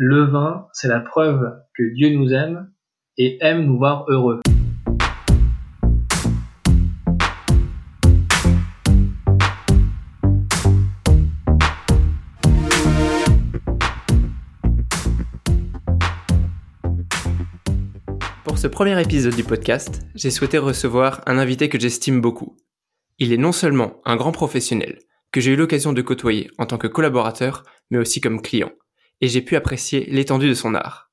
[0.00, 2.70] Le vin, c'est la preuve que Dieu nous aime
[3.16, 4.40] et aime nous voir heureux.
[18.44, 22.56] Pour ce premier épisode du podcast, j'ai souhaité recevoir un invité que j'estime beaucoup.
[23.18, 25.00] Il est non seulement un grand professionnel,
[25.32, 28.70] que j'ai eu l'occasion de côtoyer en tant que collaborateur, mais aussi comme client
[29.20, 31.10] et j'ai pu apprécier l'étendue de son art.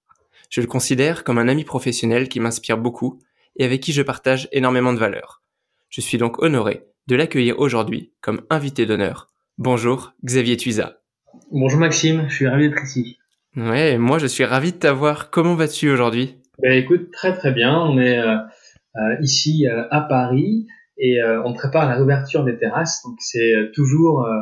[0.50, 3.20] Je le considère comme un ami professionnel qui m'inspire beaucoup
[3.58, 5.42] et avec qui je partage énormément de valeurs.
[5.90, 9.30] Je suis donc honoré de l'accueillir aujourd'hui comme invité d'honneur.
[9.58, 11.02] Bonjour Xavier Tuisa.
[11.52, 13.18] Bonjour Maxime, je suis ravi d'être ici.
[13.56, 15.30] Ouais, moi je suis ravi de t'avoir.
[15.30, 16.38] Comment vas-tu aujourd'hui?
[16.62, 17.78] Ben écoute, très très bien.
[17.78, 18.36] On est euh,
[18.96, 23.02] euh, ici euh, à Paris et euh, on prépare la réouverture des terrasses.
[23.04, 24.42] Donc c'est euh, toujours euh,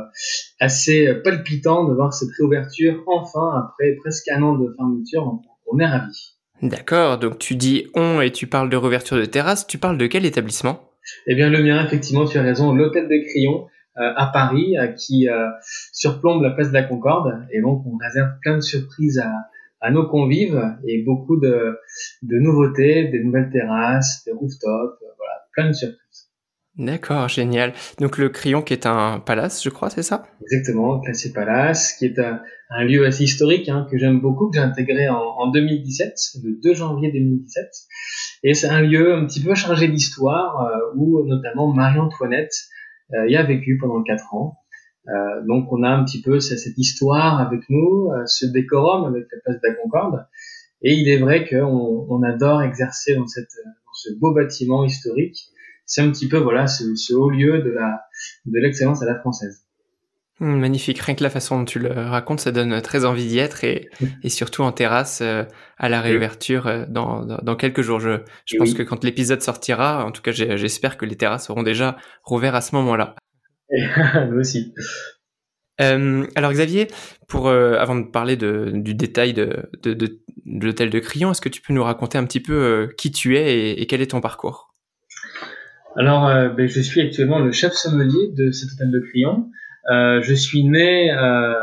[0.59, 5.25] assez palpitant de voir cette réouverture enfin après presque un an de fermeture.
[5.25, 6.35] Donc, on est ravis.
[6.61, 10.07] D'accord, donc tu dis on et tu parles de réouverture de terrasse, tu parles de
[10.07, 10.79] quel établissement?
[11.27, 15.27] Eh bien le mien, effectivement, tu as raison, l'hôtel de Crillon à Paris qui
[15.91, 19.29] surplombe la place de la Concorde et donc on réserve plein de surprises à,
[19.81, 21.77] à nos convives et beaucoup de,
[22.21, 26.02] de nouveautés, des nouvelles terrasses, des rooftops, voilà, plein de surprises.
[26.77, 27.73] D'accord, génial.
[27.99, 30.25] Donc le Crillon qui est un palace, je crois, c'est ça?
[30.41, 34.63] Exactement, Classé Palace, qui est un, lieu assez historique hein, que j'aime beaucoup, que j'ai
[34.63, 37.69] intégré en, en, 2017, le 2 janvier 2017.
[38.41, 42.55] Et c'est un lieu un petit peu chargé d'histoire, euh, où notamment Marie-Antoinette
[43.13, 44.57] euh, y a vécu pendant 4 ans.
[45.09, 49.39] Euh, donc on a un petit peu cette, histoire avec nous, ce décorum avec la
[49.43, 50.25] place de la Concorde.
[50.81, 55.52] Et il est vrai qu'on on adore exercer dans, cette, dans ce beau bâtiment historique
[55.85, 58.01] c'est un petit peu voilà ce, ce, haut lieu de la
[58.45, 59.65] de l'excellence à la française.
[60.39, 63.37] Mmh, magnifique, rien que la façon dont tu le racontes, ça donne très envie d'y
[63.37, 63.89] être et,
[64.23, 65.43] et surtout en terrasse euh,
[65.77, 67.99] à la réouverture euh, dans, dans, dans, quelques jours.
[67.99, 68.75] Je, je pense oui.
[68.75, 72.61] que quand l'épisode sortira, en tout cas j'espère que les terrasses seront déjà rouvertes à
[72.61, 73.15] ce moment-là.
[74.29, 74.73] Nous aussi.
[75.81, 76.87] Euh, alors Xavier,
[77.27, 81.31] pour euh, avant de parler de, du détail de, de, de, de l'hôtel de Crillon,
[81.31, 83.87] est-ce que tu peux nous raconter un petit peu euh, qui tu es et, et
[83.87, 84.72] quel est ton parcours?
[85.95, 89.49] Alors, euh, ben, je suis actuellement le chef sommelier de cet hôtel de Crillon.
[89.91, 91.53] Euh, je suis né euh,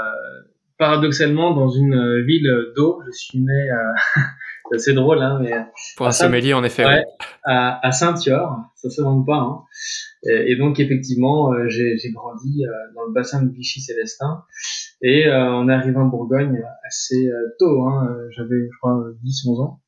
[0.78, 3.02] paradoxalement dans une ville d'eau.
[3.06, 3.68] Je suis né,
[4.76, 5.52] c'est drôle, hein, mais
[5.96, 7.04] pour un sommelier en effet, ouais,
[7.44, 9.38] à, à Saint-Thior, ça se demande pas.
[9.38, 9.62] Hein.
[10.24, 12.62] Et, et, donc effectivement, j'ai grandi
[12.94, 14.44] dans le bassin de Vichy-Célestin
[15.02, 17.82] et on est arrivé en Bourgogne assez tôt.
[17.88, 18.16] Hein.
[18.36, 19.80] J'avais, je crois, 10-11 ans.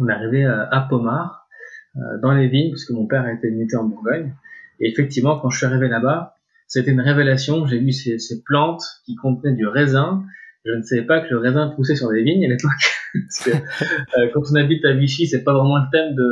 [0.00, 1.41] On est arrivé à Pomard euh,
[2.22, 4.34] dans les vignes, parce que mon père a été muté en Bourgogne.
[4.80, 6.36] Et effectivement, quand je suis arrivé là-bas,
[6.66, 7.66] c'était une révélation.
[7.66, 10.24] J'ai vu ces, ces, plantes qui contenaient du raisin.
[10.64, 12.70] Je ne savais pas que le raisin poussait sur des vignes à l'époque.
[14.16, 16.30] euh, quand on habite à Vichy, c'est pas vraiment le thème de,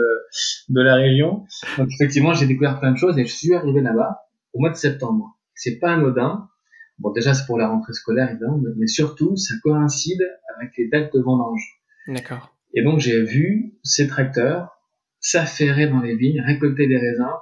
[0.70, 1.44] de la région.
[1.76, 4.20] Donc effectivement, j'ai découvert plein de choses et je suis arrivé là-bas
[4.54, 5.38] au mois de septembre.
[5.54, 6.48] C'est pas anodin.
[6.98, 10.22] Bon, déjà, c'est pour la rentrée scolaire, évidemment, mais surtout, ça coïncide
[10.56, 11.62] avec les dates de vendange.
[12.08, 12.54] D'accord.
[12.74, 14.79] Et donc, j'ai vu ces tracteurs
[15.20, 17.32] s'affairer dans les vignes, récolter des raisins.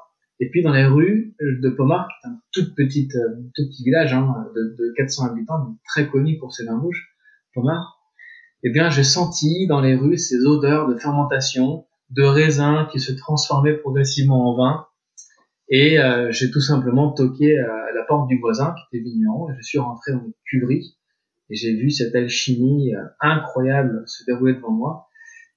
[0.41, 4.13] Et puis dans les rues de Pomard, qui est un tout, euh, tout petit village
[4.13, 7.09] hein, de, de, 400 habitants, donc très connu pour ses vins rouges,
[7.55, 8.01] Pomard,
[8.63, 13.13] eh bien j'ai senti dans les rues ces odeurs de fermentation, de raisins qui se
[13.13, 14.87] transformaient progressivement en vin.
[15.71, 19.55] Et euh, j'ai tout simplement toqué à la porte du voisin qui était vigneron et
[19.59, 20.97] je suis rentré dans une cuverie
[21.51, 25.08] et j'ai vu cette alchimie euh, incroyable se dérouler devant moi.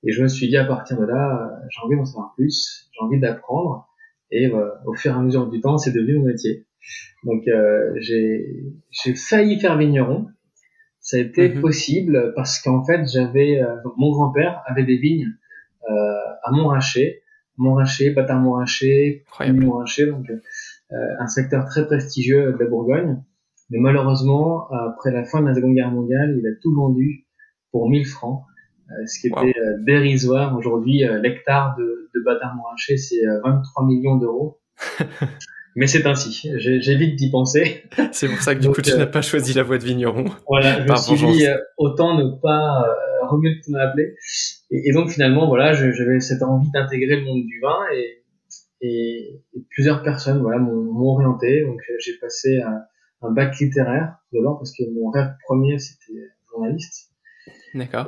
[0.04, 3.06] Et je me suis dit à partir de là, j'ai envie d'en savoir plus, j'ai
[3.06, 3.88] envie d'apprendre.
[4.32, 6.66] Et euh, au fur et à mesure du temps, c'est devenu mon métier.
[7.24, 10.28] Donc euh, j'ai failli faire vigneron.
[11.00, 11.62] Ça a été -hmm.
[11.62, 15.32] possible parce qu'en fait, j'avais euh, mon grand-père avait des vignes
[15.90, 17.24] euh, à Montrachet,
[17.58, 23.24] Montrachet, Bâtard Montrachet, Montrachet, donc euh, un secteur très prestigieux de la Bourgogne.
[23.70, 27.26] Mais malheureusement, après la fin de la Seconde Guerre mondiale, il a tout vendu
[27.72, 28.44] pour 1000 francs.
[28.92, 29.48] Euh, ce qui était wow.
[29.48, 30.58] Euh, dérisoire.
[30.58, 34.60] Aujourd'hui, euh, l'hectare de, de bâtard montrachet, c'est 23 millions d'euros.
[35.76, 37.84] Mais c'est ainsi, j'évite d'y penser.
[38.12, 39.86] C'est pour ça que du Donc, coup, tu euh, n'as pas choisi la voie de
[39.86, 40.26] vigneron.
[40.48, 41.48] Voilà, je me suis dit,
[41.78, 44.16] autant ne pas euh, remuer le m'appeler.
[44.70, 48.24] Et, et, donc finalement, voilà, j'avais cette envie d'intégrer le monde du vin et,
[48.82, 51.64] et, et plusieurs personnes voilà, m'ont orienté.
[51.64, 52.82] Donc j'ai passé un,
[53.22, 56.20] un, bac littéraire, d'abord parce que mon rêve premier, c'était
[56.52, 57.11] journaliste.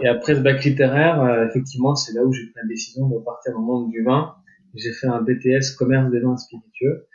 [0.01, 3.19] Et après ce bac littéraire, euh, effectivement, c'est là où j'ai pris la décision de
[3.23, 4.35] partir dans le monde du vin.
[4.75, 7.07] J'ai fait un BTS commerce des vins spiritueux,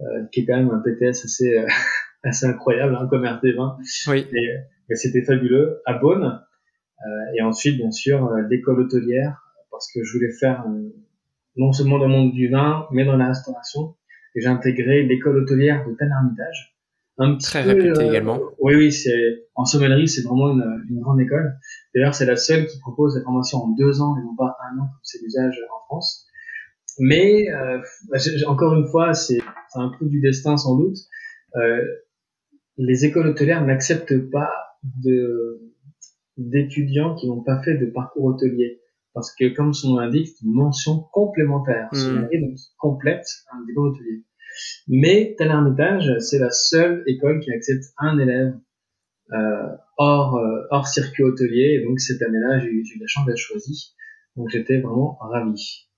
[0.00, 1.66] euh, qui est quand même un BTS assez euh,
[2.24, 3.76] assez incroyable, hein, commerce des vins.
[4.08, 4.26] Oui.
[4.32, 4.48] Et,
[4.90, 5.80] et c'était fabuleux.
[5.86, 6.40] À Beaune,
[7.36, 10.64] et ensuite, bien sûr, l'école hôtelière, parce que je voulais faire
[11.56, 13.96] non seulement dans le monde du vin, mais dans la restauration.
[14.36, 16.76] Et j'ai intégré l'école hôtelière de Tel-Hermitage.
[17.18, 18.40] Un petit Très réputé également.
[18.58, 21.58] Oui, oui, c'est en sommellerie, c'est vraiment une, une, grande école.
[21.94, 24.78] D'ailleurs, c'est la seule qui propose la formation en deux ans et non pas un
[24.78, 26.26] an comme c'est l'usage en France.
[26.98, 27.80] Mais euh,
[28.46, 29.40] encore une fois, c'est
[29.74, 30.96] un coup du destin sans doute.
[31.56, 31.84] Euh,
[32.76, 34.50] les écoles hôtelières n'acceptent pas
[36.36, 38.80] d'étudiants qui n'ont pas fait de parcours hôtelier
[39.14, 43.26] parce que comme son nom l'indique, c'est une mention complémentaire, c'est une année donc complète
[43.52, 44.24] un diplôme hôtelier.
[44.88, 48.54] Mais Tel Hermitage, c'est la seule école qui accepte un élève
[49.32, 53.38] euh, hors euh, hors circuit hôtelier, et donc cette année-là, j'ai eu la chance d'être
[53.38, 53.94] choisi,
[54.36, 55.88] donc j'étais vraiment ravi.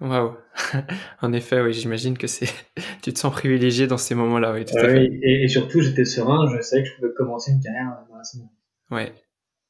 [0.00, 0.34] Waouh.
[1.20, 2.48] en effet, oui, j'imagine que c'est,
[3.02, 5.10] tu te sens privilégié dans ces moments-là, oui, tout à fait.
[5.22, 8.48] Et, surtout, j'étais serein, je savais que je pouvais commencer une carrière dans la semaine.
[8.90, 9.12] Ouais.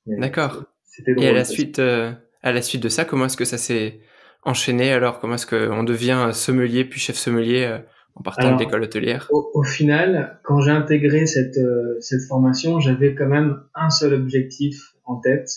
[0.07, 0.65] D'accord.
[0.85, 3.59] C'était Et à la suite, euh, à la suite de ça, comment est-ce que ça
[3.59, 4.01] s'est
[4.43, 5.21] enchaîné alors?
[5.21, 7.79] Comment est-ce qu'on devient sommelier puis chef sommelier euh,
[8.21, 12.79] en partant de l'école hôtelière au, au, final, quand j'ai intégré cette, euh, cette formation,
[12.79, 15.49] j'avais quand même un seul objectif en tête,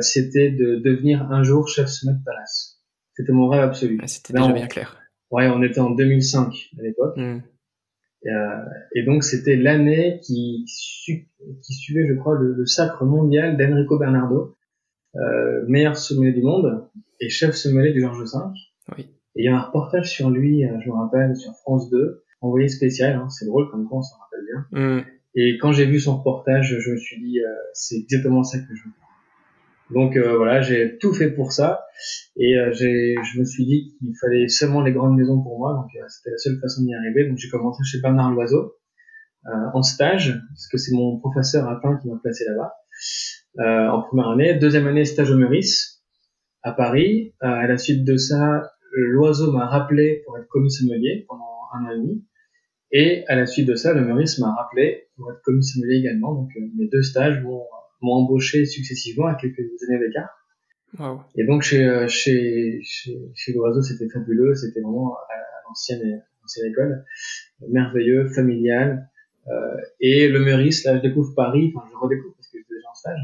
[0.00, 2.74] c'était de devenir un jour chef sommelier de Palace.
[3.14, 4.00] C'était mon rêve absolu.
[4.06, 4.98] C'était déjà bien clair.
[5.30, 7.16] Ouais, on était en 2005 à l'époque.
[7.16, 7.40] Hmm.
[8.24, 8.64] Et, euh,
[8.94, 14.56] et, donc c'était l'année qui, qui suivait, je crois, le, sacre mondial d'Enrico Bernardo,
[15.16, 16.88] euh, meilleur sommelier du monde
[17.20, 18.38] et chef sommelier du Georges V.
[18.96, 19.08] Oui.
[19.36, 22.22] Et il y a un reportage sur lui, euh, je me rappelle, sur France 2,
[22.40, 23.16] envoyé spécial.
[23.16, 24.80] Hein, c'est drôle comme quoi on s'en rappelle bien.
[24.80, 25.02] Hmm.
[25.34, 28.74] Et quand j'ai vu son reportage, je me suis dit, euh, c'est exactement ça que
[28.74, 28.94] je veux.
[29.90, 31.84] Donc euh, voilà, j'ai tout fait pour ça
[32.36, 35.90] et euh, je me suis dit qu'il fallait seulement les grandes maisons pour moi, donc
[35.94, 37.28] euh, c'était la seule façon d'y arriver.
[37.28, 38.74] Donc j'ai commencé chez Bernard Loiseau
[39.74, 44.54] en stage, parce que c'est mon professeur à qui m'a placé là-bas en première année.
[44.54, 46.02] Deuxième année, stage au Meurice
[46.62, 47.34] à Paris.
[47.40, 48.62] à la suite de ça,
[48.96, 51.44] Loiseau m'a rappelé pour être commis sommelier pendant
[51.74, 52.24] un an et demi.
[52.92, 56.34] Et à la suite de ça, le Meurice m'a rappelé pour être commis sommelier également.
[56.34, 57.66] Donc mes deux stages m'ont
[58.02, 60.30] embauché successivement à quelques années d'écart.
[60.98, 61.20] Wow.
[61.36, 65.34] Et donc chez euh, chez chez, chez Loiseau, c'était fabuleux, c'était vraiment à,
[65.66, 67.04] l'ancienne ancienne école,
[67.68, 69.08] merveilleux, familial.
[69.48, 72.88] Euh, et le Meurice, là, je découvre Paris, enfin je redécouvre parce que j'étais déjà
[72.90, 73.20] en stage.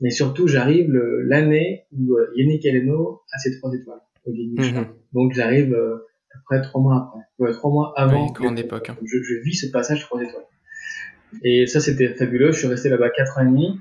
[0.00, 4.00] Mais surtout, j'arrive l'année où euh, Yannick Aleno a ses trois étoiles
[4.32, 8.26] mm Donc j'arrive euh, à peu près trois mois après, ouais, trois mois avant.
[8.26, 8.90] Oui, grande époque.
[8.90, 8.96] Hein.
[9.02, 10.44] Je, je, vis ce passage trois étoiles.
[11.42, 12.52] Et ça, c'était fabuleux.
[12.52, 13.78] Je suis resté là-bas quatre ans et demi.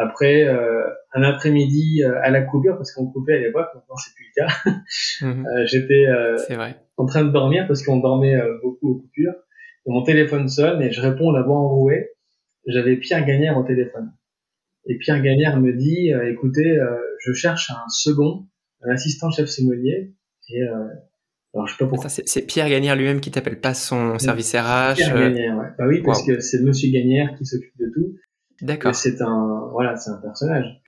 [0.00, 4.14] Après, euh, un après-midi euh, à la coupure, parce qu'on coupait à l'époque, maintenant c'est
[4.14, 4.54] plus le cas,
[5.26, 5.46] mhm.
[5.46, 6.06] euh, j'étais
[6.96, 9.34] en train de dormir parce qu'on dormait beaucoup aux coupures.
[9.86, 12.12] Et mon téléphone sonne et je réponds la voix enrouée.
[12.66, 14.12] J'avais Pierre Gagnère au téléphone.
[14.86, 16.78] Et Pierre Gagnère me dit, écoutez,
[17.18, 18.46] je cherche un second,
[18.82, 20.14] un assistant chef sommelier.
[20.48, 20.62] Et
[21.54, 22.08] alors, je sais pas pourquoi.
[22.08, 24.94] C'est Pierre Gagnère lui-même qui t'appelle, pas son service RH.
[24.94, 25.66] Pierre Gagnère, ouais.
[25.78, 28.16] Bah oui, parce que c'est Monsieur Gagnère qui s'occupe de tout.
[28.62, 28.94] D'accord.
[28.94, 30.80] C'est un, voilà, c'est un personnage.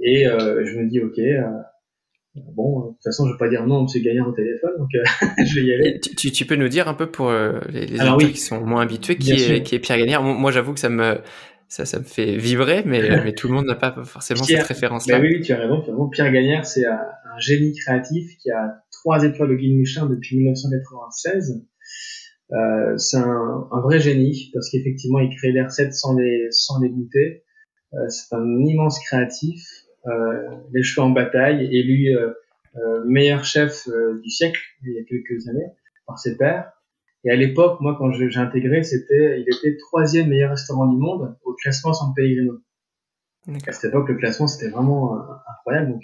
[0.00, 1.42] Et euh, je me dis, ok, euh,
[2.54, 5.02] bon, de toute façon, je vais pas dire non, Monsieur Gagnard au téléphone, donc euh,
[5.46, 6.00] je vais y aller.
[6.00, 8.82] Tu, tu, peux nous dire un peu pour euh, les, les Alors, qui sont moins
[8.82, 11.18] habitués, qui est, qui est Pierre Gagnard Moi, j'avoue que ça me
[11.66, 15.18] ça, ça me fait vibrer, mais, mais tout le monde n'a pas forcément cette référence-là.
[15.18, 15.82] Bah oui, tu as raison.
[16.08, 16.84] Pierre Gagnard, c'est
[17.34, 21.64] un, génie créatif qui a trois étoiles au Guide Michelin depuis 1996.
[22.52, 26.80] Euh, c'est un, un, vrai génie parce qu'effectivement il crée les recettes sans les sans
[26.80, 27.44] les goûter.
[27.94, 29.66] Euh, c'est un immense créatif,
[30.06, 32.32] euh, les cheveux en bataille, élu euh,
[33.06, 33.88] meilleur chef
[34.22, 35.68] du siècle il y a quelques années
[36.06, 36.72] par ses pairs.
[37.24, 41.36] Et à l'époque, moi quand j'ai intégré, c'était il était troisième meilleur restaurant du monde
[41.44, 42.58] au classement San Pellegrino.
[43.66, 45.92] À cette époque, le classement c'était vraiment incroyable.
[45.92, 46.02] Donc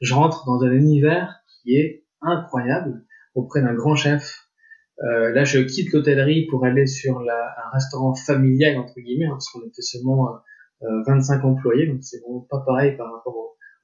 [0.00, 4.48] je rentre dans un univers qui est incroyable auprès d'un grand chef
[5.04, 9.32] euh, là, je quitte l'hôtellerie pour aller sur la, un restaurant familial entre guillemets, hein,
[9.32, 10.28] parce qu'on était seulement
[10.82, 13.34] euh, 25 euh, employés, donc c'est vraiment pas pareil par rapport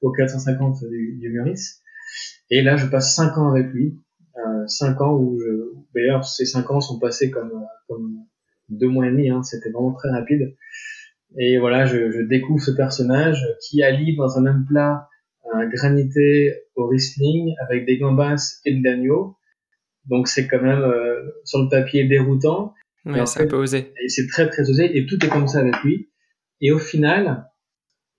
[0.01, 1.81] aux, 450 du, du Meurice.
[2.51, 3.99] Et là, je passe 5 ans avec lui,
[4.37, 8.17] euh, 5 ans où je, d'ailleurs, ces 5 ans sont passés comme comme
[8.69, 10.55] deux mois et demi, hein, c'était vraiment très rapide.
[11.39, 15.07] Et voilà, je, je, découvre ce personnage qui allie dans un même plat
[15.53, 19.37] un granité au Riesling avec des gambas et de l'agneau
[20.07, 22.73] donc c'est quand même euh, sur le papier déroutant.
[23.05, 23.93] Oui, c'est un peu osé.
[24.03, 26.09] Et c'est très très osé et tout est comme ça avec lui.
[26.61, 27.49] Et au final,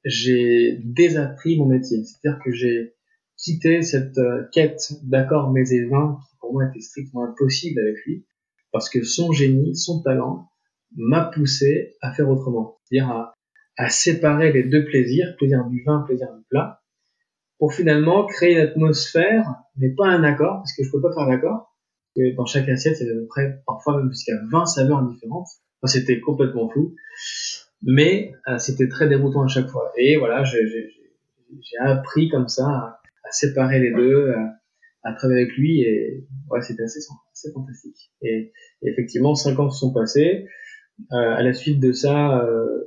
[0.04, 2.04] j'ai désappris mon métier.
[2.04, 2.94] C'est-à-dire que j'ai
[3.36, 7.96] quitté cette euh, quête d'accord mais et vins qui pour moi était strictement impossible avec
[8.06, 8.26] lui
[8.72, 10.48] parce que son génie, son talent
[10.96, 12.78] m'a poussé à faire autrement.
[12.84, 13.34] C'est-à-dire à,
[13.76, 16.80] à séparer les deux plaisirs, plaisir du vin, plaisir du plat,
[17.58, 21.26] pour finalement créer une atmosphère, mais pas un accord, parce que je peux pas faire
[21.26, 21.72] d'accord.
[22.36, 25.48] Dans chaque assiette, c'est à peu près, parfois même jusqu'à 20 saveurs différentes.
[25.82, 26.94] Enfin, c'était complètement fou.
[27.82, 29.92] Mais euh, c'était très déroutant à chaque fois.
[29.98, 34.56] Et voilà, j'ai appris comme ça à, séparer les deux, à,
[35.06, 37.00] à travailler avec lui, et ouais, c'était assez,
[37.32, 38.12] assez fantastique.
[38.22, 40.46] Et, effectivement, cinq ans se sont passés.
[41.12, 42.84] Euh, à la suite de ça, euh,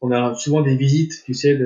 [0.00, 1.58] on a souvent des visites, tu sais,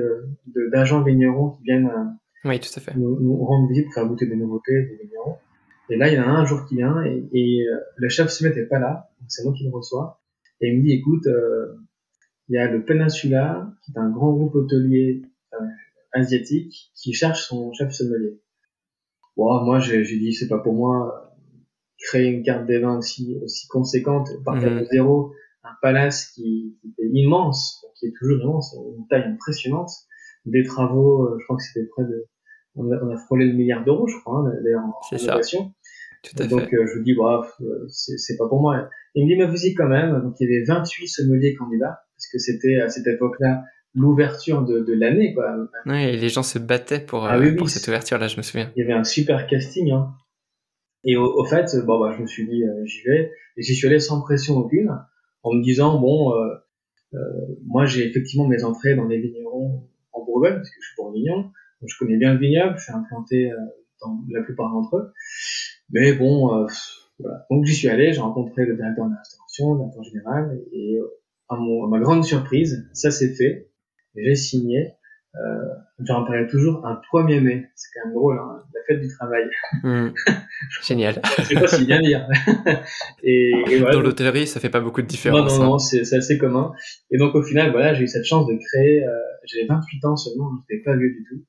[0.71, 2.05] d'agents de, vignerons qui viennent euh,
[2.45, 2.95] oui, tout à fait.
[2.95, 5.37] Nous, nous, rendre visite pour faire goûter des nouveautés des vignerons.
[5.89, 8.29] Et là, il y en a un, jour qui vient et, et euh, le chef
[8.29, 10.21] se mettait pas là, c'est moi qui le reçois.
[10.61, 11.75] Et il me dit, écoute, euh,
[12.49, 15.21] il y a le Peninsula, qui est un grand groupe hôtelier
[15.53, 15.65] euh,
[16.13, 18.41] asiatique, qui cherche son chef sommelier.
[19.35, 21.35] Bon, moi, j'ai dit, c'est pas pour moi
[21.99, 24.79] créer une carte des vins aussi, aussi conséquente, partir mmh.
[24.79, 29.91] de zéro, un palace qui, qui était immense, qui est toujours immense, une taille impressionnante,
[30.51, 32.25] des travaux, euh, je crois que c'était près de,
[32.75, 35.73] on a, on a, frôlé le milliard d'euros, je crois, hein, d'ailleurs en innovation.
[36.23, 36.75] Tout à donc fait.
[36.75, 37.47] Euh, je dis, bah,
[37.89, 38.89] c'est pas pour moi.
[39.15, 40.21] Il me dit, mais vous y quand même.
[40.21, 43.63] Donc il y avait 28 sommeliers candidats, parce que c'était à cette époque-là
[43.93, 45.55] l'ouverture de, de l'année, quoi.
[45.85, 48.71] Oui, et les gens se battaient pour, ah, pour cette ouverture-là, je me souviens.
[48.75, 50.13] Il y avait un super casting, hein.
[51.03, 53.31] Et au, au, fait, bon, bah, je me suis dit, j'y vais.
[53.57, 54.91] Et j'y suis allé sans pression aucune,
[55.43, 56.55] en me disant, bon, euh,
[57.13, 57.17] euh,
[57.65, 61.89] moi, j'ai effectivement mes entrées dans les vignerons en parce que je suis bourguignon, donc
[61.89, 63.57] je connais bien le vignoble, je suis implanté euh,
[64.01, 65.13] dans la plupart d'entre eux.
[65.89, 66.67] Mais bon, euh,
[67.19, 67.45] voilà.
[67.49, 70.99] Donc j'y suis allé, j'ai rencontré le directeur de la restauration, le directeur général, et
[71.55, 73.69] mon, à ma grande surprise, ça s'est fait.
[74.15, 74.93] J'ai signé
[75.45, 75.65] euh,
[75.99, 77.69] J'en parle toujours un 1er mai.
[77.75, 79.43] C'est quand même drôle, hein, la fête du travail.
[79.83, 80.09] Mmh.
[80.81, 81.21] Génial.
[81.37, 82.27] Je sais pas si bien dire.
[83.23, 85.53] et, et voilà, Dans l'hôtellerie, ça fait pas beaucoup de différence.
[85.53, 85.79] Non, non, non, hein.
[85.79, 86.71] c'est assez commun.
[87.11, 89.05] Et donc au final, voilà, j'ai eu cette chance de créer.
[89.05, 89.09] Euh,
[89.45, 91.45] J'avais 28 ans seulement, je n'étais pas vieux du tout.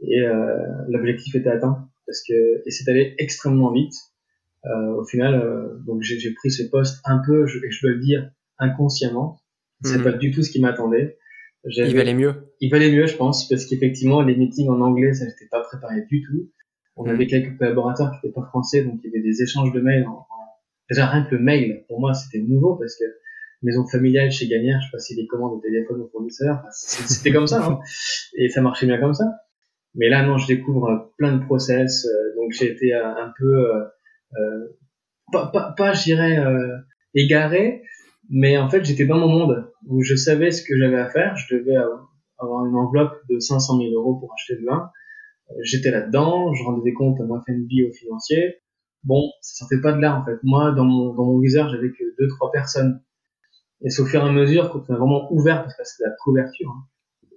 [0.00, 0.56] Et euh,
[0.88, 3.94] l'objectif était atteint parce que et c'est allé extrêmement vite.
[4.66, 7.92] Euh, au final, euh, donc j'ai pris ce poste un peu, je, et je dois
[7.92, 9.40] le dire, inconsciemment.
[9.84, 10.02] C'est mmh.
[10.02, 11.18] pas du tout ce qui m'attendait.
[11.64, 12.34] Il valait mieux.
[12.60, 16.02] Il valait mieux, je pense, parce qu'effectivement, les meetings en anglais, ça n'était pas préparé
[16.08, 16.50] du tout.
[16.96, 17.08] On mm.
[17.10, 20.06] avait quelques collaborateurs qui n'étaient pas français, donc il y avait des échanges de mails.
[20.06, 20.26] En,
[20.90, 23.04] Déjà, rien que le mail, pour moi, c'était nouveau, parce que
[23.62, 26.62] maison familiale chez Gagnère, je passais des commandes au téléphone aux fournisseurs.
[26.72, 27.80] c'était comme ça, hein.
[28.38, 29.24] Et ça marchait bien comme ça.
[29.94, 32.06] Mais là, non, je découvre plein de process.
[32.06, 33.84] Euh, donc j'ai été euh, un peu, euh,
[34.38, 34.78] euh,
[35.32, 36.76] pas, pas, pas je dirais, euh,
[37.14, 37.82] égaré,
[38.30, 41.36] mais en fait, j'étais dans mon monde où je savais ce que j'avais à faire.
[41.36, 41.76] Je devais
[42.38, 44.90] avoir une enveloppe de 500 000 euros pour acheter le vin.
[45.50, 48.56] Euh, j'étais là-dedans, je rendais des comptes à ma FNB au financier.
[49.04, 50.38] Bon, ça sortait pas de là en fait.
[50.42, 53.00] Moi, dans mon, dans mon viseur, j'avais que deux trois personnes.
[53.82, 56.08] Et c'est au fur et à mesure, quand on a vraiment ouvert, parce que c'était
[56.08, 56.88] la couverture, hein,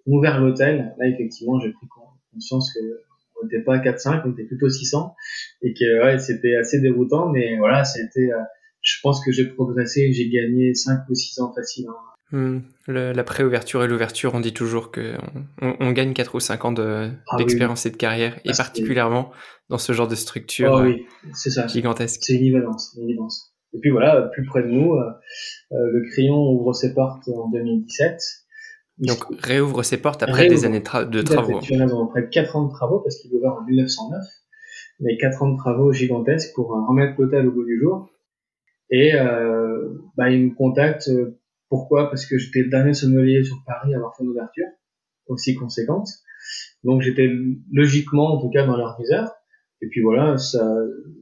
[0.07, 1.87] ouvert l'hôtel, là effectivement, j'ai pris
[2.33, 2.79] conscience que
[3.41, 5.15] on n'était pas 4-5, on était plutôt 600,
[5.61, 8.41] et que ouais, c'était assez déroutant, mais voilà, c'était, euh,
[8.81, 11.87] je pense que j'ai progressé, j'ai gagné 5 ou 6 ans facile.
[11.87, 12.10] Hein.
[12.31, 12.59] Hmm.
[12.87, 15.15] la préouverture et l'ouverture, on dit toujours que
[15.61, 19.31] on, on, gagne 4 ou 5 ans d'expérience de, ah, et de carrière, et particulièrement
[19.69, 21.05] dans ce genre de structure oh, oui.
[21.33, 21.67] ça.
[21.67, 22.21] gigantesque.
[22.23, 23.53] C'est une évidence, une évidence.
[23.73, 25.09] Et puis voilà, plus près de nous, euh,
[25.73, 28.17] euh le Crayon ouvre ses portes en 2017.
[28.99, 31.59] Donc réouvre ses portes après des années de, tra de travaux.
[31.59, 34.23] Tu as raison, après 4 ans de travaux, parce qu'il ouvert en 1909,
[34.99, 38.09] mais 4 ans de travaux gigantesques pour euh, remettre l'hôtel au bout du jour.
[38.91, 41.39] Et euh, bah, il me contacte euh,
[41.71, 42.09] pourquoi?
[42.09, 44.67] Parce que j'étais le dernier sommelier sur Paris à avoir fait une ouverture
[45.27, 46.09] aussi conséquente.
[46.83, 47.31] Donc j'étais
[47.71, 49.31] logiquement, en tout cas, dans leur viseur.
[49.81, 50.75] Et puis voilà, ça,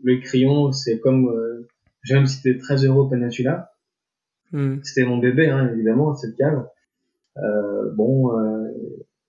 [0.03, 1.68] le crayon, c'est comme, euh,
[2.01, 3.72] j'ai même cité 13 euros Peninsula.
[4.51, 4.77] Mm.
[4.82, 6.68] C'était mon bébé, hein, évidemment, cette cave.
[7.38, 8.72] Euh, bon, euh,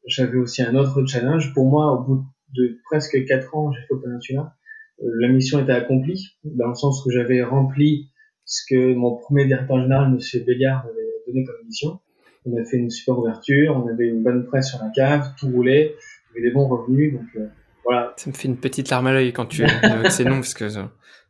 [0.07, 1.53] j'avais aussi un autre challenge.
[1.53, 2.25] Pour moi, au bout
[2.55, 4.55] de presque 4 ans, j'ai fait Peninsula.
[5.03, 8.11] Euh, la mission était accomplie, dans le sens où j'avais rempli
[8.47, 11.99] ce que mon premier directeur général, Monsieur Béliard, avait donné comme.
[12.47, 15.49] On a fait une super ouverture, on avait une bonne presse sur la cave, tout
[15.51, 15.95] roulait,
[16.35, 17.47] y avait des bons revenus, donc euh,
[17.85, 18.15] voilà.
[18.17, 20.65] Ça me fait une petite larme à l'œil quand tu évoques ces noms, parce que
[20.65, 20.85] euh,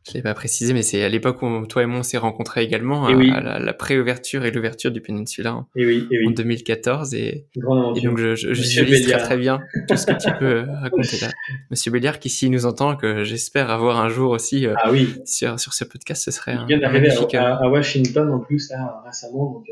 [0.07, 2.63] je l'ai pas précisé, mais c'est à l'époque où toi et moi on s'est rencontrés
[2.63, 6.27] également, à, la, la pré-ouverture et l'ouverture du Peninsula en, et oui, et oui.
[6.27, 7.13] en 2014.
[7.13, 11.17] Et, et donc je, je, je très, très bien tout ce que tu peux raconter
[11.21, 11.29] là.
[11.69, 14.91] Monsieur Béliard qui s'il nous entend, que j'espère avoir un jour aussi euh, ah,
[15.25, 19.03] sur, sur ce podcast, ce serait Il vient d'arriver à, à, Washington en plus là,
[19.05, 19.67] récemment, donc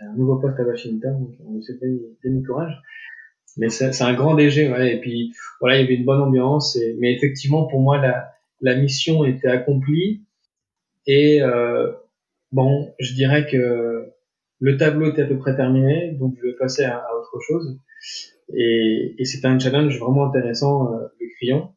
[0.00, 2.80] un nouveau poste à Washington, donc on se fait du courage.
[3.56, 6.78] Mais c'est un grand DG, ouais, et puis voilà, il y avait une bonne ambiance,
[6.98, 7.98] mais effectivement pour moi
[8.60, 10.24] la, mission était accomplie,
[11.06, 11.90] et euh,
[12.52, 14.12] bon, je dirais que
[14.58, 17.78] Le tableau était à peu près terminé, donc je vais passer à, autre chose.
[18.54, 21.70] Et, c'était un challenge vraiment intéressant, euh, le crayon,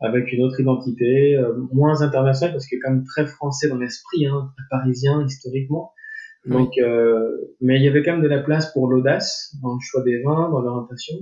[0.00, 4.26] avec une autre identité, euh, moins internationale, parce que quand même très français dans l'esprit,
[4.26, 5.92] hein, parisien historiquement.
[6.48, 9.80] Donc, euh, mais il y avait quand même de la place pour l'audace dans le
[9.80, 11.16] choix des vins, dans l'orientation.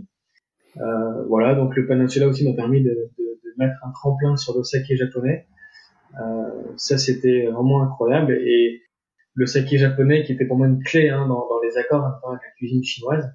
[0.77, 4.57] Euh, voilà, donc le Peninsula aussi m'a permis de, de, de, mettre un tremplin sur
[4.57, 5.47] le saké japonais.
[6.21, 8.35] Euh, ça, c'était vraiment incroyable.
[8.35, 8.83] Et
[9.35, 12.43] le saké japonais, qui était pour moi une clé hein, dans, dans, les accords avec
[12.43, 13.29] la cuisine chinoise.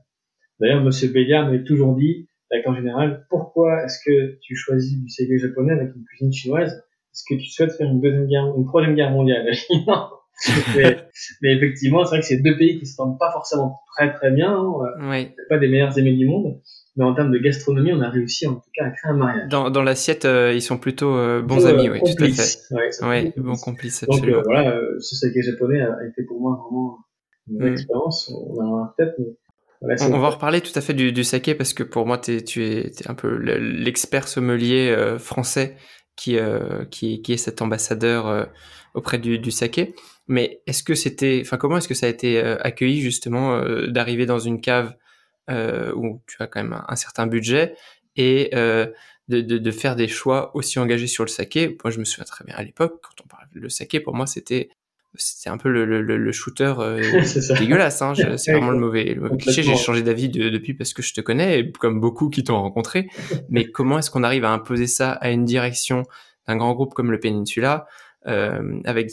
[0.59, 2.29] D'ailleurs, Monsieur Béliard m'avait toujours dit,
[2.65, 6.71] en général, pourquoi est-ce que tu choisis du saké japonais avec une cuisine chinoise?
[7.13, 9.51] Est-ce que tu souhaites faire une deuxième guerre, une troisième guerre mondiale?
[10.75, 10.97] Mais,
[11.41, 14.31] mais, effectivement, c'est vrai que c'est deux pays qui se tendent pas forcément très très
[14.31, 14.51] bien.
[14.51, 14.73] Hein.
[15.09, 15.29] Oui.
[15.49, 16.59] Pas des meilleurs amis du monde
[16.95, 19.49] mais en termes de gastronomie, on a réussi en tout cas à créer un mariage.
[19.49, 23.05] Dans, dans l'assiette, euh, ils sont plutôt euh, bons amis, oui, tout à fait.
[23.05, 26.97] Ouais bons complices, Donc euh, voilà, ce saké japonais a été pour moi vraiment
[27.49, 27.73] une mm.
[27.73, 28.33] expérience.
[28.35, 29.15] On va peut-être,
[29.81, 32.19] voilà, on, on, va reparler tout à fait du, du saké parce que pour moi,
[32.27, 35.77] es, tu es, es un peu l'expert sommelier français
[36.17, 36.37] qui,
[36.89, 38.49] qui, qui est cet ambassadeur
[38.93, 39.95] auprès du, du saké.
[40.31, 44.39] Mais est-ce que c'était, enfin, comment est-ce que ça a été accueilli justement d'arriver dans
[44.39, 44.95] une cave
[45.49, 47.75] euh, où tu as quand même un, certain budget
[48.15, 48.85] et euh,
[49.27, 51.77] de, de, de, faire des choix aussi engagés sur le saké?
[51.83, 54.13] Moi, je me souviens très bien à l'époque, quand on parlait de le saké, pour
[54.13, 54.69] moi, c'était
[55.15, 57.01] c'était un peu le, le, le shooter euh,
[57.59, 58.01] dégueulasse.
[58.01, 59.61] Hein, c'est vraiment le mauvais, le mauvais cliché.
[59.61, 63.09] J'ai changé d'avis de, depuis parce que je te connais, comme beaucoup qui t'ont rencontré.
[63.49, 66.03] Mais comment est-ce qu'on arrive à imposer ça à une direction
[66.47, 67.87] d'un grand groupe comme le Peninsula,
[68.27, 69.09] euh, avec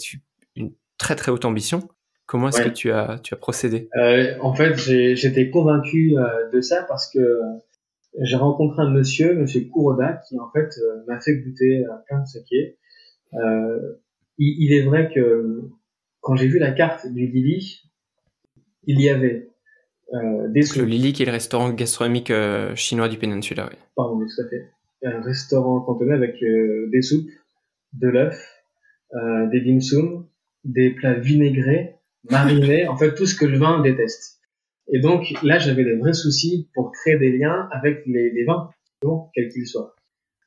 [0.98, 1.88] très très haute ambition
[2.28, 3.88] Comment est-ce que tu as, tu as procédé?
[3.96, 7.40] Euh, En fait, j'étais convaincu euh, de ça parce que
[8.20, 12.26] j'ai rencontré un monsieur, monsieur Kuroda, qui en fait euh, m'a fait goûter plein de
[12.26, 12.76] saké.
[13.32, 15.70] Il, il, est vrai que
[16.20, 17.80] quand j'ai vu la carte du Lili,
[18.84, 19.48] il y avait
[20.48, 20.82] des soupes.
[20.82, 22.30] Le Lili qui est le restaurant gastronomique
[22.74, 23.78] chinois du Peninsula, oui.
[23.96, 24.68] Pardon, tout à fait.
[25.02, 27.30] Un restaurant cantonais avec des soupes,
[27.94, 28.38] de l'œuf,
[29.50, 30.26] des dim sum,
[30.64, 31.94] des plats vinaigrés
[32.30, 34.40] mariner, en fait tout ce que le vin déteste.
[34.92, 38.70] Et donc là, j'avais des vrais soucis pour créer des liens avec les, les vins,
[39.34, 39.94] quels qu'ils soient.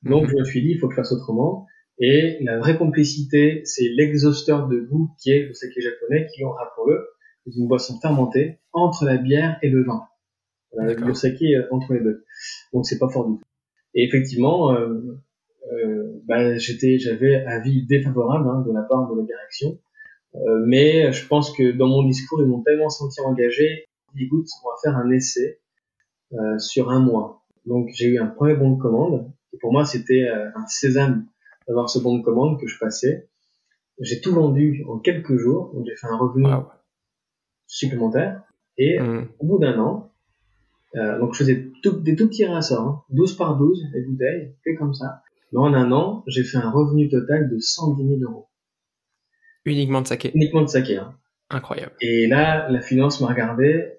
[0.04, 1.68] Donc je me suis dit, il faut que je fasse autrement.
[2.00, 6.50] Et la vraie complicité, c'est l'exhausteur de goût qui est le saké japonais, qui, on
[6.50, 7.08] rappelle-le,
[7.48, 10.08] est une boisson fermentée entre la bière et le vin.
[10.74, 12.26] le saké euh, entre les deux.
[12.74, 13.46] Donc c'est pas fort du tout.
[13.94, 15.22] Et effectivement, euh,
[15.74, 19.80] euh, bah, j'étais, j'avais avis défavorable hein, de la part de la direction.
[20.36, 23.86] Euh, mais je pense que dans mon discours, ils m'ont tellement senti engagé.
[24.18, 25.60] Écoute, on va faire un essai
[26.34, 27.44] euh, sur un mois.
[27.66, 29.32] Donc j'ai eu un premier bon de commande.
[29.54, 31.26] Et pour moi, c'était euh, un sésame
[31.68, 33.30] d'avoir ce bon de commande que je passais.
[34.00, 35.72] J'ai tout vendu en quelques jours.
[35.74, 36.48] Donc j'ai fait un revenu
[37.68, 38.44] supplémentaire.
[38.78, 39.28] Et mmh.
[39.40, 40.12] au bout d'un an,
[40.96, 44.56] euh, donc je faisais tout, des tout petits rassorts, hein, 12 par 12, les bouteilles,
[44.64, 45.22] fait comme ça.
[45.52, 48.48] Mais en un an, j'ai fait un revenu total de 110 000 euros.
[49.66, 50.32] Uniquement de saké.
[50.34, 50.98] Uniquement de saké.
[50.98, 51.16] Hein.
[51.50, 51.94] Incroyable.
[52.02, 53.94] Et là, la finance m'a regardé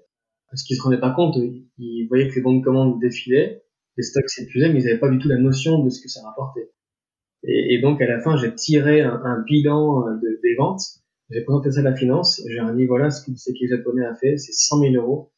[0.50, 1.36] parce qu'ils se rendaient pas compte.
[1.78, 3.62] Ils voyaient que les bons de commande défilaient,
[3.96, 6.22] les stocks s'épuisaient, mais ils n'avaient pas du tout la notion de ce que ça
[6.24, 6.70] rapportait.
[7.44, 10.82] Et, et donc, à la fin, j'ai tiré un, un bilan euh, de, des ventes.
[11.30, 12.42] J'ai présenté ça à la finance.
[12.48, 15.32] J'ai dit, voilà ce que le saké japonais a fait, c'est 100 000 euros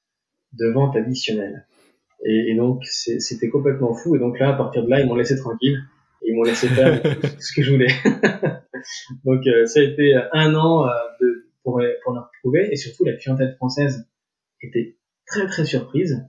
[0.53, 1.67] de vente additionnelle.
[2.25, 4.17] Et, et donc, c'était complètement fou.
[4.17, 5.79] Et donc là, à partir de là, ils m'ont laissé tranquille.
[6.25, 7.01] Ils m'ont laissé faire
[7.39, 7.93] ce que je voulais.
[9.25, 13.05] Donc euh, ça a été un an euh, de, pour, pour leur prouver et surtout
[13.05, 14.09] la clientèle française
[14.63, 16.25] était très très surprise.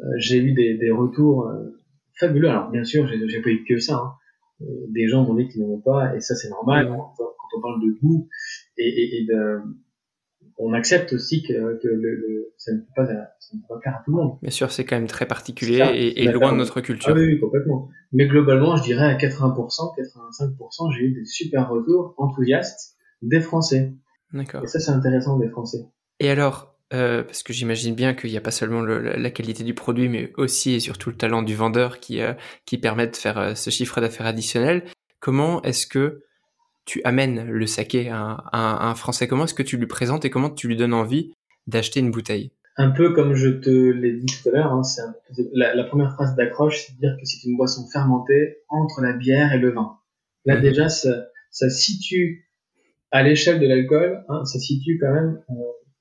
[0.00, 1.50] Euh, j'ai eu des, des retours
[2.18, 2.48] fabuleux.
[2.48, 3.96] Alors bien sûr, j'ai pas eu que ça.
[3.96, 4.66] Hein.
[4.90, 7.14] Des gens m'ont dit qu'ils n'aimaient pas et ça c'est normal quand,
[7.56, 8.28] on parle de goût
[8.78, 9.60] et, et, et de,
[10.58, 13.12] on accepte aussi que, que le, le, ça, ne peut pas, ça
[13.54, 14.38] ne peut pas plaire à tout le monde.
[14.42, 17.14] Bien sûr, c'est quand même très particulier et, et loin de notre culture.
[17.16, 17.88] Ah oui, complètement.
[18.12, 23.92] Mais globalement, je dirais à 80%, 85%, j'ai eu des super retours enthousiastes des Français.
[24.32, 24.64] D'accord.
[24.64, 25.86] Et ça, c'est intéressant des Français.
[26.20, 29.64] Et alors, euh, parce que j'imagine bien qu'il n'y a pas seulement le, la qualité
[29.64, 32.34] du produit, mais aussi et surtout le talent du vendeur qui, euh,
[32.66, 34.84] qui permet de faire euh, ce chiffre d'affaires additionnel.
[35.20, 36.22] Comment est-ce que
[36.84, 40.50] tu amènes le saké à, un Français Comment est-ce que tu lui présentes et comment
[40.50, 41.34] tu lui donnes envie
[41.66, 42.52] d'acheter une bouteille?
[42.76, 44.82] Un peu comme je te l'ai dit tout à l'heure, hein,
[45.52, 49.12] la, la, première phrase d'accroche, c'est de dire que c'est une boisson fermentée entre la
[49.12, 49.96] bière et le vin.
[50.44, 50.62] Là mhm.
[50.62, 52.50] déjà, ça, ça, situe
[53.12, 55.54] à l'échelle de l'alcool, hein, ça situe quand même euh,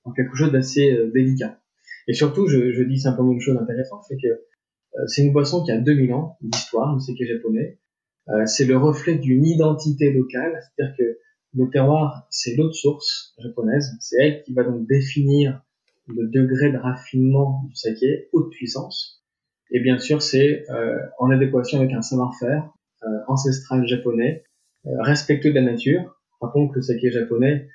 [0.03, 1.59] en quelque chose d'assez euh, délicat.
[2.07, 5.63] Et surtout, je, je, dis simplement une chose intéressante, c'est que euh, c'est une boisson
[5.63, 7.79] qui a 2000 ans d'histoire, le saké japonais,
[8.29, 11.19] euh, c'est le reflet d'une identité locale, c'est-à-dire que
[11.55, 15.61] le terroir, c'est l'autre source japonaise, c'est elle qui va donc définir
[16.07, 19.23] le degré de raffinement du saké, haute puissance.
[19.71, 22.71] Et bien sûr, c'est euh, en adéquation avec un savoir-faire
[23.03, 24.43] euh, ancestral japonais,
[24.85, 26.19] euh, respectueux de la nature.
[26.39, 27.69] Par contre, le saké japonais,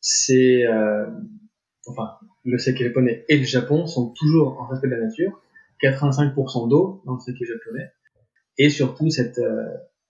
[0.00, 0.64] c'est...
[1.86, 5.40] enfin, le saké japonais et le Japon sont toujours en respect de la nature.
[5.82, 7.90] 85% d'eau dans le saké japonais.
[8.58, 9.40] Et surtout, cette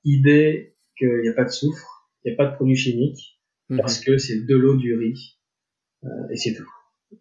[0.05, 3.79] idée qu'il n'y a pas de soufre, il n'y a pas de produits chimiques, mhm.
[3.79, 5.39] parce que c'est de l'eau, du riz,
[6.31, 6.69] et c'est tout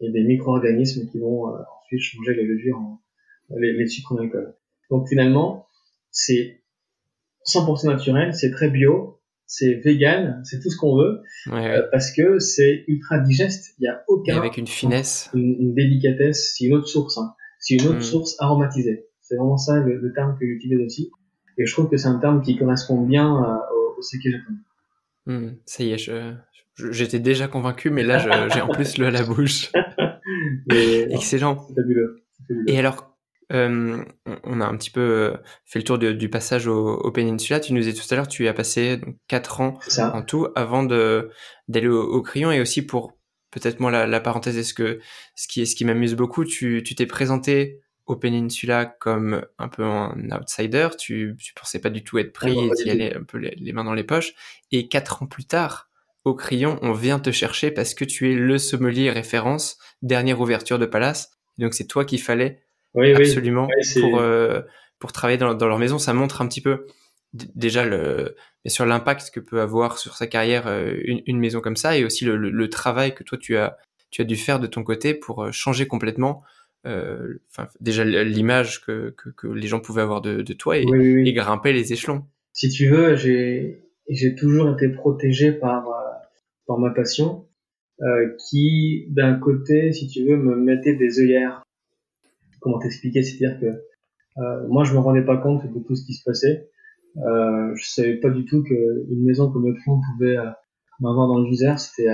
[0.02, 3.02] et des micro-organismes qui vont euh, ensuite changer les levures en
[3.58, 4.56] les, les sucres en alcool.
[4.90, 5.68] Donc finalement,
[6.10, 6.64] c'est
[7.48, 11.78] 100% naturel, c'est très bio, c'est vegan, c'est tout ce qu'on veut, ouais.
[11.78, 13.76] euh, parce que c'est ultra digeste.
[13.80, 16.56] Il y a aucun et avec une finesse, une, une délicatesse.
[16.58, 17.20] C'est une autre source.
[17.20, 17.36] Hein.
[17.60, 18.04] C'est une autre mm.
[18.04, 19.06] source aromatisée.
[19.26, 21.12] C'est vraiment ça le, le terme que j'utilise aussi.
[21.58, 24.60] Et je trouve que c'est un terme qui correspond bien euh, au, au sake japonais.
[25.26, 25.56] Mm.
[25.66, 26.34] Ça y est, je,
[26.92, 29.72] J'étais déjà convaincu, mais là, j'ai en plus le à la bouche.
[30.70, 31.68] Excellent.
[32.68, 33.16] Et alors,
[33.54, 34.04] euh,
[34.44, 37.60] on a un petit peu euh, fait le tour de, du passage au, au, Peninsula.
[37.60, 40.84] Tu nous disais tout à l'heure, tu as passé donc, 4 ans en tout avant
[40.84, 43.14] d'aller au, au, Crayon et aussi pour
[43.52, 45.00] peut-être moi la, la parenthèse, est-ce que
[45.36, 50.30] ce qui, ce qui m'amuse beaucoup, tu t'es présenté au Peninsula comme un peu un
[50.32, 53.56] outsider, tu, tu pensais pas du tout être pris et d'y aller un peu les,
[53.56, 54.34] les, mains dans les poches.
[54.72, 55.89] Et quatre ans plus tard,
[56.24, 60.78] au crayon, on vient te chercher parce que tu es le sommelier référence, dernière ouverture
[60.78, 61.32] de Palace.
[61.58, 62.63] Donc c'est toi qu'il fallait
[62.96, 63.68] absolument
[64.00, 64.62] pour euh,
[65.00, 65.98] pour travailler dans, dans, leur maison.
[65.98, 66.88] Ça montre un petit peu
[67.34, 71.60] déjà le bien sûr l'impact que peut avoir sur sa carrière euh, une, une, maison
[71.60, 73.78] comme ça et aussi le, le, le, travail que toi tu as
[74.10, 76.44] tu as dû faire de ton côté pour euh, changer complètement
[76.86, 81.34] enfin déjà l'image que, que, que, les gens pouvaient avoir de, de toi et, et
[81.34, 82.26] grimper les échelons.
[82.54, 85.88] Si tu veux, j'ai j'ai toujours été protégé par
[86.67, 87.48] par ma passion,
[88.02, 91.63] euh, qui d'un côté, si tu veux, me mettait des œillères.
[92.60, 93.24] Comment t'expliquer?
[93.24, 96.69] C'est-à-dire que euh, moi, je me rendais pas compte de tout ce qui se passait.
[97.17, 100.50] Euh, je savais pas du tout qu'une maison comme le Clon pouvait euh,
[101.00, 101.80] m'avoir dans le viseur.
[101.80, 102.10] C'était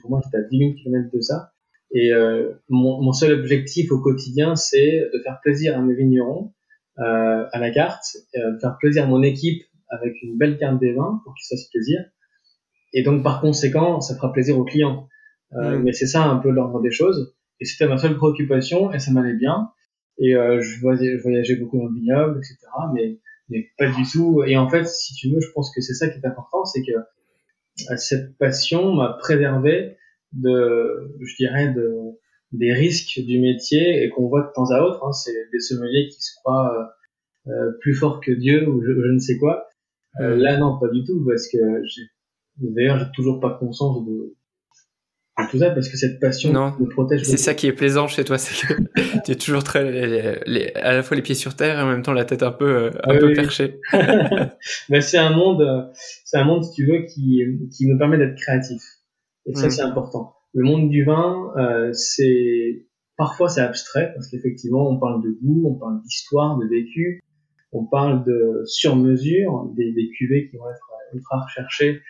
[0.00, 1.52] pour moi, c'était à 10 000 km de ça.
[1.92, 6.52] Et euh, mon, mon, seul objectif au quotidien, c'est de faire plaisir à mes vignerons
[6.98, 10.92] euh, à la carte, de faire plaisir à mon équipe avec une belle carte des
[10.92, 12.00] vins pour qu'ils se fassent plaisir,
[12.96, 15.08] et donc, par conséquent, ça fera plaisir aux clients.
[15.52, 15.82] Euh, mm.
[15.82, 17.34] Mais c'est ça un peu l'ordre des choses.
[17.60, 19.70] Et c'était ma seule préoccupation et ça m'allait bien.
[20.18, 22.58] Et euh, je, voyageais, je, voyageais, beaucoup dans le vignoble, etc.
[22.94, 23.18] Mais,
[23.50, 24.42] mais pas du tout.
[24.46, 26.82] Et en fait, si tu veux, je pense que c'est ça qui est important, c'est
[26.82, 29.96] que euh, cette passion m'a préservé
[30.42, 31.92] de, je dirais, de,
[32.52, 35.04] des risques du métier et qu'on voit de temps à autre.
[35.04, 36.92] Hein, c'est des sommeliers qui se croient
[37.48, 39.68] euh, euh plus forts que Dieu ou je, je ne sais quoi.
[40.20, 42.02] Euh, là, non, pas du tout, parce que j'ai
[42.58, 44.34] D'ailleurs, j'ai toujours pas conscience de,
[45.38, 47.22] de, tout ça parce que cette passion me protège.
[47.24, 48.74] C'est ça qui est plaisant chez toi, c'est que
[49.24, 49.90] tu es toujours très,
[50.46, 52.52] les, à la fois les pieds sur terre et en même temps la tête un
[52.52, 53.78] peu, euh, un peu perchée.
[54.88, 55.92] Mais c'est un monde,
[56.24, 57.42] c'est un monde, si tu veux, qui,
[57.76, 58.82] qui nous permet d'être créatif.
[59.46, 60.34] Et ça, c'est important.
[60.52, 65.62] Le monde du vin, euh, c'est, parfois c'est abstrait parce qu'effectivement, on parle de goût,
[65.66, 67.22] on parle d'histoire, de vécu,
[67.72, 72.00] on parle de sur-mesure, des, des cuvées qui vont être ultra recherchées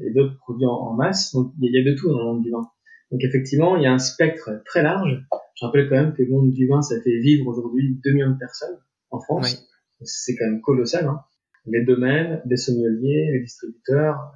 [0.00, 1.32] et d'autres produits en, masse.
[1.32, 2.68] Donc il y, a de tout dans le monde du vin.
[3.10, 5.24] Donc effectivement, il y a un spectre très large.
[5.54, 8.30] Je rappelle quand même que le monde du vin, ça fait vivre aujourd'hui 2 millions
[8.30, 8.78] de personnes
[9.10, 9.68] en France.
[10.02, 11.06] C'est quand même colossal.
[11.06, 11.20] Hein.
[11.66, 14.32] Les domaines, les sommeliers, les distributeurs,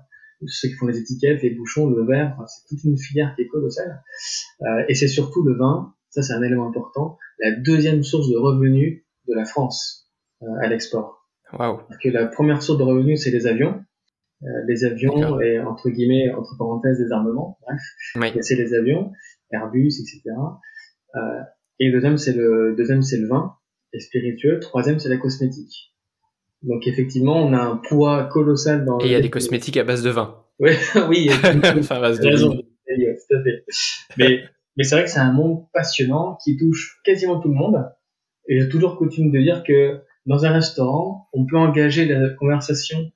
[0.49, 3.49] ceux qui font les étiquettes, les bouchons, le verre, c'est toute une filière qui est
[3.49, 4.03] colossale.
[4.63, 8.37] Euh, et c'est surtout le vin, ça c'est un élément important, la deuxième source de
[8.37, 10.11] revenus de la France
[10.43, 11.29] euh, à l'export.
[11.53, 11.81] Wow.
[12.03, 13.81] Que la première source de revenus, c'est les avions.
[14.43, 17.81] Euh, les avions et entre guillemets entre parenthèses des armements bref
[18.43, 19.11] c'est les avions
[19.51, 20.25] Airbus etc
[21.15, 21.19] euh,
[21.81, 23.55] et le deuxième c'est le deuxième c'est le vin
[23.95, 25.96] et spiritueux troisième c'est la cosmétique
[26.67, 29.85] donc effectivement on a un poids colossal dans et il y a des cosmétiques à
[29.85, 30.73] base de vin oui
[31.09, 33.65] oui enfin, base de raison tout à fait
[34.19, 34.41] mais
[34.77, 37.85] mais c'est vrai que c'est un monde passionnant qui touche quasiment tout le monde
[38.49, 43.11] et j'ai toujours coutume de dire que dans un restaurant on peut engager la conversation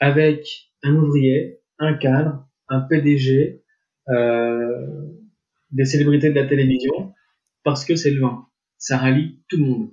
[0.00, 3.62] avec un ouvrier, un cadre, un PDG,
[4.10, 4.86] euh,
[5.70, 7.14] des célébrités de la télévision,
[7.64, 8.46] parce que c'est le vin.
[8.78, 9.90] Ça rallie tout le monde.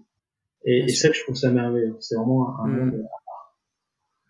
[0.66, 1.96] Et, et ça, je trouve ça merveilleux.
[2.00, 2.78] C'est vraiment un, mmh.
[2.78, 3.58] monde à part.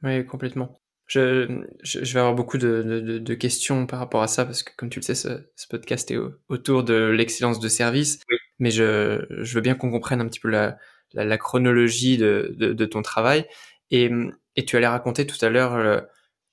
[0.04, 0.80] Oui, complètement.
[1.08, 4.72] Je, je, vais avoir beaucoup de, de, de, questions par rapport à ça, parce que
[4.78, 6.18] comme tu le sais, ce, ce podcast est
[6.48, 8.20] autour de l'excellence de service.
[8.60, 10.78] Mais je, je veux bien qu'on comprenne un petit peu la,
[11.14, 13.46] la, la chronologie de, de, ton travail.
[13.90, 14.10] Et,
[14.56, 16.00] et tu allais raconter tout à l'heure euh,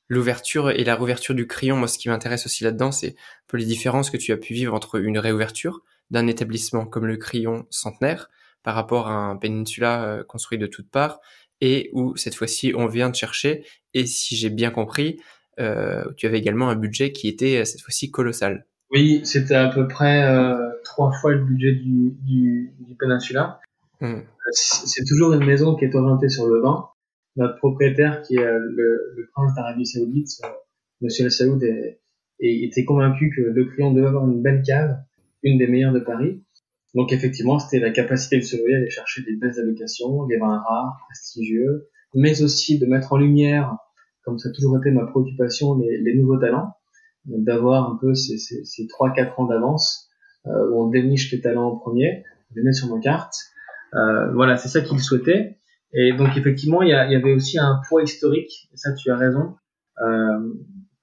[0.09, 1.77] l'ouverture et la réouverture du crayon.
[1.77, 4.55] Moi, ce qui m'intéresse aussi là-dedans, c'est un peu les différences que tu as pu
[4.55, 8.29] vivre entre une réouverture, d'un établissement comme le Crillon centenaire
[8.63, 11.21] par rapport à un péninsula euh, construit de toutes parts
[11.61, 15.21] et où cette fois-ci on vient de chercher et si j'ai bien compris,
[15.59, 18.67] euh, tu avais également un budget qui était cette fois-ci colossal.
[18.91, 23.61] Oui, c'était à peu près euh, trois fois le budget du, du, du péninsula.
[24.01, 24.21] Hmm.
[24.53, 26.89] C'est toujours une maison qui est orientée sur le vin.
[27.37, 30.41] Notre propriétaire, qui est le, le prince d'Arabie Saoudite,
[31.01, 32.01] Monsieur El Saoud, est,
[32.41, 34.97] était convaincu que le client devait avoir une belle cave,
[35.43, 36.43] une des meilleures de Paris.
[36.95, 40.59] Donc effectivement, c'était la capacité de se à aller chercher des belles allocations, des vins
[40.59, 43.77] rares, prestigieux, mais aussi de mettre en lumière,
[44.25, 46.75] comme ça a toujours été ma préoccupation, les, les nouveaux talents,
[47.27, 50.09] d'avoir un peu ces, ces, ces 3-4 ans d'avance,
[50.47, 52.25] euh, où on déniche les talents en premier,
[52.55, 53.37] les met sur nos cartes.
[53.95, 55.59] Euh, voilà, c'est ça qu'il souhaitait.
[55.93, 59.17] Et donc effectivement, il y, y, avait aussi un poids historique, et ça tu as
[59.17, 59.57] raison.
[60.03, 60.55] Euh,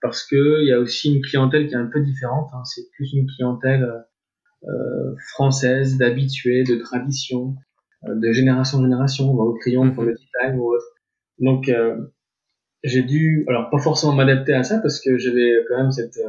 [0.01, 2.49] parce que il y a aussi une clientèle qui est un peu différente.
[2.53, 2.63] Hein.
[2.63, 3.87] C'est plus une clientèle
[5.33, 7.55] française, d'habitués, de tradition,
[8.07, 9.31] euh, de génération en génération.
[9.31, 10.17] On va au crayon pour le mhm.
[10.17, 10.85] design ou autre.
[11.39, 11.97] Donc euh,
[12.83, 16.19] j'ai dû, alors pas forcément m'adapter à ça parce que j'avais quand même cette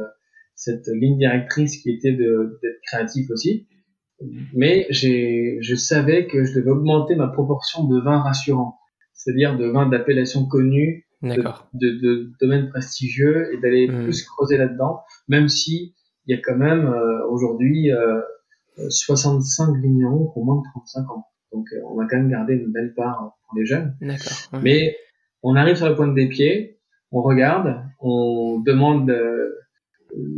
[0.55, 3.67] cette ligne directrice qui était d'être créatif aussi.
[4.55, 8.79] Mais j'ai, je savais que je devais augmenter ma proportion de vins rassurants,
[9.13, 11.03] c'est-à-dire de vins d'appellation connue.
[11.23, 14.03] De, de, de, domaines prestigieux et d'aller hmm.
[14.03, 15.95] plus creuser là-dedans, même si
[16.27, 18.21] il y a quand même euh, aujourd'hui euh,
[18.89, 21.25] 65 vignerons qui ont moins de 35 ans.
[21.51, 23.95] Donc euh, on va quand même garder une belle part pour les jeunes.
[24.01, 24.61] D'accord.
[24.61, 24.97] Mais
[25.43, 26.79] on arrive sur la pointe des pieds,
[27.11, 29.55] on regarde, on demande euh,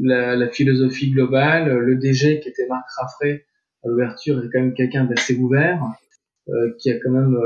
[0.01, 1.69] la, la, philosophie globale.
[1.77, 3.45] Le DG qui était Marc Raffray
[3.83, 5.81] à l'ouverture est quand même quelqu'un d'assez ouvert.
[6.47, 7.37] Euh, qui a quand même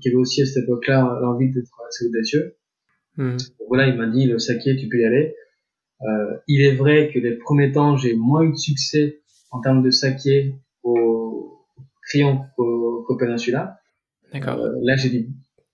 [0.00, 2.56] qui avait aussi à cette époque-là l'envie d'être assez audacieux
[3.18, 3.36] Hmm.
[3.66, 5.34] Voilà, il m'a dit le saké, tu peux y aller.
[6.02, 9.82] Euh, il est vrai que les premiers temps, j'ai moins eu de succès en termes
[9.82, 11.64] de saké au
[12.08, 13.78] Crayon qu'au Peninsula.
[14.32, 14.58] D'accord.
[14.58, 15.28] Euh, là, j'ai dû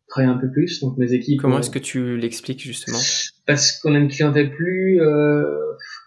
[0.09, 1.41] travailler un peu plus, donc mes équipes.
[1.41, 2.99] Comment est-ce que tu l'expliques justement?
[3.47, 5.45] Parce qu'on a une clientèle plus, euh,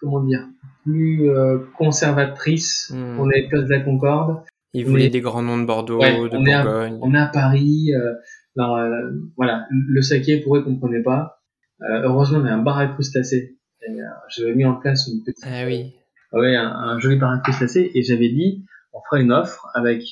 [0.00, 0.46] comment dire,
[0.84, 2.90] plus euh, conservatrice.
[2.94, 3.20] Hmm.
[3.20, 4.42] On est place de la Concorde.
[4.74, 6.98] Ils voulaient des grands noms de Bordeaux, de Bourgogne.
[7.00, 7.92] on est à Paris.
[7.94, 8.14] Euh,
[8.56, 11.40] alors euh, voilà, le saké pour eux comprenait pas.
[11.82, 13.57] Euh, heureusement, on a un bar à crustacés.
[13.88, 15.94] Euh, j'avais mis en place une petite, ah oui,
[16.32, 20.02] ouais, un, joli bar à crustacés et j'avais dit, on fera une offre avec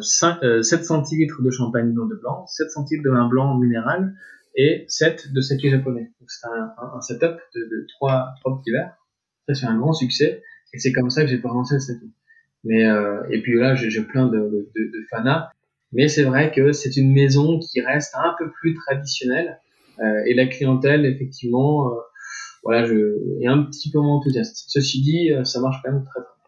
[0.00, 4.14] 5, 7 centilitres de champagne blanc de blanc, 7 centilitres de vin blanc minéral
[4.56, 6.12] et 7 de saké japonais.
[6.20, 8.96] Donc c'était un, un, setup de, de 3, 3 petits verres.
[9.48, 10.42] Ça c'est un grand succès
[10.74, 12.06] et c'est comme ça que j'ai relancer le saké.
[12.64, 15.50] Mais euh, et puis là j'ai plein de, de, de, de fanas
[15.92, 19.60] mais c'est vrai que c'est une maison qui reste un peu plus traditionnelle
[20.00, 21.96] euh, et la clientèle, effectivement, euh,
[22.64, 24.64] voilà, je, est un petit peu moins enthousiaste.
[24.68, 26.38] Ceci dit, euh, ça marche quand même très très bien.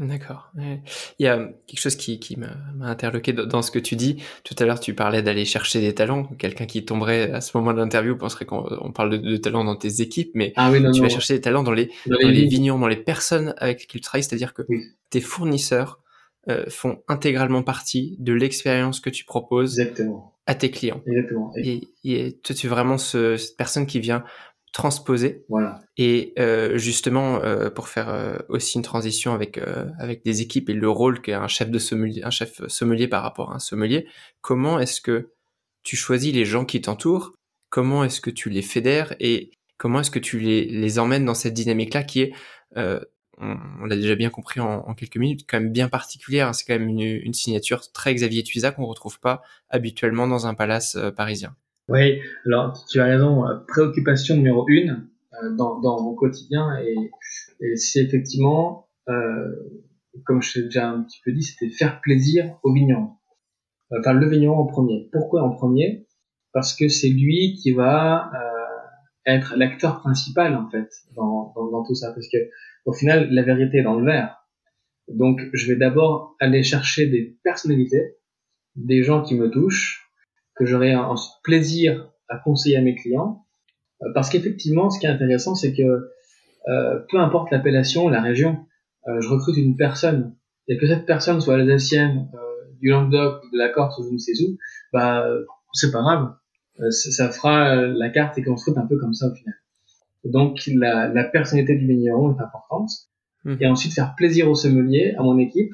[0.00, 0.50] D'accord.
[0.56, 4.22] Il y a quelque chose qui, qui m'a interloqué dans ce que tu dis.
[4.42, 6.24] Tout à l'heure, tu parlais d'aller chercher des talents.
[6.38, 9.76] Quelqu'un qui tomberait à ce moment de l'interview penserait qu'on parle de, de, talents dans
[9.76, 12.46] tes équipes, mais ah oui, non, tu vas chercher des talents dans les, dans, les,
[12.46, 14.62] vignons, dans les personnes avec qui tu travailles, c'est-à-dire que
[15.10, 16.00] tes fournisseurs
[16.48, 20.34] euh, font intégralement partie de l'expérience que tu proposes Exactement.
[20.46, 21.00] à tes clients.
[21.06, 21.52] Exactement.
[21.56, 24.24] Et, et toi, tu es vraiment ce, cette personne qui vient
[24.72, 25.44] transposer.
[25.48, 25.80] Voilà.
[25.96, 30.70] Et euh, justement, euh, pour faire euh, aussi une transition avec euh, avec des équipes
[30.70, 33.58] et le rôle qu'a un chef de sommelier, un chef sommelier par rapport à un
[33.58, 34.06] sommelier,
[34.40, 35.30] comment est-ce que
[35.82, 37.34] tu choisis les gens qui t'entourent?
[37.70, 39.14] Comment est-ce que tu les fédères?
[39.20, 42.32] Et comment est-ce que tu les, les emmènes dans cette dynamique-là qui est
[42.76, 43.00] euh,
[43.38, 46.48] on, l'a déjà bien compris en, quelques minutes, quand même bien particulière.
[46.48, 46.52] Hein.
[46.52, 50.96] C'est quand même une, signature très Xavier Tuisa qu'on retrouve pas habituellement dans un palace
[50.96, 51.56] euh, parisien.
[51.88, 53.46] Oui, alors tu as raison.
[53.46, 55.08] Euh, préoccupation numéro une
[55.42, 56.96] euh, dans, mon quotidien et,
[57.76, 58.88] c'est effectivement,
[60.24, 63.10] comme je t'ai déjà un petit peu dit, c'était faire plaisir au vigneron.
[63.96, 65.08] Enfin, le vigneron en premier.
[65.12, 66.08] Pourquoi en premier?
[66.52, 68.32] Parce que c'est lui qui va
[69.26, 72.12] être l'acteur principal en fait dans, dans, tout ça.
[72.12, 72.38] Parce que
[72.84, 74.42] au final, la vérité est dans le verre.
[75.08, 78.16] Donc, je vais d'abord aller chercher des personnalités,
[78.76, 80.01] des gens qui me touchent,
[80.56, 83.44] que j'aurai un, plaisir à conseiller à mes clients.
[84.02, 86.10] Euh, parce qu'effectivement, ce qui est intéressant, c'est que
[86.68, 88.66] euh, peu importe l'appellation, la région,
[89.08, 90.34] euh, je recrute une personne,
[90.68, 92.38] et que cette personne soit alsacienne, euh,
[92.80, 94.58] du Languedoc, de la Corse ou je ne sais où,
[94.92, 95.26] bah,
[95.72, 96.34] c'est pas grave.
[96.80, 99.54] Euh, ça fera la carte et construite un peu comme ça au final.
[100.24, 102.90] Donc la, la personnalité du vigneron est importante.
[103.44, 103.58] Mhm.
[103.60, 105.72] Et ensuite faire plaisir aux sommeliers, à mon équipe,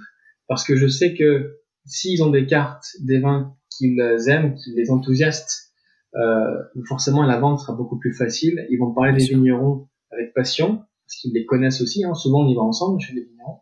[0.49, 4.91] parce que je sais que s'ils ont des cartes, des vins qu'ils aiment, qui les
[4.91, 5.73] enthousiastent,
[6.17, 8.67] euh, forcément la vente sera beaucoup plus facile.
[8.71, 12.05] Ils vont parler des vignerons avec passion, parce qu'ils les connaissent aussi.
[12.05, 12.15] Hein.
[12.15, 13.59] Souvent on y va ensemble chez les vignerons.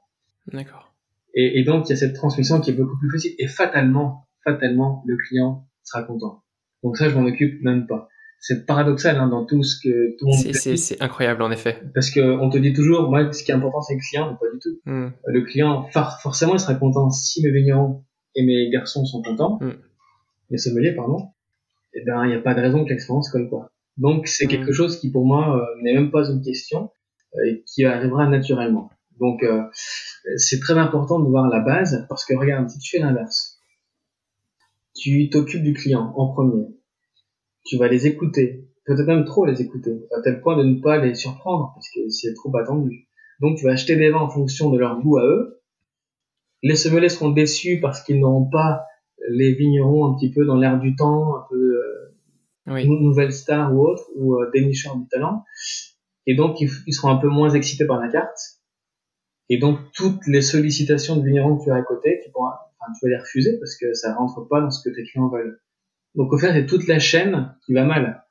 [0.53, 0.95] D'accord.
[1.35, 3.33] Et, et donc, il y a cette transmission qui est beaucoup plus facile.
[3.39, 6.43] Et fatalement, fatalement, le client sera content.
[6.83, 8.09] Donc ça, je m'en occupe même pas.
[8.41, 11.83] C'est paradoxal hein, dans tout ce que tout le monde C'est- incroyable en effet.
[11.95, 14.37] Parce que on te dit toujours, moi, ce qui est important, c'est le client, mais
[14.39, 14.79] pas du tout.
[14.87, 15.09] Hmm.
[15.27, 19.59] Le client, for- forcément, il sera content si mes vignerons et mes garçons sont contents,
[19.63, 19.71] Mm.
[20.51, 21.29] Mes sommeliers, pardon.
[21.95, 23.71] Eh ben, il n'y a pas de raison que l'expérience colle pas.
[23.97, 26.91] Donc, c'est quelque chose qui, pour moi, euh, n'est même pas une question,
[27.35, 28.91] euh, et qui arrivera naturellement.
[29.19, 29.63] Donc, euh,
[30.37, 33.59] c'est très important de voir la base, parce que regarde, si tu fais l'inverse,
[34.95, 36.67] tu t'occupes du client en premier,
[37.65, 40.99] tu vas les écouter, peut-être même trop les écouter, à tel point de ne pas
[40.99, 43.09] les surprendre, parce que c'est trop attendu.
[43.41, 45.63] Donc, tu vas acheter des vins en fonction de leur goût à eux.
[46.63, 48.85] Les sommeliers seront déçus parce qu'ils n'auront pas
[49.31, 52.15] les vignerons un petit peu dans l'air du temps, un peu euh,
[52.69, 52.87] Oui.
[52.87, 55.45] nou- nouvelle star ou autre, ou euh, dénicheur du talent.
[56.27, 58.39] Et donc, ils, ils seront un peu moins excités par la carte.
[59.49, 62.93] Et donc, toutes les sollicitations de vignerons que tu as à côté, tu, pourras, enfin,
[62.99, 65.61] tu vas les refuser parce que ça rentre pas dans ce que tes clients veulent.
[66.17, 68.25] Donc, au fait, c'est toute la chaîne qui va mal.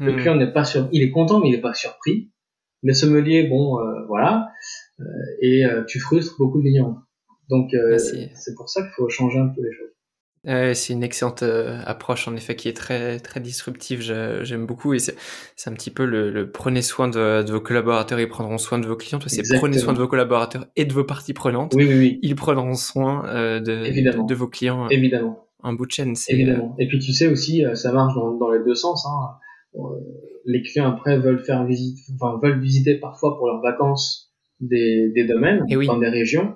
[0.00, 0.16] Le Hmm.
[0.16, 2.32] client n'est pas sur, il est content, mais il n'est pas surpris.
[2.82, 4.50] Les sommeliers, bon, euh, voilà.
[5.00, 5.04] Euh,
[5.40, 6.96] et euh, tu frustres beaucoup de vignerons.
[7.50, 9.93] Donc, euh, c'est pour ça qu'il faut changer un peu les choses.
[10.46, 14.00] C'est une excellente euh, approche en effet qui est très très disruptive.
[14.00, 15.14] J'aime beaucoup et c'est
[15.66, 18.86] un petit peu le, le prenez soin de, de vos collaborateurs, ils prendront soin de
[18.86, 19.18] vos clients.
[19.26, 21.72] C'est prenez soin de vos collaborateurs et de vos parties prenantes.
[21.74, 24.24] Oui, oui, oui, Ils prendront soin euh, de, Évidemment.
[24.24, 25.46] de, de vos clients évidemment.
[25.62, 26.14] en bout de chaîne.
[26.14, 26.76] C'est, euh, Évidemment.
[26.78, 29.06] Et puis tu sais aussi, euh, ça marche dans, dans les deux sens.
[29.06, 29.30] Hein.
[29.76, 29.80] Euh,
[30.44, 34.30] Les clients après veulent faire visite, enfin veulent visiter parfois pour leurs vacances
[34.60, 36.54] des, des domaines Eh dans des régions.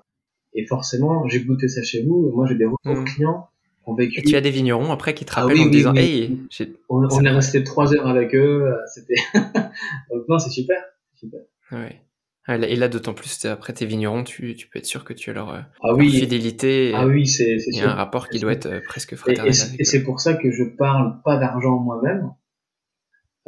[0.54, 2.30] Et forcément, j'ai goûté ça chez vous.
[2.34, 3.04] Moi, j'ai des retours Mm.
[3.04, 3.48] clients
[3.88, 4.20] ont vécu.
[4.20, 5.98] Et tu as des vignerons après qui te Ah rappellent oui, en oui, disant oui.
[6.00, 8.66] Hey, j'ai- On, est resté trois heures avec eux.
[8.66, 9.14] euh, C'était.
[10.28, 10.76] Non, c'est super.
[11.14, 11.40] super.
[11.72, 12.00] ouais.
[12.46, 15.28] Là- Et là, d'autant plus, après tes vignerons, tu, tu peux être sûr que tu
[15.28, 16.10] as leur, euh, Ah leur oui.
[16.10, 16.90] fidélité.
[16.90, 19.16] et Ah oui, c'est c'est Il y a un rapport qui doit être euh, presque
[19.16, 19.52] fraternel.
[19.78, 22.30] et- c'est pour ça que je parle pas d'argent moi-même.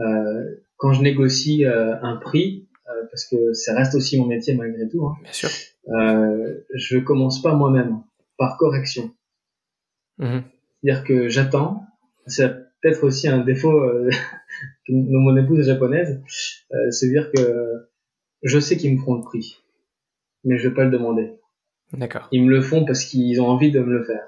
[0.00, 0.44] Euh,
[0.76, 4.88] quand je négocie euh, un prix, euh, parce que ça reste aussi mon métier malgré
[4.88, 5.48] tout, hein, Bien sûr.
[6.74, 8.00] je commence pas moi-même,
[8.38, 9.10] par correction.
[10.20, 10.44] Mhm.
[10.82, 11.84] C'est-à-dire que j'attends,
[12.26, 12.48] c'est
[12.80, 14.08] peut-être aussi un défaut euh,
[14.86, 16.22] que mon épouse est japonaise,
[16.72, 17.88] euh, c'est dire que
[18.42, 19.56] je sais qu'ils me feront le prix,
[20.44, 21.32] mais je vais pas le demander.
[21.92, 22.28] D'accord.
[22.30, 24.22] Ils me le font parce qu'ils ont envie de me le faire.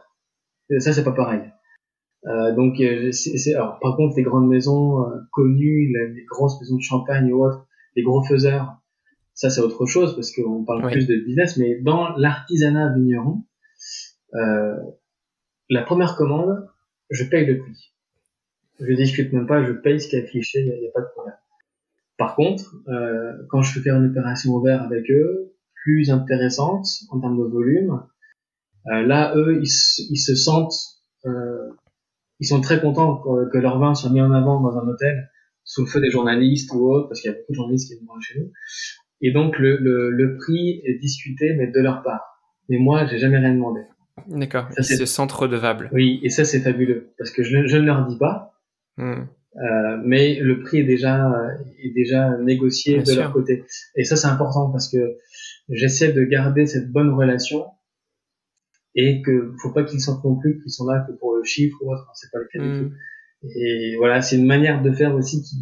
[0.71, 1.43] Et ça, c'est pas pareil.
[2.27, 6.61] Euh, donc, euh, c'est, alors, par contre, les grandes maisons euh, connues, les, les grosses
[6.61, 8.77] maisons de champagne ou autres, les gros faiseurs,
[9.35, 10.93] ça c'est autre chose parce qu'on parle Oui.
[10.93, 11.57] plus de business.
[11.57, 13.45] Mais dans l'artisanat vigneron,
[14.35, 14.77] euh,
[15.73, 16.69] la première commande,
[17.11, 17.93] je paye le prix.
[18.81, 21.09] Je discute même pas, je paye ce qui est affiché, il n'y a, pas de
[21.15, 21.35] problème.
[22.19, 25.55] Par contre, euh, quand je fais faire une opération ouverte avec eux,
[25.85, 28.03] plus intéressante en termes de volume,
[28.89, 29.71] euh, là, eux, ils,
[30.11, 30.75] ils se sentent,
[31.25, 31.71] euh,
[32.39, 35.31] ils sont très contents que, leur vin soit mis en avant dans un hôtel
[35.65, 37.95] sous le feu des journalistes ou autres, parce qu'il y a beaucoup de journalistes qui
[37.95, 38.53] viennent chez nous.
[39.21, 42.41] Et donc le, le, le prix est discuté, mais de leur part.
[42.69, 43.81] Mais moi, j'ai jamais rien demandé.
[44.29, 44.69] D'accord.
[44.79, 45.91] Ils se sentent redevables.
[45.93, 48.55] Oui, et ça c'est fabuleux, parce que je, je ne leur dis pas,
[48.99, 49.27] Mhm.
[49.57, 51.49] euh, mais le prix est déjà euh,
[51.83, 53.23] est déjà négocié Bien de sûr.
[53.23, 53.65] leur côté.
[53.97, 55.17] Et ça c'est important parce que
[55.71, 57.65] j'essaie de garder cette bonne relation
[58.95, 61.77] et que faut pas qu'ils sentent non plus qu'ils sont là que pour le chiffre
[61.83, 62.11] ou autre.
[62.15, 62.95] C'est pas le cas du tout.
[63.45, 63.51] Mhm.
[63.57, 65.57] Et voilà, c'est une manière de faire aussi qui,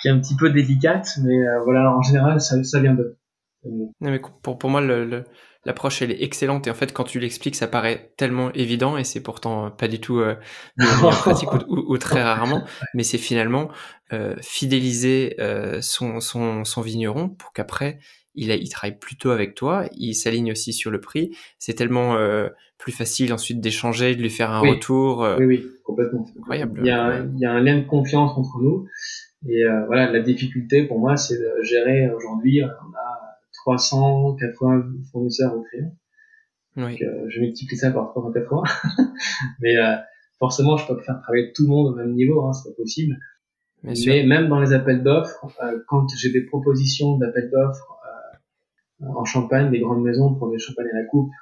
[0.00, 3.16] qui est un petit peu délicate, mais euh, voilà, en général, ça, ça vient de.
[3.64, 5.24] Non, mais pour, pour moi, le, le-
[5.64, 6.66] l'approche, elle est excellente.
[6.66, 9.88] Et en fait, quand tu l'expliques, ça paraît tellement évident et c'est pourtant euh, pas
[9.88, 10.34] du tout euh,
[10.78, 12.64] pratique ou, ou- ou très rarement.
[12.94, 13.70] Mais c'est finalement
[14.12, 17.98] euh, fidéliser euh, son, son, son vigneron pour qu'après,
[18.34, 19.84] il, a- il travaille plutôt avec toi.
[19.96, 21.36] Il s'aligne aussi sur le prix.
[21.58, 24.70] C'est tellement euh, plus facile ensuite d'échanger, de lui faire un Oui.
[24.70, 25.24] retour.
[25.24, 26.26] euh, Oui, oui, complètement.
[26.38, 26.80] Incroyable.
[26.82, 28.86] Il y, a, un- il y a un lien de confiance entre nous.
[29.48, 33.09] Et euh, voilà, la difficulté pour moi, c'est de gérer aujourd'hui, on a
[33.64, 35.96] 380 fournisseurs au crayon.
[36.76, 36.82] oui.
[36.82, 38.62] Donc, euh, je multiplie ça par 380.
[39.60, 39.96] Mais euh,
[40.38, 42.76] forcément, je peux pas faire travailler tout le monde au même niveau, hein, c'est pas
[42.76, 43.18] possible.
[43.82, 44.12] Bien sûr.
[44.12, 47.98] Mais même dans les appels d'offres, euh, quand j'ai des propositions d'appels d'offres
[49.02, 51.32] euh, en Champagne, des grandes maisons pour des champagnes à la coupe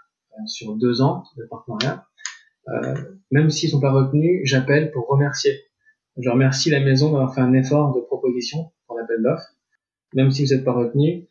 [0.47, 2.07] sur deux ans de partenariat,
[3.33, 5.53] même s'ils sont pas retenus, j'appelle pour remercier.
[6.17, 9.57] Je remercie la maison d'avoir fait un effort de proposition pour l'appel d'offres,
[10.15, 11.27] même si vous n'êtes pas retenu.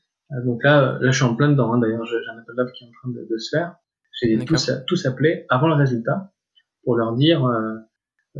[0.46, 1.74] Donc là, euh, là, je suis en plein dedans.
[1.74, 1.80] hein.
[1.80, 3.76] D'ailleurs, j'ai un appel d'offres qui est en train de, de se faire.
[4.22, 6.34] J'ai tous, tous appelé avant le résultat
[6.84, 7.76] pour leur dire euh,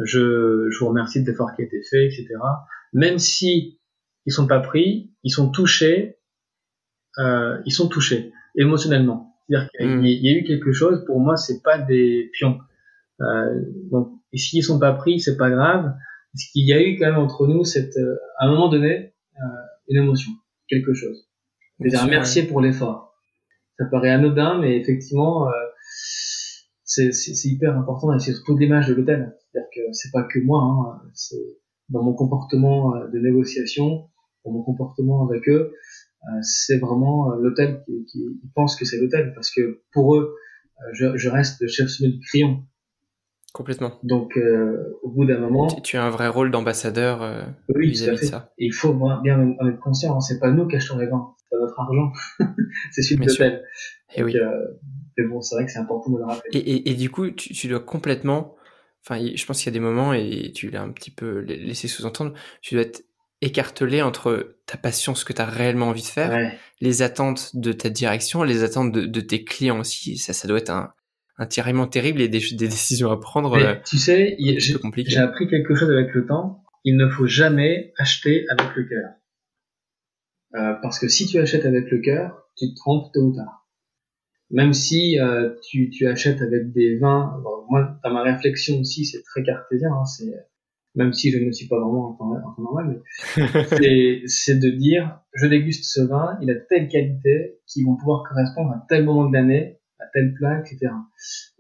[0.04, 2.28] je, je vous remercie de l'effort qui a été fait, etc.
[2.94, 3.80] Même si
[4.26, 6.18] ils sont pas pris, ils sont touchés,
[7.20, 9.36] euh, ils sont touchés émotionnellement.
[9.50, 11.06] C'est-à-dire qu'il y, y a eu quelque chose.
[11.06, 12.60] Pour moi, c'est pas des pions.
[13.22, 13.62] Euh,
[13.92, 15.84] donc, s'ils sont pas pris, c'est pas grave.
[16.34, 19.14] Parce qu'il y a eu quand même entre nous cette, euh, à un moment donné,
[19.40, 19.44] euh,
[19.88, 20.32] une émotion,
[20.68, 21.28] quelque chose.
[21.80, 23.16] C'est-à-dire sûr, merci pour l'effort.
[23.78, 25.52] Ça paraît anodin, mais effectivement, euh,
[26.84, 27.12] c'est
[27.46, 29.36] hyper important et c'est surtout l'image de l'hôtel.
[29.52, 31.60] C'est-à-dire que c'est pas que moi, hein, c'est
[31.90, 34.10] dans mon comportement euh, de négociation,
[34.46, 35.74] dans mon comportement avec eux,
[36.24, 40.16] euh, c'est vraiment euh, l'hôtel qui, qui ils pensent que c'est l'hôtel parce que pour
[40.16, 40.34] eux,
[40.80, 42.64] euh, je, je reste le chef sommet du crayon.
[43.54, 43.94] Complètement.
[44.04, 47.90] Donc euh, au bout d'un moment, Tu, tu as un vrai rôle d'ambassadeur euh, oui,
[47.90, 48.52] vis-à-vis de ça.
[48.58, 50.16] Et il faut bien bien en être conscient.
[50.16, 52.12] hein, c'est pas nous qui achetons les vins, pas notre argent,
[52.92, 53.64] c'est celui de l'hôtel.
[54.16, 54.34] Et oui.
[54.34, 54.80] Donc, euh,
[55.18, 56.50] mais bon, c'est vrai que c'est important de le rappeler.
[56.60, 58.56] Et, et, et du coup, tu, tu dois complètement.
[59.06, 61.56] Enfin, je pense qu'il y a des moments, et tu l'as un petit peu la-
[61.56, 63.04] laissé sous-entendre, tu dois être
[63.42, 66.58] écartelé entre ta passion, ce que tu as réellement envie de faire, Ouais.
[66.82, 70.18] les attentes de ta direction, les attentes de, de tes clients aussi.
[70.18, 70.92] Ça, ça doit être un,
[71.38, 75.48] un tiraillement terrible et des, des décisions à prendre Mais euh, tu sais, j'ai appris
[75.48, 76.64] quelque chose avec le temps.
[76.84, 79.10] Il ne faut jamais acheter avec le cœur.
[80.58, 83.68] Euh, parce que si tu achètes avec le cœur, tu te trompes tôt ou tard.
[84.50, 89.06] Même si euh, tu, tu achètes avec des vins, bon, moi, dans ma réflexion aussi,
[89.06, 89.92] c'est très cartésien.
[89.92, 90.34] Hein, c'est
[90.96, 93.02] même si je ne suis pas vraiment en temps, en temps normal,
[93.80, 98.24] mais c'est- de dire, je déguste ce vin, il a telle qualité qui vont pouvoir
[98.28, 100.92] correspondre à tel moment de l'année, à tel plat, etc.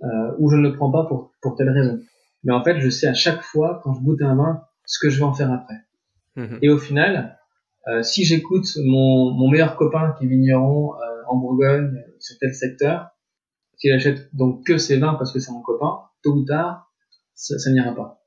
[0.03, 0.07] Euh,
[0.39, 1.99] ou je ne le prends pas pour, pour telle raison.
[2.43, 5.09] Mais en fait, je sais à chaque fois, quand je goûte un vin, ce que
[5.11, 5.75] je vais en faire après.
[6.35, 6.59] Mhm.
[6.63, 7.37] Et au final,
[7.89, 12.53] euh, si j'écoute mon, mon meilleur copain qui est vigneron euh, en Bourgogne, sur tel
[12.53, 13.09] secteur,
[13.77, 16.91] s'il achète donc que ses vins parce que c'est mon copain, tôt ou tard,
[17.35, 18.23] ça, ça n'ira pas.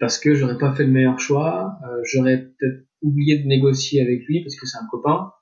[0.00, 4.24] Parce que j'aurais pas fait le meilleur choix, euh, j'aurais peut-être oublié de négocier avec
[4.26, 5.32] lui parce que c'est un copain.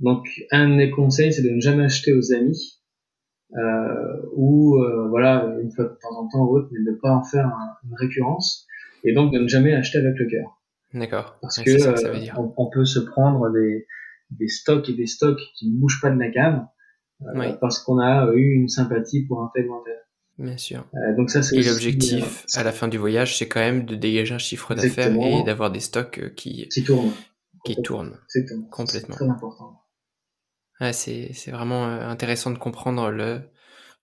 [0.00, 2.80] Donc un de mes conseils, c'est de ne jamais acheter aux amis,
[3.56, 6.96] euh, ou euh, voilà une fois de temps en temps ou autre, mais de ne
[6.96, 8.66] pas en faire un- une récurrence,
[9.04, 10.61] et donc de ne jamais acheter avec le cœur
[10.94, 11.36] D'accord.
[11.40, 12.34] parce Ouais, que, c'est ça que ça euh, veut dire.
[12.38, 13.86] on, on peut se prendre des,
[14.30, 16.64] des stocks et des stocks qui ne bougent pas de la cave
[17.22, 17.46] euh, Oui.
[17.60, 19.98] parce qu'on a eu une sympathie pour un tel ou un tel.
[20.38, 20.84] Bien sûr.
[20.94, 23.94] Euh, donc ça c'est Et l'objectif à la fin du voyage, c'est quand même de
[23.94, 27.12] dégager un chiffre d'affaires et d'avoir des stocks qui, qui tourne.
[27.64, 28.18] qui tournent.
[28.34, 28.66] Exactement.
[28.70, 29.14] Complètement.
[29.16, 29.78] C'est très important.
[30.80, 33.42] Ouais, c'est vraiment intéressant de comprendre le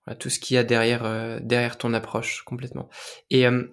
[0.06, 2.88] voilà, tout ce qu'il y a derrière euh, derrière ton approche complètement.
[3.28, 3.64] Et euh,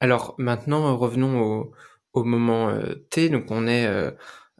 [0.00, 1.72] alors maintenant revenons au
[2.16, 3.28] au moment euh, T.
[3.28, 4.10] Donc on est euh,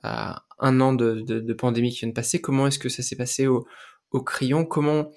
[0.02, 2.40] à un an de, de, de pandémie qui vient de passer.
[2.40, 3.66] Comment est-ce que ça s'est passé au
[4.12, 4.64] au crayon?
[4.64, 5.10] Comment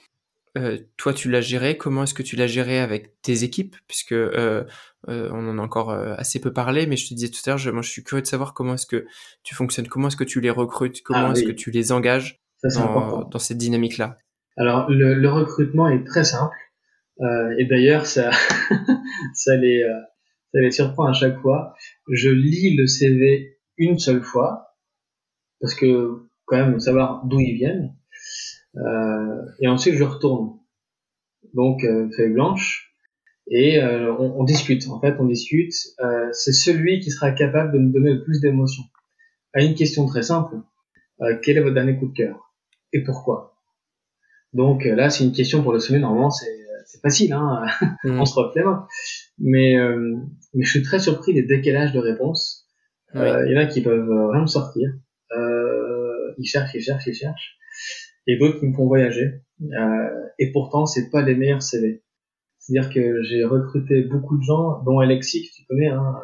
[0.58, 1.78] euh, toi tu l'as géré?
[1.78, 3.76] Comment est-ce que tu l'as géré avec tes équipes?
[3.88, 4.64] Puisque euh,
[5.08, 7.58] euh, on en a encore assez peu parlé, mais je te disais tout à l'heure,
[7.58, 9.06] je, moi je suis curieux de savoir comment est-ce que
[9.44, 12.42] tu fonctionnes, comment est-ce que tu les recrutes, comment Ah, est-ce que tu les engages
[12.64, 12.84] Ça
[13.32, 14.18] dans, cette dynamique-là?
[14.58, 16.56] Alors le, le recrutement est très simple
[17.58, 18.32] et d'ailleurs ça
[19.34, 19.84] ça les
[20.54, 21.76] ça les surprend à chaque fois.
[22.10, 24.76] Je lis le CV une seule fois
[25.62, 27.96] parce que quand même savoir d'où ils viennent
[28.78, 30.58] euh, et ensuite je retourne
[31.54, 32.94] donc euh, feuille blanche
[33.50, 37.74] et euh, on, on discute en fait on discute Euh, c'est celui qui sera capable
[37.74, 38.84] de nous donner le plus d'émotions
[39.54, 40.56] à une question très simple
[41.22, 42.54] euh, quel est votre dernier coup de cœur
[42.94, 43.56] et pourquoi?
[44.54, 46.00] Donc là, c'est une question pour le sommet.
[46.00, 47.66] Normalement, c'est facile, hein,
[48.04, 48.20] Mm.
[48.20, 48.88] on se mains.
[49.40, 50.16] Mais, euh,
[50.54, 52.68] mais je suis très surpris des décalages de réponses.
[53.14, 53.22] Oui.
[53.22, 54.90] Euh, Il y en a qui peuvent euh, rien me sortir.
[55.36, 57.58] Euh, ils cherchent, ils cherchent, ils cherchent.
[58.28, 59.42] Et d'autres qui me font voyager.
[59.62, 62.04] Euh, et pourtant, c'est pas les meilleurs CV.
[62.60, 66.16] C'est-à-dire que j'ai recruté beaucoup de gens, dont Alexis, que tu connais, hein,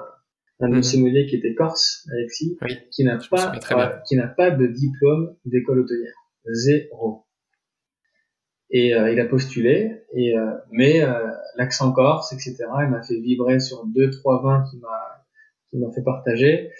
[0.59, 2.77] un de sommeliers qui était corse, Alexis, Oui.
[2.91, 6.13] qui n'a pas, euh, qui n'a pas de diplôme d'école hôtelière.
[6.53, 7.25] Zéro.
[8.71, 11.13] Et euh, il a postulé, et, euh, mais euh,
[11.55, 15.21] l'accent corse, etc., il m'a fait vibrer sur deux, trois vins qui m'a
[15.69, 16.71] qui m'a fait partager.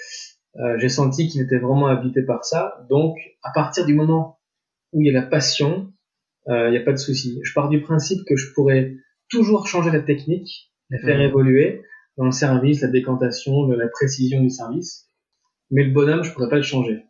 [0.57, 2.85] Euh, J'ai senti qu'il était vraiment habité par ça.
[2.89, 4.39] Donc, à partir du moment
[4.93, 5.91] où il y a la passion,
[6.49, 7.39] euh, il n'y a pas de souci.
[7.43, 8.93] Je pars du principe que je pourrais
[9.29, 11.23] toujours changer la technique, la faire Mhm.
[11.29, 11.83] évoluer
[12.17, 15.09] dans le service, la décantation, la précision du service.
[15.71, 17.03] Mais le bonhomme, je pourrais pas le changer.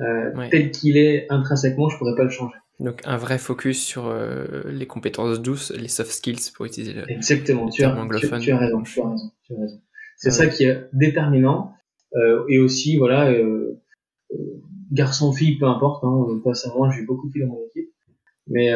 [0.00, 0.50] Euh, Ouais.
[0.50, 2.56] Tel qu'il est intrinsèquement, je pourrais pas le changer.
[2.80, 7.10] Donc un vrai focus sur euh, les compétences douces, les soft skills pour utiliser le.
[7.10, 8.40] Exactement, le tu as, terme tu, anglophone.
[8.40, 9.80] tu as raison, tu as raison, tu as raison.
[10.16, 11.74] C'est ça qui est déterminant.
[12.14, 13.80] Euh, et aussi, voilà, euh,
[14.92, 16.40] garçon-fille, peu importe, hein,
[16.76, 17.88] moi, j'ai beaucoup de filles dans mon équipe.
[18.48, 18.72] Mais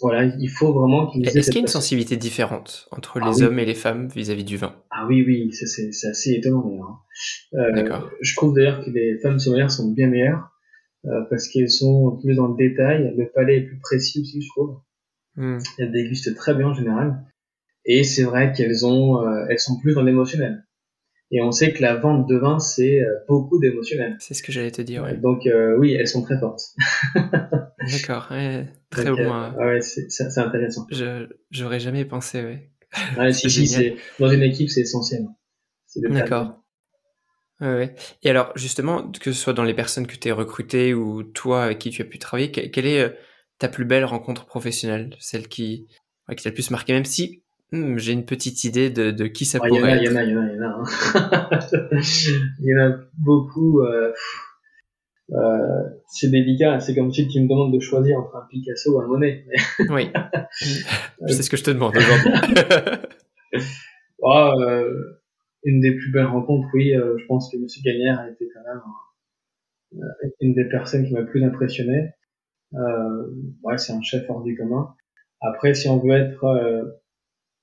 [0.00, 3.38] voilà, il faut vraiment qu'ils Est-ce qu'il y a une sensibilité différente entre Ah les
[3.38, 3.42] oui.
[3.42, 4.74] hommes et les femmes vis-à-vis du vin?
[4.90, 7.02] Ah oui, oui, ça, c'est assez étonnant d'ailleurs.
[7.52, 7.72] hein.
[7.74, 8.08] D'accord.
[8.20, 10.49] je trouve d'ailleurs que les femmes sommelières sont bien meilleures.
[11.28, 13.14] Parce qu'elles sont plus dans le détail.
[13.16, 14.80] Le palais est plus précis aussi, je trouve.
[15.36, 15.58] Hmm.
[15.78, 17.24] Elles dégustent très bien en général.
[17.84, 20.66] Et c'est vrai qu'elles ont, elles sont plus dans l'émotionnel.
[21.32, 24.16] Et on sait que la vente de vin, c'est beaucoup d'émotionnel.
[24.18, 25.04] C'est ce que j'allais te dire.
[25.04, 25.16] Ouais.
[25.16, 25.48] Donc
[25.78, 26.62] oui, elles sont très fortes.
[27.88, 29.32] D'accord, ouais, très Donc, bon.
[29.32, 30.86] Euh, ouais, c'est intéressant.
[30.90, 32.70] Je j'aurais jamais pensé, ouais.
[33.18, 35.26] Ouais, si, si, c'est dans une équipe, c'est essentiel.
[35.96, 36.59] D'accord.
[37.60, 41.22] Ouais, Et alors, justement, que ce soit dans les personnes que tu as recrutées ou
[41.22, 43.10] toi avec qui tu as pu travailler, quelle est euh,
[43.58, 45.14] ta plus belle rencontre professionnelle?
[45.18, 45.86] Celle qui,
[46.28, 47.42] ouais, qui t'a le plus marqué, même si
[47.72, 50.02] hmm, j'ai une petite idée de, de qui ça pourrait être.
[50.02, 50.68] Il y en a, il y en a, il y en a.
[50.68, 51.90] Hein.
[52.60, 53.80] il y en a beaucoup.
[53.82, 54.12] Euh,
[55.32, 59.00] euh, c'est délicat, c'est comme si tu me demandes de choisir entre un Picasso ou
[59.00, 59.44] un Monet.
[59.90, 60.10] oui,
[61.26, 62.32] c'est ce que je te demande aujourd'hui.
[64.22, 65.19] oh, euh,
[65.64, 68.62] une des plus belles rencontres, oui, euh, je pense que Monsieur Gagnère a été quand
[68.62, 72.10] même euh, une des personnes qui m'a plus impressionné.
[72.72, 74.94] ouais, c'est un chef hors du commun.
[75.40, 77.00] Après, si on veut être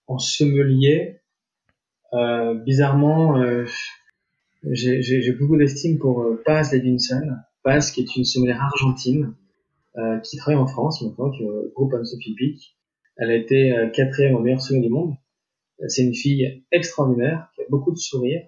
[0.08, 1.22] en sommelier,
[2.66, 3.42] bizarrement,
[4.64, 7.38] j'ai beaucoup d'estime pour Paz Levinson
[7.94, 9.34] qui est une sommelière argentine
[9.98, 12.78] euh, qui travaille en France maintenant, qui est au groupe Anne-Sophie Pic.
[13.18, 15.16] Elle a été euh, quatrième au meilleur sommelier du monde.
[15.88, 18.42] C'est une fille extraordinaire, qui a beaucoup de sourire,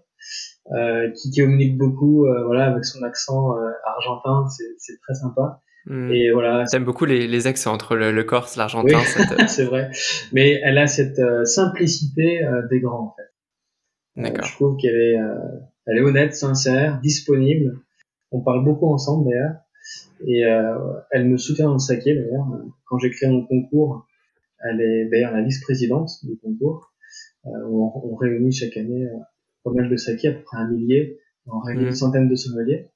[0.71, 3.53] euh, qui, communique beaucoup, voilà, avec son accent
[3.85, 5.61] argentin, c'est très sympa.
[5.85, 6.11] Hmm.
[6.11, 6.65] Et voilà.
[6.65, 8.97] T'aimes beaucoup les, les, accents entre le, corse, l'argentin.
[8.97, 9.89] Oui, c'est vrai.
[10.33, 14.21] Mais elle a cette simplicité des grands, en fait.
[14.21, 14.45] D'accord.
[14.45, 15.17] je trouve qu'elle est,
[15.89, 17.79] elle est honnête, sincère, disponible.
[18.31, 19.55] On parle beaucoup ensemble d'ailleurs.
[20.27, 20.77] Et euh,
[21.11, 22.45] elle me soutient dans le saké d'ailleurs.
[22.85, 24.05] Quand j'ai créé mon concours,
[24.59, 26.93] elle est d'ailleurs la vice-présidente du concours.
[27.45, 29.17] Euh, on, on, réunit chaque année euh,
[29.63, 31.19] pas mal de saké, à peu près un millier.
[31.47, 31.95] On réunit une mmh.
[31.95, 32.89] centaine de sommeliers.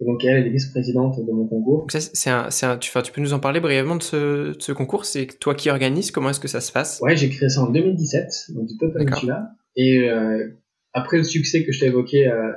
[0.00, 1.80] Et donc elle, elle est vice-présidente de mon concours.
[1.80, 4.56] Donc ça, c'est un, c'est un, tu, tu peux nous en parler brièvement de ce,
[4.56, 5.04] de ce concours?
[5.04, 7.00] C'est toi qui organises Comment est-ce que ça se passe?
[7.02, 9.50] Ouais, j'ai créé ça en 2017, donc du Total là.
[9.76, 10.48] Et euh,
[10.92, 12.52] après le succès que je t'ai évoqué euh,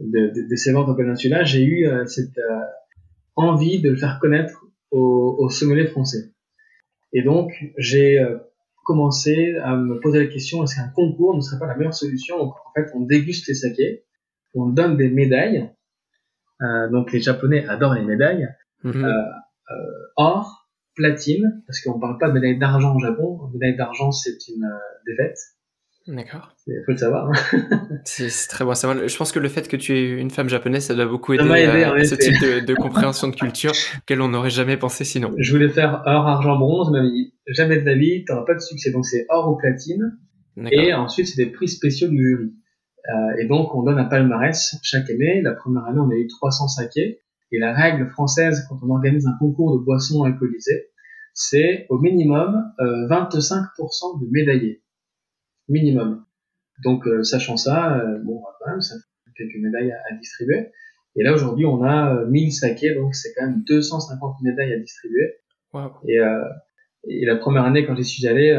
[0.00, 2.60] de, de, de, ces ventes au peninsula, j'ai eu euh, cette euh,
[3.36, 6.32] envie de le faire connaître aux, aux sommeliers français.
[7.12, 8.38] Et donc, j'ai euh,
[8.84, 12.40] commencé à me poser la question est-ce qu'un concours ne serait pas la meilleure solution?
[12.40, 14.04] En fait, on déguste les sakés,
[14.54, 15.70] on donne des médailles.
[16.90, 18.48] donc, les Japonais adorent les médailles.
[18.84, 19.12] Mm-hmm.
[20.16, 23.48] or, platine, parce qu'on parle pas de médaille d'argent au Japon.
[23.54, 24.68] Médaille d'argent, c'est une
[25.06, 25.38] défaite.
[26.08, 26.54] D'accord.
[26.66, 27.30] Il faut le savoir.
[28.04, 29.06] c'est très bon à savoir.
[29.06, 31.44] Je pense que le fait que tu es une femme japonaise, ça doit beaucoup aider,
[31.44, 33.72] à, ce type de, de, compréhension de culture
[34.06, 35.32] qu'elle on n'aurait jamais pensé sinon.
[35.38, 38.60] Je voulais faire or, argent, bronze, mais dit jamais de la vie, t'auras pas de
[38.60, 38.90] succès.
[38.90, 40.18] Donc c'est or ou platine.
[40.70, 42.52] Et ensuite c'est des prix spéciaux du jury.
[43.08, 45.40] Euh, et donc on donne un palmarès chaque année.
[45.42, 47.20] La première année on a eu 300 sakés.
[47.52, 50.88] Et la règle française quand on organise un concours de boissons alcoolisées,
[51.32, 54.81] c'est au minimum euh, 25% de médaillés
[55.72, 56.24] minimum.
[56.84, 60.68] Donc, euh, sachant ça, euh, bon, quand même, ça fait quelques médailles à, distribuer.
[61.16, 64.78] Et là, aujourd'hui, on a 1000 euh, sakés, donc c'est quand même 250 médailles à
[64.78, 65.34] distribuer.
[66.06, 66.18] Et,
[67.08, 68.52] et la première année, quand j'y suis allé,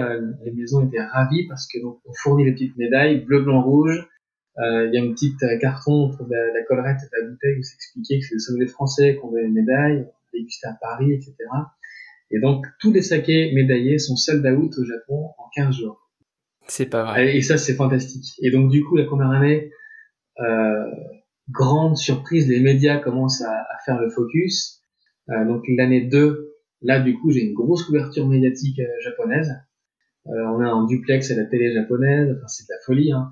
[0.44, 4.10] les maisons étaient ravies parce que donc on fournit les petites médailles bleu, blanc, rouge.
[4.58, 7.76] Il y a une petite carton entre la, la collerette et la bouteille où c'est
[7.76, 11.36] expliqué que c'est le sommelier français qu'on donne les médailles, dégusté à Paris, etc.
[12.32, 16.03] Et donc tous les sakés médaillés sont sold out au Japon en 15 jours.
[16.68, 17.36] C'est pas vrai.
[17.36, 18.34] Et ça, c'est fantastique.
[18.42, 19.72] Et donc, du coup, la première année,
[20.40, 20.86] euh,
[21.50, 24.82] grande surprise, les médias commencent à, faire le focus.
[25.30, 29.52] Euh, donc, l'année 2, là, du coup, j'ai une grosse couverture médiatique euh, japonaise.
[30.28, 32.34] Euh, on a un duplex à la télé japonaise.
[32.38, 33.12] Enfin, c'est de la folie.
[33.12, 33.32] Hein.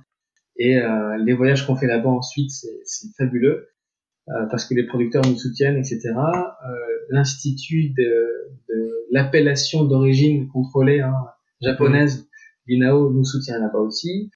[0.58, 3.70] Et euh, les voyages qu'on fait là-bas ensuite, c'est fabuleux.
[4.50, 6.14] parce que les producteurs nous soutiennent, etc.
[7.10, 11.14] L'Institut de, de l'appellation d'origine contrôlée hein,
[11.62, 12.30] japonaise
[12.68, 14.32] l'INAO nous soutient là-bas aussi.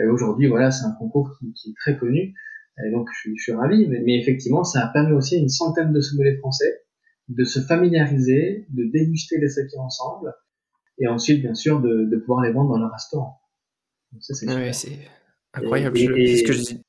[0.00, 2.34] Et aujourd'hui, voilà, c'est un concours qui, qui, est très connu.
[2.86, 3.88] Et donc, je, je suis ravi.
[3.88, 6.82] Mais, mais, effectivement, ça a permis aussi à une centaine de sommeliers français
[7.30, 10.34] de se familiariser, de déguster les sakés ensemble,
[10.98, 13.40] et ensuite, bien sûr, de, de pouvoir les vendre dans leur restaurant.
[14.18, 14.98] Ça, c'est ouais, c'est
[15.54, 15.96] incroyable.
[15.96, 16.82] C'est ce que je dis.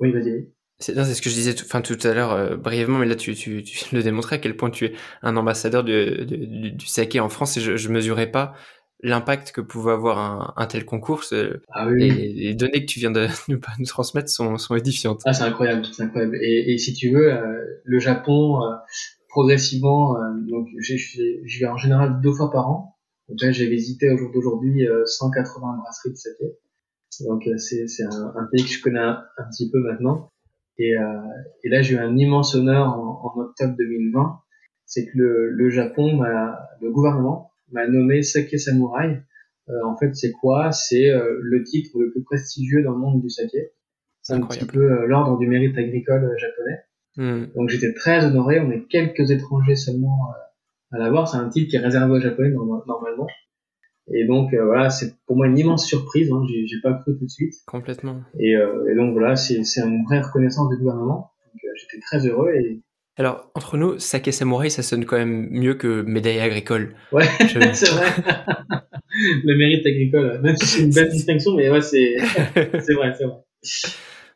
[0.00, 0.48] Oui, vas-y.
[0.78, 3.34] C'est ce que je disais tout, enfin, tout à l'heure euh, brièvement, mais là tu,
[3.34, 7.56] tu, tu le démontrais à quel point tu es un ambassadeur du saké en France
[7.56, 8.54] et je, je mesurais pas
[9.02, 11.24] l'impact que pouvait avoir un, un tel concours.
[11.70, 15.20] Ah oui, les, données que tu viens de nous, nous transmettre sont, sont, édifiantes.
[15.24, 16.36] Ah, c'est incroyable, c'est incroyable.
[16.40, 18.74] Et, et, si tu veux, euh, le Japon, euh,
[19.28, 20.96] progressivement, euh, donc j'ai
[21.60, 22.96] vais en général deux fois par an.
[23.28, 26.44] Donc là, j'ai visité au jour d'aujourd'hui 180 brasseries de saké.
[27.20, 30.28] Donc c'est un, un, pays que je connais un, petit peu maintenant.
[30.76, 31.20] Et, euh,
[31.62, 34.40] et là, j'ai eu un immense honneur en, en octobre 2020.
[34.84, 36.20] C'est que le, le Japon,
[36.82, 39.20] le gouvernement, m'a nommé Sake Samurai.
[39.68, 40.72] Euh, en fait, c'est quoi?
[40.72, 43.70] C'est euh, le titre le plus prestigieux dans le monde du saké.
[44.22, 46.78] C'est un petit peu euh, l'ordre du mérite agricole japonais.
[47.16, 47.46] Hmm.
[47.54, 48.60] Donc j'étais très honoré.
[48.60, 50.30] On est quelques étrangers seulement
[50.92, 51.28] à l'avoir.
[51.28, 53.26] C'est un titre qui est réservé aux Japonais norma- normalement.
[54.12, 56.30] Et donc euh, voilà, c'est pour moi une immense surprise.
[56.30, 56.42] Hein.
[56.48, 57.54] J'ai j'ai pas cru tout de suite.
[57.66, 58.20] Complètement.
[58.38, 61.30] Et, euh, et donc voilà, c'est c'est une vraie reconnaissance du gouvernement.
[61.52, 62.82] Donc, euh, j'étais très heureux et
[63.16, 66.94] Alors, entre nous, Sake Samurai, ça sonne quand même mieux que médaille agricole.
[67.12, 68.08] ouais, Je- c'est vrai.
[69.44, 72.16] Le mérite agricole, même si c'est une belle distinction, mais ouais, c'est
[72.80, 73.36] c'est vrai, c'est vrai.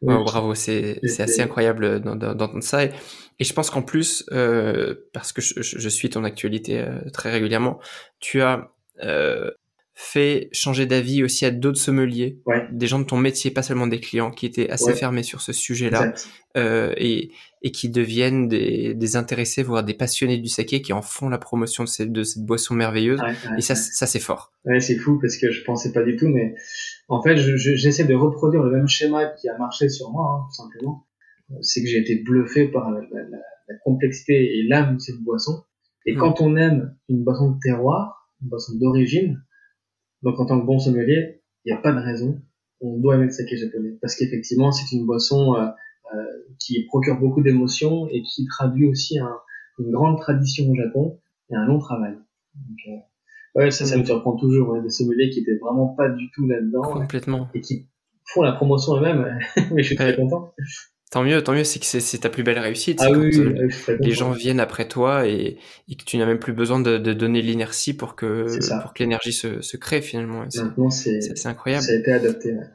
[0.02, 2.84] Ouais, bravo, c'est c'est assez incroyable d'en- d'entendre ça.
[2.84, 2.92] Et,
[3.40, 7.80] et je pense qu'en plus, euh, parce que je suis ton actualité euh, très régulièrement,
[8.20, 8.70] tu as
[9.02, 9.50] euh,
[10.00, 12.68] fait changer d'avis aussi à d'autres sommeliers, Ouais.
[12.70, 14.94] des gens de ton métier, pas seulement des clients, qui étaient assez Ouais.
[14.94, 16.14] fermés sur ce sujet-là
[16.56, 17.32] euh, et,
[17.62, 21.38] et qui deviennent des, des intéressés, voire des passionnés du saké, qui en font la
[21.38, 23.20] promotion de cette, de cette boisson merveilleuse.
[23.20, 24.52] Ouais, Et ça, ça c'est fort.
[24.64, 26.54] Ouais, c'est fou parce que je pensais pas du tout, mais
[27.08, 30.26] en fait, je- je- j'essaie de reproduire le même schéma qui a marché sur moi,
[30.30, 31.06] hein, tout simplement.
[31.60, 33.38] C'est que j'ai été bluffé par la, la- la-
[33.68, 35.64] la complexité et l'âme de cette boisson.
[36.06, 36.18] Et Mm.
[36.18, 39.42] quand on aime une boisson de terroir, une boisson d'origine,
[40.22, 42.40] donc en tant que bon sommelier, il n'y a pas de raison.
[42.80, 45.66] On doit aimer le saké japonais parce qu'effectivement, c'est une boisson euh,
[46.14, 46.24] euh,
[46.58, 49.36] qui procure beaucoup d'émotions et qui traduit aussi un-
[49.78, 51.18] une grande tradition au Japon
[51.50, 52.14] et un long travail.
[52.54, 56.08] Donc, euh, ouais, ça, ça me surprend toujours, hein, des sommeliers qui étaient vraiment pas
[56.08, 57.48] du tout là-dedans Complètement.
[57.54, 57.88] et qui
[58.24, 59.38] font la promotion eux-mêmes.
[59.72, 60.52] Mais je suis très content.
[61.10, 62.98] Tant mieux, tant mieux, c'est que c'est- ta plus belle réussite.
[63.00, 63.30] Ah c'est oui,
[63.86, 66.98] quand, les gens viennent après toi et, et que tu n'as même plus besoin de,
[66.98, 68.44] de donner l'inertie pour que
[68.82, 70.44] pour que l'énergie se, se crée finalement.
[70.50, 70.88] C'est Maintenant,
[71.46, 71.84] incroyable.
[71.84, 72.52] ça a été adapté.
[72.52, 72.66] ouais.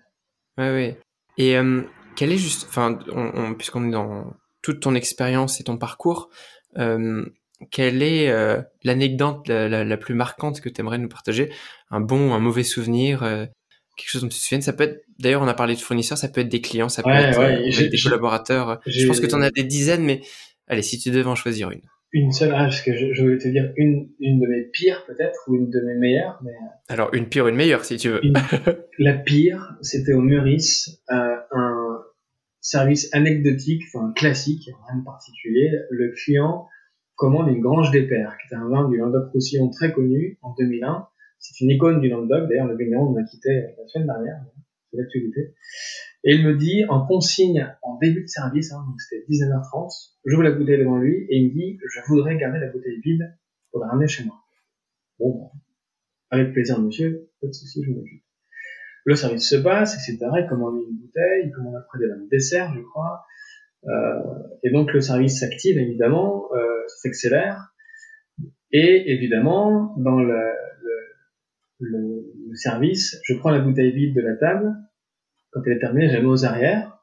[0.57, 0.97] Ouais, ouais.
[1.37, 1.81] Et euh,
[2.15, 6.29] quel est juste, enfin, on, on- puisqu'on est dans toute ton expérience et ton parcours,
[6.77, 7.25] euh,
[7.71, 11.51] quelle est euh, l'anecdote la, la, la plus marquante que tu aimerais nous partager?
[11.91, 13.45] Un bon, un mauvais souvenir, euh,
[13.95, 16.17] quelque chose dont tu te souviens Ça peut être, d'ailleurs, on a parlé de fournisseurs,
[16.17, 18.79] ça peut être des clients, ça peut Ouais, être ouais, euh, des collaborateurs.
[18.85, 20.21] Je pense que tu en as des dizaines, mais
[20.67, 21.81] allez, si tu devais en choisir une.
[22.15, 25.03] Une seule, ah, parce que je, je voulais te dire une, une de mes pires
[25.07, 26.51] peut-être, ou une de mes meilleures, mais
[26.87, 28.23] Alors, une pire, une meilleure, si tu veux.
[28.23, 28.35] Une-
[28.99, 32.03] la pire, c'était au Meurice, euh, un
[32.61, 35.71] service anecdotique, enfin classique, rien de particulier.
[35.89, 36.67] Le client
[37.15, 41.07] commande une Grange des Pères, qui est un vin du Languedoc-Roussillon très connu en 2001.
[41.43, 44.45] C'est une icône du Languedoc, d'ailleurs le vigneron nous a quitté la semaine dernière,
[44.89, 45.53] c'est l'actualité.
[46.23, 50.43] Et il me dit, en consigne, en début de service, hein, donc c'était 19h30, j'ouvre
[50.43, 53.35] la bouteille devant lui et il me dit, je voudrais garder la bouteille vide
[53.71, 54.39] pour la ramener chez moi.
[55.19, 55.51] Bon, bon.
[56.31, 58.23] avec plaisir monsieur, pas de souci, je m'occupe.
[59.03, 60.25] Le service se passe, etc.
[60.39, 63.25] Il commande une bouteille, il commande après des lames de dessert, je crois.
[63.85, 64.21] Euh,
[64.63, 67.73] et donc le service s'active évidemment, euh, s'accélère.
[68.71, 70.39] Et évidemment, dans le,
[71.83, 74.71] le, service, je prends la bouteille vide de la table.
[75.51, 76.99] Quand elle est terminée, je la mets aux arrières.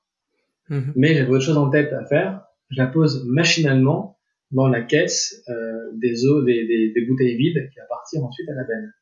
[0.68, 0.92] Mhm.
[0.94, 2.44] Mais j'avais autre chose en tête à faire.
[2.70, 4.16] Je la pose machinalement
[4.52, 8.48] dans la caisse euh, des eaux, des, des, des bouteilles vides qui va partir ensuite
[8.48, 8.92] à la benne.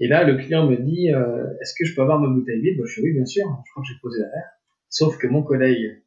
[0.00, 2.78] Et là, le client me dit, euh, est-ce que je peux avoir ma bouteille vide?
[2.78, 3.44] Bah, Je dis oui, bien sûr.
[3.66, 4.50] Je crois que j'ai posé verre.
[4.88, 6.02] Sauf que mon collègue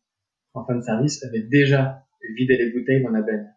[0.53, 2.03] en fin de service avait déjà
[2.36, 3.53] vidé les bouteilles dans la benne.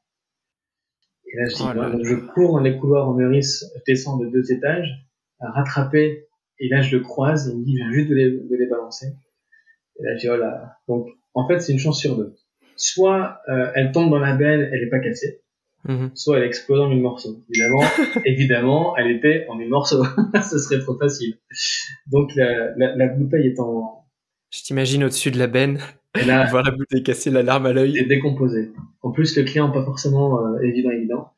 [1.35, 1.97] Et là, je dis, Oh là voilà, là.
[1.97, 4.89] donc je cours dans les couloirs au Meurice, je descends de deux étages,
[5.41, 6.28] à rattraper.
[6.61, 8.57] Et là, je le croise et il me dit, je viens juste de les, de
[8.57, 9.07] les balancer.
[9.99, 10.76] Et là, je dis, oh là.
[10.87, 12.35] Donc, en fait, c'est une chance sur deux.
[12.76, 15.41] Soit euh, elle tombe dans la benne, elle n'est pas cassée,
[15.87, 16.12] Mhm.
[16.14, 17.45] soit elle explose en mille morceaux.
[17.51, 17.82] Évidemment,
[18.24, 20.03] évidemment, elle était en mille morceaux.
[20.51, 21.35] Ce serait trop facile.
[22.07, 24.07] Donc la, la, la bouteille est en,
[24.51, 25.78] Je t'imagine au-dessus de la benne,
[26.15, 28.07] elle a voir la bouteille cassée, la larme à l'œil.
[28.07, 28.73] décomposée.
[29.03, 31.31] En plus, le client pas forcément euh, évident évident.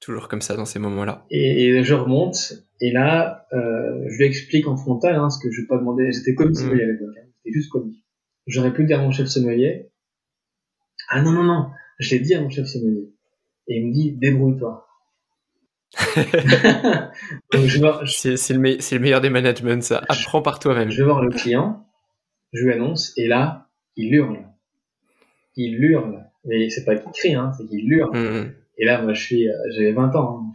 [0.00, 1.24] Toujours comme ça dans ces moments-là.
[1.30, 5.50] Et, et je remonte et là, euh, je lui explique en frontal, hein, ce que
[5.52, 6.12] je vais pas demander.
[6.12, 8.02] J'étais commis sommelier à l'époque, hein, j'étais juste commis.
[8.46, 9.90] J'aurais pu dire à mon chef sommelier.
[11.08, 13.10] Ah non non non, je l'ai dit à mon chef sommelier.
[13.68, 14.86] Et il me dit débrouille-toi.
[17.52, 20.02] C'est le, me- c'est le meilleur des managements, ça.
[20.08, 20.90] Apprends par toi-même.
[20.90, 21.86] je vais voir le client,
[22.52, 23.63] je lui annonce, et là,
[23.96, 24.44] il hurle.
[25.56, 26.24] Il hurle.
[26.44, 28.16] Mais c'est pas qu'il crie, hein, c'est qu'il hurle.
[28.16, 28.54] Mhm.
[28.78, 30.52] Et là, moi, je suis, euh, j'avais 20 ans, hein,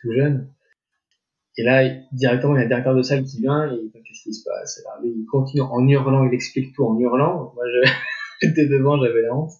[0.00, 0.48] tout jeune.
[1.56, 4.34] Et là, directement, il y a le directeur de salle qui vient, et qu'est-ce qui
[4.34, 4.82] se passe?
[4.86, 7.52] Alors, lui, il continue en hurlant, il explique tout en hurlant.
[7.54, 7.90] Moi, je,
[8.42, 9.52] j'étais devant, j'avais la honte.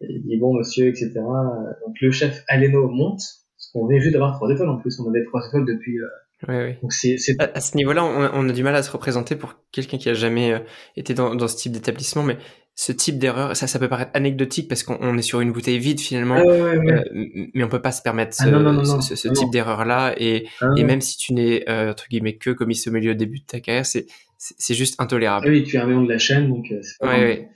[0.00, 1.12] Et il dit, bon, monsieur, etc.
[1.14, 3.22] Donc, le chef Aleno monte,
[3.56, 5.00] parce qu'on venait juste d'avoir trois étoiles en plus.
[5.00, 6.06] On avait trois étoiles depuis euh,
[6.48, 6.74] Oui, oui.
[6.82, 7.16] Donc c'est...
[7.38, 10.08] À, à, ce niveau-là, on, on, a du mal à se représenter pour quelqu'un qui
[10.10, 10.58] a jamais euh,
[10.96, 12.36] été dans, dans ce type d'établissement, mais
[12.74, 15.98] ce type d'erreur, ça, ça peut paraître anecdotique parce qu'on est sur une bouteille vide
[15.98, 16.92] finalement, Ah ouais, ouais, ouais.
[16.92, 19.00] euh, mais on peut pas se permettre ce, Ah non, non, non, non.
[19.00, 20.14] ce, ce Non, type d'erreur-là.
[20.18, 23.38] Et, Ah, et même si tu n'es euh, entre guillemets que commis sommelier au début
[23.40, 24.06] de ta carrière, c'est
[24.38, 25.48] c'est juste Ah intolérable.
[25.48, 27.48] oui, tu es un maillon de la chaîne, donc euh, pas Ouais,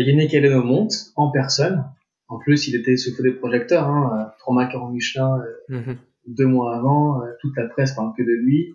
[0.00, 1.84] Yannick Aleno monte en personne.
[2.28, 5.38] En plus, il était sous feu des projecteurs, hein, trois macarons Michelin
[5.70, 5.96] Mhm.
[6.26, 8.74] Deux mois avant, euh, toute la presse parle que de lui.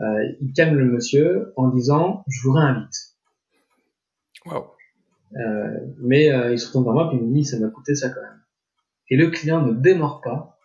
[0.00, 3.16] Euh, il calme le monsieur en disant je vous réinvite.
[4.44, 4.64] Waouh.
[5.34, 7.94] Euh, mais euh, il se retourne vers moi puis il me dit ça m'a coûté
[7.94, 8.40] ça quand même.
[9.08, 10.58] Et le client ne démord pas,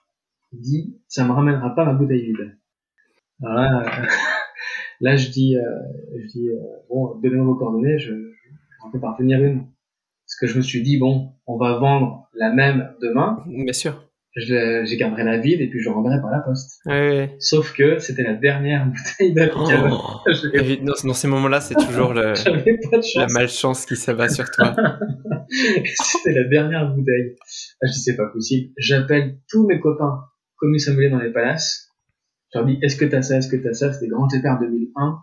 [0.51, 2.57] il dit ça me ramènera pas ma bouteille vide.
[3.41, 3.91] Alors là,
[5.01, 5.79] là je dis, euh,
[6.17, 9.67] je dis euh, bon donnez-moi vos coordonnées, je, je vais parvenir une.
[10.25, 14.10] Parce que je me suis dit bon on va vendre la même demain, Bien sûr.
[14.35, 16.79] Je, j'ai garderai la vide et puis je le renverrai par la poste.
[16.85, 17.35] Ouais, ouais.
[17.39, 19.89] Sauf que c'était la dernière bouteille d'Amical.
[19.91, 20.19] Oh.
[20.83, 22.21] Dans, dans ces moments-là, c'est toujours le,
[22.91, 23.33] la chance.
[23.33, 24.75] malchance qui s'abat sur toi.
[25.95, 27.35] C'était la dernière bouteille.
[27.81, 28.71] Ah, je dis, c'est pas possible.
[28.77, 30.21] J'appelle tous mes copains
[30.55, 31.89] commis sommeliers dans les palaces.
[32.53, 33.91] Je leur dis, est-ce que t'as ça, est-ce que t'as ça?
[33.91, 35.17] C'était Grand Éper 2001.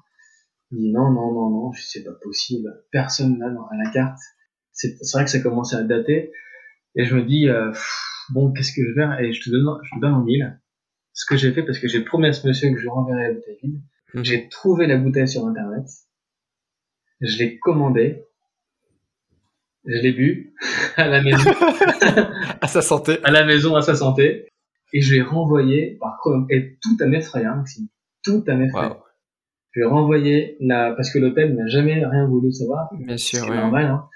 [0.73, 2.69] Ils disent, non, non, non, non, c'est pas possible.
[2.93, 4.19] Personne dans- à la carte.
[4.73, 6.31] C'est c'est vrai que ça commençait à dater.
[6.95, 7.97] Et je me dis, euh, pff,
[8.31, 9.21] bon, qu'est-ce que je vais faire?
[9.21, 10.61] Et je te donne, je te donne en mille.
[11.13, 13.29] Ce que j'ai fait, parce que j'ai promis à ce monsieur que je lui renverrai
[13.29, 13.81] la bouteille vide.
[14.15, 14.25] Mhm.
[14.25, 15.85] J'ai trouvé la bouteille sur internet.
[17.21, 18.25] Je l'ai commandée.
[19.85, 20.55] Je l'ai bu
[20.97, 21.51] à la maison,
[22.61, 23.19] à sa santé.
[23.25, 24.49] à la maison à sa santé.
[24.93, 27.89] Et je l'ai renvoyé par chrono- et tout à mes frais, hein, Maxime.
[28.23, 28.89] Tout à mes frais.
[28.89, 28.97] Waouh.
[29.73, 32.89] Je l'ai renvoyé, n'a- parce que l'hôtel n'a jamais rien voulu savoir.
[32.95, 33.57] Bien sûr, C'est ouais.
[33.57, 34.09] normal, hein.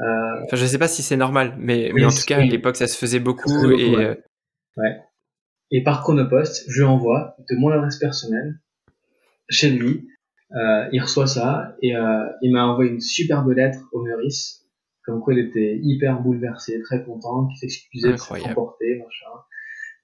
[0.00, 2.76] Euh, Enfin, je sais pas si c'est normal, mais, mais en tout cas, à l'époque,
[2.76, 3.48] ça se faisait beaucoup.
[3.48, 4.16] Ça se faisait beaucoup, et, ouais.
[4.78, 4.92] euh,
[5.70, 8.58] et par chronopost, je lui envoie de mon adresse personnelle
[9.48, 10.08] chez lui.
[10.52, 14.66] Euh, il reçoit ça et euh, il m'a envoyé une superbe lettre au Meurice,
[15.04, 19.30] comme quoi il était hyper bouleversé, très content, qu'il s'excusait de emporté, machin.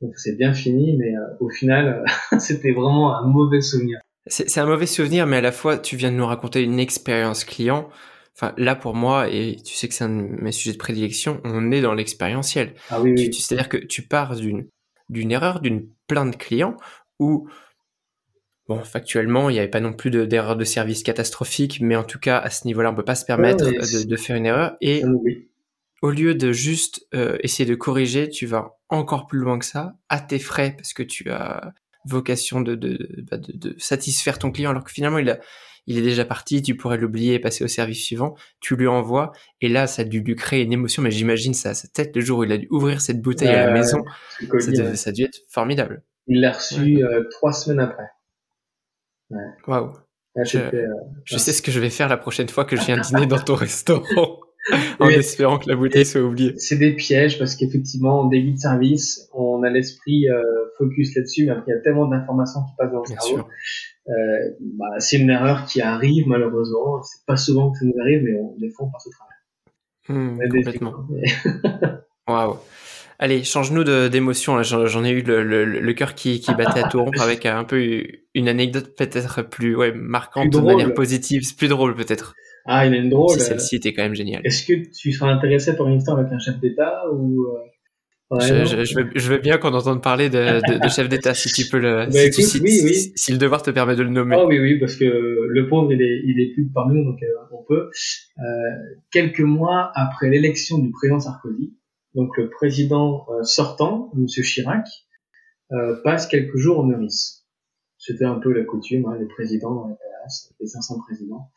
[0.02, 2.04] Donc c'est bien fini, mais euh, au final,
[2.38, 3.98] c'était vraiment un mauvais souvenir.
[4.26, 7.44] C'est un mauvais souvenir, mais à la fois, tu viens de nous raconter une expérience
[7.44, 7.88] client.
[8.34, 11.40] Enfin, là, pour moi, et tu sais que c'est un de mes sujets de prédilection,
[11.44, 12.74] on est dans l'expérientiel.
[12.90, 13.32] Ah oui, oui.
[13.32, 14.68] C'est-à-dire que tu pars d'une
[15.08, 16.76] d'une erreur, d'une plainte client,
[17.20, 17.48] où,
[18.68, 22.02] bon, factuellement, il n'y avait pas non plus de- d'erreur de, service catastrophique, mais en
[22.02, 24.76] tout cas, à ce niveau-là, on peut pas se permettre de, faire une erreur.
[24.80, 25.04] Et
[26.02, 29.94] au lieu de juste euh, essayer de corriger, tu vas encore plus loin que ça,
[30.08, 31.72] à tes frais, parce que tu as
[32.06, 35.38] vocation de, de, bah, de, de satisfaire ton client, alors que finalement, il, a,
[35.86, 39.32] il est déjà parti, tu pourrais l'oublier et passer au service suivant, tu lui envoies,
[39.60, 42.22] et là, ça a dû lui créer une émotion, mais j'imagine ça, sa tête, le
[42.22, 44.02] jour où il a dû ouvrir cette bouteille à la maison,
[44.60, 46.02] ça, a dû être formidable.
[46.26, 48.06] il l'a reçu euh, trois semaines après.
[49.66, 49.92] Waouh.
[50.34, 50.86] Là, Je- euh,
[51.24, 53.38] Je sais ce que je vais faire la prochaine fois que je viens dîner dans
[53.38, 54.35] ton restaurant,
[55.00, 56.54] en espérant que la bouteille soit oubliée.
[56.58, 60.42] c'est des pièges parce qu'effectivement, en début de service, on a l'esprit euh,
[60.78, 63.44] focus là-dessus, mais après, il y a tellement d'informations qui passent dans le Bien cerveau.
[64.08, 64.12] Euh,
[64.60, 67.02] bah, c'est une erreur qui arrive, malheureusement.
[67.02, 69.10] C'est pas souvent que ça nous arrive, mais on, des fois, on passe au
[70.08, 70.94] est des complètement.
[71.10, 71.24] mais-
[72.28, 72.56] Waouh.
[73.18, 74.62] Allez, change-nous d'émotion.
[74.62, 77.64] J'en ai eu le, le, le cœur qui, qui battait à tout rompre avec un
[77.64, 78.02] peu
[78.34, 81.42] une anecdote peut-être plus ouais, marquante Plus de manière positive.
[81.42, 82.34] C'est plus drôle peut-être.
[82.66, 83.30] Ah, il en a une drôle.
[83.38, 84.42] Si euh, celle-ci était quand même géniale.
[84.44, 87.44] Est-ce que tu seras intéressé par une histoire avec un chef d'État ou
[88.32, 91.08] euh, Je, je, je, veux, je veux bien qu'on entende parler de, de, de chef
[91.08, 92.94] d'État si tu peux le, Bah, si, tu- écoute, si- oui, oui.
[92.94, 94.36] si- si le devoir te permet de le nommer.
[94.38, 97.22] Ah oui, oui, parce que le pauvre, il est, il est plus parmi nous, donc
[97.22, 97.88] euh, on peut.
[98.38, 98.42] Euh,
[99.12, 101.74] quelques mois après l'élection du président Sarkozy,
[102.14, 104.86] donc le président euh, sortant, Monsieur Chirac,
[105.72, 107.44] euh, passe quelques jours au Meurice.
[107.98, 111.50] C'était un peu la coutume, hein, les présidents dans les palaces, les 500 présidents.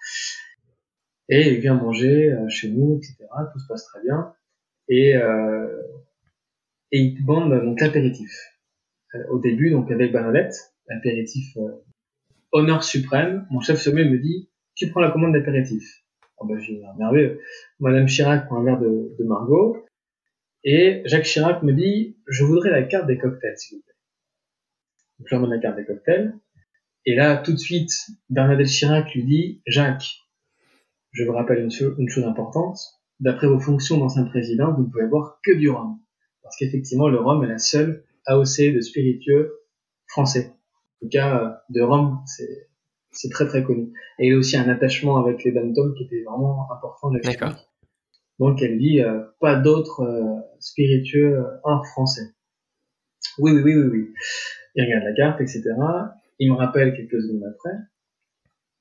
[1.29, 3.15] Et il vient manger euh, chez nous, etc.
[3.53, 4.33] Tout se passe très bien.
[4.87, 5.81] Et, euh,
[6.91, 8.31] et il demande donc l'apéritif.
[9.15, 10.55] Euh, au début, donc avec Bernadette,
[10.87, 11.83] l'apéritif euh,
[12.51, 16.03] honneur suprême, mon chef sommelier me dit, tu prends la commande d'apéritif.
[16.37, 17.41] Oh ben, j'ai merveilleux.
[17.79, 19.83] Madame Chirac prend un verre de, Margot,
[20.63, 23.93] et Jacques Chirac me dit, je voudrais la carte des cocktails, s'il vous plaît.
[25.17, 26.35] Donc, je leur donne la carte des cocktails,
[27.05, 27.91] et là, tout de suite,
[28.29, 30.28] Bernadette Chirac lui dit, Jacques,
[31.11, 32.77] je vous rappelle une, cho- une chose importante,
[33.19, 35.97] d'après vos fonctions d'ancien président, vous ne pouvez boire que du rhum.
[36.43, 39.59] Parce qu'effectivement, le rhum est la seule AOC de spiritueux
[40.07, 40.53] français.
[41.01, 42.67] En tout cas, euh, de rhum, c'est
[43.11, 43.91] c'est très très connu.
[44.19, 47.11] Et il a aussi un attachement avec les dom qui était vraiment important.
[47.23, 47.55] D'accord.
[48.37, 52.21] Donc elle dit euh, pas d'autres euh, spiritueux hors français.
[53.39, 54.13] Oui, oui, oui, oui, oui.
[54.75, 55.63] il regarde la carte, etc.
[56.39, 57.73] Il me rappelle quelques secondes après.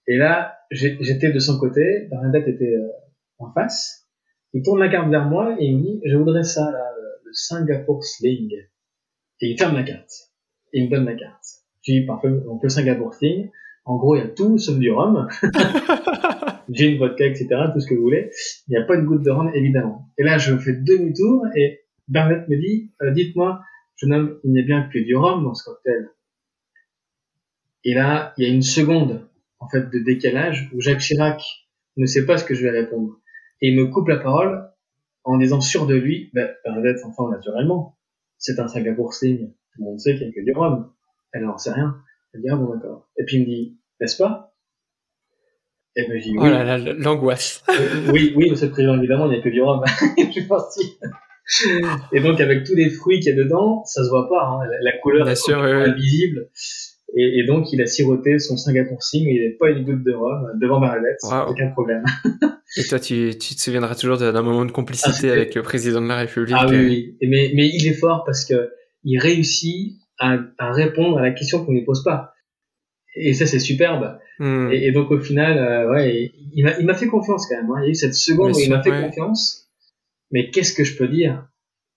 [0.08, 2.88] Et là, j'étais de son côté, Bernadette était euh,
[3.38, 4.08] en face.
[4.54, 6.90] Il tourne la carte vers moi et il me dit, je voudrais ça, là,
[7.24, 8.50] le Singapour Sling.
[9.40, 10.10] Et il ferme la carte.
[10.72, 11.44] Il me donne la carte.
[11.86, 13.50] Je dis, parfait, donc le Singapour Sling,
[13.84, 15.28] en gros, il y a tout sauf du rhum.
[16.70, 18.30] Gin, vodka, etc., tout ce que vous voulez.
[18.66, 20.08] Il n'y a pas une goutte de rhum, évidemment.
[20.16, 23.60] Et là, je fais demi-tour et Bernadette me dit, euh, dites-moi,
[23.96, 26.10] jeune homme, il n'y a bien que du rhum dans ce cocktail.
[27.84, 29.28] Et là, il y a une seconde,
[29.60, 31.42] en fait, de décalage où Jacques Chirac
[31.96, 33.18] ne sait pas ce que je vais répondre.
[33.60, 34.68] Et il me coupe la parole
[35.24, 37.98] en disant sûr de lui, ben, Bernadette enfin, naturellement.
[38.38, 39.48] C'est un Singapour Sling.
[39.48, 40.92] Tout le monde sait qu'il n'y a que du rhum.
[41.32, 41.96] Elle n'en sait rien.
[42.32, 43.10] Elle dit, ah bon, d'accord.
[43.18, 44.54] Et puis il me dit, n'est-ce pas?
[45.96, 46.48] Et ben, je dis, oh oui.
[46.48, 47.64] Oh là là, l'angoisse.
[47.68, 49.82] Euh, oui, oui, monsieur le président, évidemment, il n'y a que du rhum.
[50.18, 50.98] je suis parti.
[52.12, 54.68] Et donc, avec tous les fruits qu'il y a dedans, ça se voit pas, hein.
[54.82, 56.50] la, couleur est invisible.
[57.16, 60.12] Et, et, donc, il a siroté son Singapour Sing, il n'y pas une goutte de
[60.12, 62.04] rhum devant Bernadette, aucun problème.
[62.76, 66.02] et toi, tu, tu, te souviendras toujours d'un moment de complicité ah, avec le président
[66.02, 66.56] de la République.
[66.58, 67.16] Ah oui, oui.
[67.22, 68.70] Mais, mais il est fort parce que
[69.04, 72.34] il réussit à, à répondre à la question qu'on ne lui pose pas.
[73.14, 74.18] Et ça, c'est superbe.
[74.38, 74.70] Hmm.
[74.70, 77.70] Et, et, donc, au final, euh, ouais, il m'a fait confiance quand même.
[77.70, 77.80] Hein.
[77.82, 79.68] Il y a eu cette seconde où il m'a fait confiance.
[80.30, 81.48] Mais qu'est-ce que je peux dire?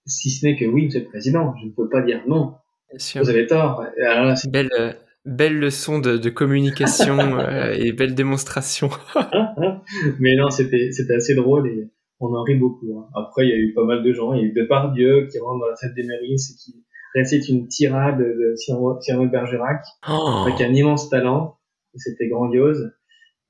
[0.05, 2.55] Si ce n'est que oui, Monsieur le Président, je ne peux pas dire non.
[2.94, 3.86] Vous avez tort.
[4.06, 4.94] Alors belle, euh,
[5.26, 8.89] belle leçon de, de communication euh, et belle démonstration.
[10.20, 11.89] Mais non, c'était c'était assez drôle et
[12.20, 13.00] on en rit beaucoup.
[13.00, 13.08] Hein.
[13.16, 14.34] Après, il y a eu pas mal de gens.
[14.34, 16.84] Il y a eu Depardieu qui rentre dans la fête des mairies et qui
[17.16, 20.46] récite une tirade de Cyrano Bergerac oh.
[20.46, 21.58] avec un immense talent.
[21.96, 22.94] C'était grandiose.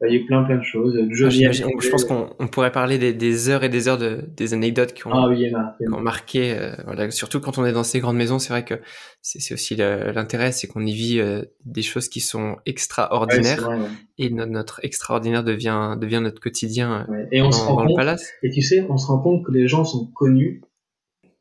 [0.04, 0.98] Il y a eu plein plein de choses.
[1.00, 4.94] Ah, je pense qu'on pourrait parler des, des, heures et des heures de des anecdotes
[4.94, 6.58] qui ont, ah, oui, qui ont marqué.
[6.58, 8.76] Euh, voilà, surtout quand on est dans ces grandes maisons, c'est vrai que
[9.22, 13.70] c'est aussi l'intérêt, c'est qu'on y vit euh, des choses qui sont extraordinaires
[14.18, 17.90] et notre, notre, extraordinaire devient devient notre quotidien euh, et on dans, se rend compte,
[17.90, 18.32] le palace.
[18.42, 20.62] Et tu sais, on se rend compte que les gens sont connus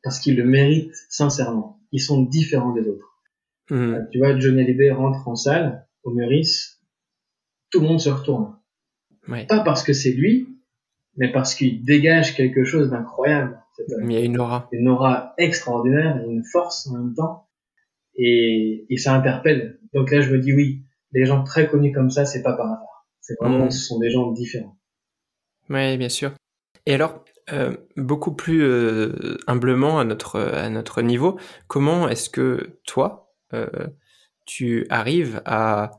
[0.03, 1.79] parce qu'ils le méritent sincèrement.
[1.91, 3.07] Ils sont différents des autres.
[3.71, 4.07] Mmh.
[4.11, 6.80] tu vois, Johnny Hallyday rentre en salle au Meurice
[7.71, 8.55] tout le monde se retourne.
[9.47, 10.49] Pas parce que c'est lui,
[11.15, 13.59] mais parce qu'il dégage quelque chose d'incroyable.
[14.03, 14.67] Il y a une aura.
[14.71, 17.47] Une aura extraordinaire, une force en même temps.
[18.15, 19.79] Et, et ça interpelle.
[19.93, 22.67] Donc là, je me dis oui, les gens très connus comme ça, c'est pas par
[22.67, 23.07] hasard.
[23.21, 23.71] C'est vraiment, mm.
[23.71, 24.77] ce sont des gens différents.
[25.69, 26.33] Oui, bien sûr.
[26.85, 32.79] Et alors, euh, beaucoup plus euh, humblement à notre, à notre niveau, comment est-ce que
[32.85, 33.67] toi, euh,
[34.45, 35.91] tu arrives à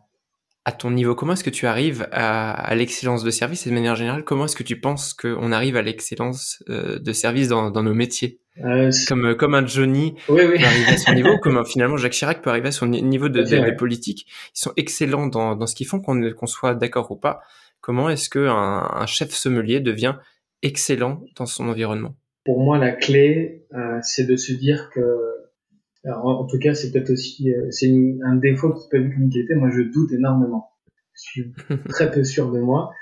[0.65, 3.67] à ton niveau, comment est-ce que tu arrives à, l'excellence de service?
[3.67, 7.13] Et de manière générale, comment est-ce que tu penses qu'on arrive à l'excellence euh, de
[7.13, 8.39] service dans, nos métiers?
[8.65, 12.43] Euh, comme, euh, comme un Johnny peut arriver à son niveau, comme finalement Jacques Chirac
[12.43, 14.27] peut arriver à son niveau de, de, politique.
[14.55, 17.41] Ils sont excellents dans, dans ce qu'ils font, qu'on soit d'accord ou pas.
[17.81, 20.15] Comment est-ce qu'un un chef sommelier devient
[20.63, 22.15] excellent dans son environnement?
[22.45, 23.65] Pour moi, la clé,
[24.03, 25.01] c'est de se dire que
[26.05, 27.93] alors, en, tout cas, c'est peut-être aussi euh, c'est
[28.25, 29.55] un défaut qui peut être qualité.
[29.55, 30.71] Moi, je doute énormément.
[31.15, 31.53] Je suis
[31.89, 32.93] très peu sûr de moi,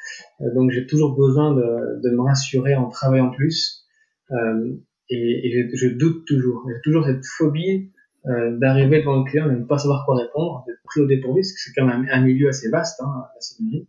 [0.41, 3.87] euh, donc j'ai toujours besoin de, de, me rassurer en travaillant plus.
[4.33, 4.75] Euh,
[5.09, 6.67] et, et je, doute toujours.
[6.69, 7.91] J'ai toujours cette phobie
[8.27, 11.07] euh, d'arriver devant le client et de ne pas savoir quoi répondre, d'être pris au
[11.07, 13.89] dépourvu, parce que c'est quand même un, milieu assez vaste, hein, la sommellerie.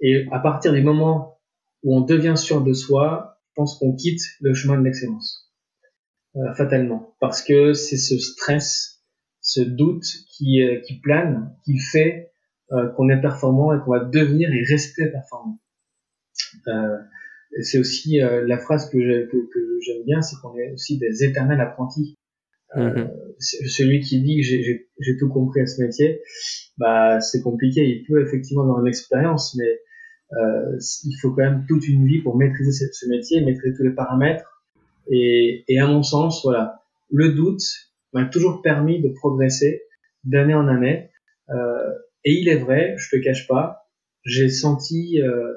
[0.00, 1.38] Et à partir du moment
[1.82, 5.45] où on devient sûr de soi, je pense qu'on quitte le chemin de l'excellence.
[6.36, 9.02] Euh, fatalement, parce que c'est ce stress,
[9.40, 12.30] ce doute qui, euh, qui plane, qui fait
[12.72, 15.58] euh, qu'on est performant et qu'on va devenir et rester performant.
[17.62, 22.16] c'est aussi la phrase que, j'aime bien, c'est qu'on est aussi des éternels apprentis.
[22.74, 23.08] Mm-hmm.
[23.38, 24.46] celui qui dit que
[24.98, 26.20] j'ai tout compris à ce métier,
[26.76, 27.82] bah c'est compliqué.
[27.82, 29.80] Il peut effectivement avoir une expérience, mais
[30.32, 33.94] il faut quand même toute une vie pour maîtriser ce, ce métier, maîtriser tous les
[33.94, 34.55] paramètres,
[35.10, 37.62] et, et à mon sens, voilà, le doute
[38.12, 39.82] m'a toujours permis de progresser
[40.24, 41.10] d'année en année.
[41.50, 41.92] Euh,
[42.24, 43.88] et il est vrai, je te cache pas,
[44.24, 45.52] j'ai senti, euh,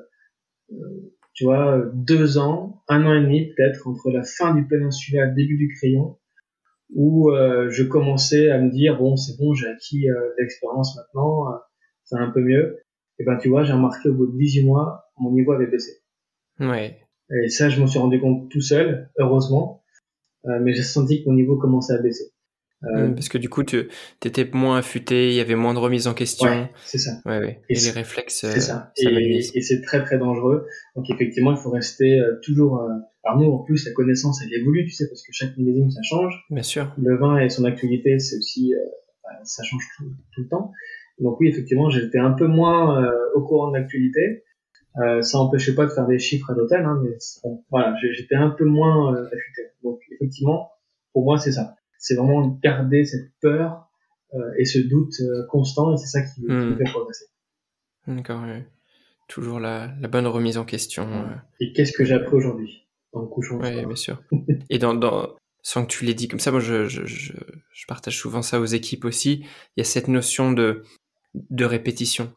[0.72, 5.24] euh, tu vois, deux ans, un an et demi peut-être entre la fin du péninsula
[5.24, 6.20] et le début du crayon,
[6.94, 11.48] où euh, je commençais à me dire bon, c'est bon, j'ai acquis euh, l'expérience maintenant,
[12.04, 12.78] c'est un peu mieux.
[13.18, 15.92] Et ben tu vois, j'ai remarqué au bout de 18 mois, mon niveau avait baissé.
[16.60, 17.00] Ouais.
[17.32, 19.84] Et ça, je m'en suis rendu compte tout seul, heureusement.
[20.46, 22.32] Euh, mais j'ai senti que mon niveau commençait à baisser.
[22.86, 23.90] Euh, parce que du coup, tu
[24.24, 26.50] étais moins affûté, il y avait moins de remise en question.
[26.50, 27.20] Ouais, c'est ça.
[27.26, 27.62] Ouais, ouais.
[27.70, 28.46] Et, les réflexes.
[28.46, 28.94] C'est ça.
[29.06, 30.66] Euh, et, et c'est très très dangereux.
[30.96, 32.82] Donc effectivement, il faut rester euh, toujours.
[32.82, 32.88] Euh...
[33.26, 36.02] Alors nous, en plus, la connaissance, elle évolue, tu sais, parce que chaque millésime, ça
[36.04, 36.46] change.
[36.50, 36.94] Bien sûr.
[36.98, 38.74] Le vin et son actualité, c'est aussi
[39.24, 40.72] bah, ça change tout, tout, le temps.
[41.20, 44.46] Donc oui, effectivement, j'étais un peu moins au courant de l'actualité.
[44.98, 48.36] Euh, ça n'empêchait pas de faire des chiffres à l'hôtel, hein, mais bon, voilà, j'étais
[48.36, 49.62] un peu moins euh, affûté.
[49.84, 50.72] Donc effectivement,
[51.14, 51.76] pour moi, c'est ça.
[52.00, 53.88] C'est vraiment garder cette peur
[54.34, 56.78] euh, et ce doute euh, constant, et c'est ça qui, me hmm.
[56.78, 57.26] fait progresser.
[58.08, 58.64] D'accord, oui.
[59.28, 61.08] toujours la, la, bonne remise en question.
[61.60, 64.22] Et qu'est-ce que j'ai appris aujourd'hui en couchant Oui, bien sûr.
[64.70, 67.34] et dans, dans, sans que tu l'aies dit comme ça, moi je, je, je,
[67.72, 69.46] je, partage souvent ça aux équipes aussi.
[69.78, 70.84] Il y a cette notion de,
[71.36, 72.34] de répétition.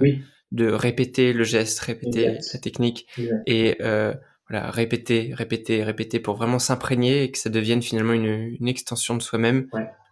[0.00, 0.22] Oui
[0.52, 3.06] de répéter le geste, répéter la technique
[3.46, 4.14] et euh,
[4.48, 9.16] voilà, répéter, répéter, répéter pour vraiment s'imprégner et que ça deviine finalement une, une extension
[9.16, 9.68] de soi-même.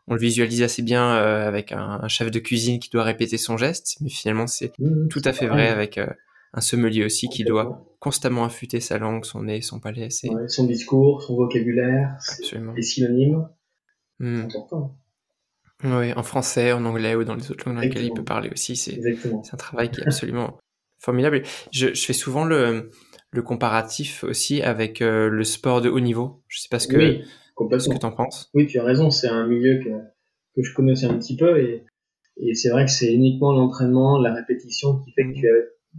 [0.06, 3.56] On le visualise assez bien euh, avec un, chef de cuisine qui doit répéter son
[3.56, 6.06] geste, mais finalement c'est mmh, tout à fait vrai avec euh,
[6.52, 10.08] un sommelier aussi qui doit constamment affûter sa langue, son nez, son palais.
[10.10, 12.18] son discours, son vocabulaire,
[12.76, 13.48] les synonymes.
[14.18, 14.36] Mmh.
[14.36, 14.96] C'est important.
[15.84, 18.48] Oui, en français, en anglais ou dans les autres langues dans lesquelles il peut parler
[18.50, 18.74] aussi.
[18.74, 18.98] C'est
[19.52, 20.58] un travail qui est absolument
[20.98, 21.42] formidable.
[21.72, 22.90] Je, je, fais souvent le,
[23.30, 26.42] le comparatif aussi avec euh, le sport de haut niveau.
[26.48, 27.24] Je sais pas ce que, oui,
[27.78, 28.50] ce que tu en penses.
[28.54, 29.10] Oui, tu as raison.
[29.10, 29.90] C'est un milieu que,
[30.56, 31.84] que je connais aussi un petit peu et,
[32.38, 35.46] et c'est vrai que c'est uniquement l'entraînement, la répétition qui fait que tu,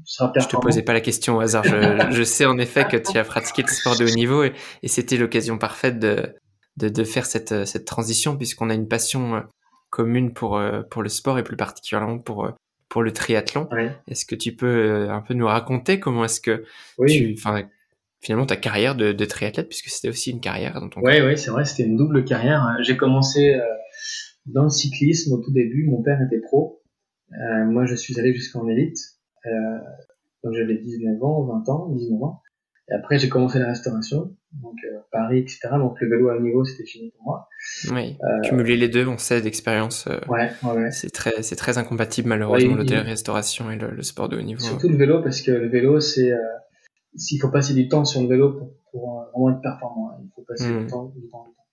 [0.04, 0.50] seras performant.
[0.50, 1.64] Je te posais pas la question au hasard.
[1.64, 4.54] Je, je sais en effet que tu as pratiqué le sport de haut niveau et,
[4.82, 6.34] et c'était l'occasion parfaite de,
[6.78, 9.44] de, de, faire cette, cette transition puisqu'on a une passion
[9.96, 12.52] commune pour, euh, pour le sport et plus particulièrement pour, euh,
[12.89, 13.70] pour le triathlon.
[14.10, 16.66] Est-ce que tu peux euh, un peu nous raconter comment est-ce que
[17.08, 17.38] tu,
[18.22, 21.38] finalement ta carrière de, de triathlète, puisque c'était aussi une carrière dans ton Oui, oui,
[21.38, 22.76] c'est vrai, c'était une double carrière.
[22.82, 23.58] J'ai commencé
[24.46, 25.86] dans le cyclisme au tout début.
[25.86, 26.82] Mon père était pro.
[27.68, 28.98] moi, je suis allé jusqu'en élite.
[30.43, 32.41] donc j'avais 19 ans, 20 ans, 19 ans.
[32.90, 35.70] Et après, j'ai commencé la restauration, donc euh, Paris, etc.
[35.72, 37.50] Donc le vélo à niveau, c'était fini pour moi.
[37.92, 40.06] Oui, euh, cumuler les deux, on sait d'expérience.
[40.06, 44.42] Euh, ouais, ouais, C'est très, c'est très incompatible malheureusement l'hôtellerie-restauration et le, sport de haut
[44.42, 44.62] niveau.
[44.62, 46.38] Surtout le vélo, parce que le vélo, c'est, euh,
[47.16, 50.22] s'il faut passer du temps sur le vélo pour, pour vraiment être performant, hein.
[50.24, 50.88] il faut passer du, hmm.
[50.88, 51.64] temps, du temps, du temps.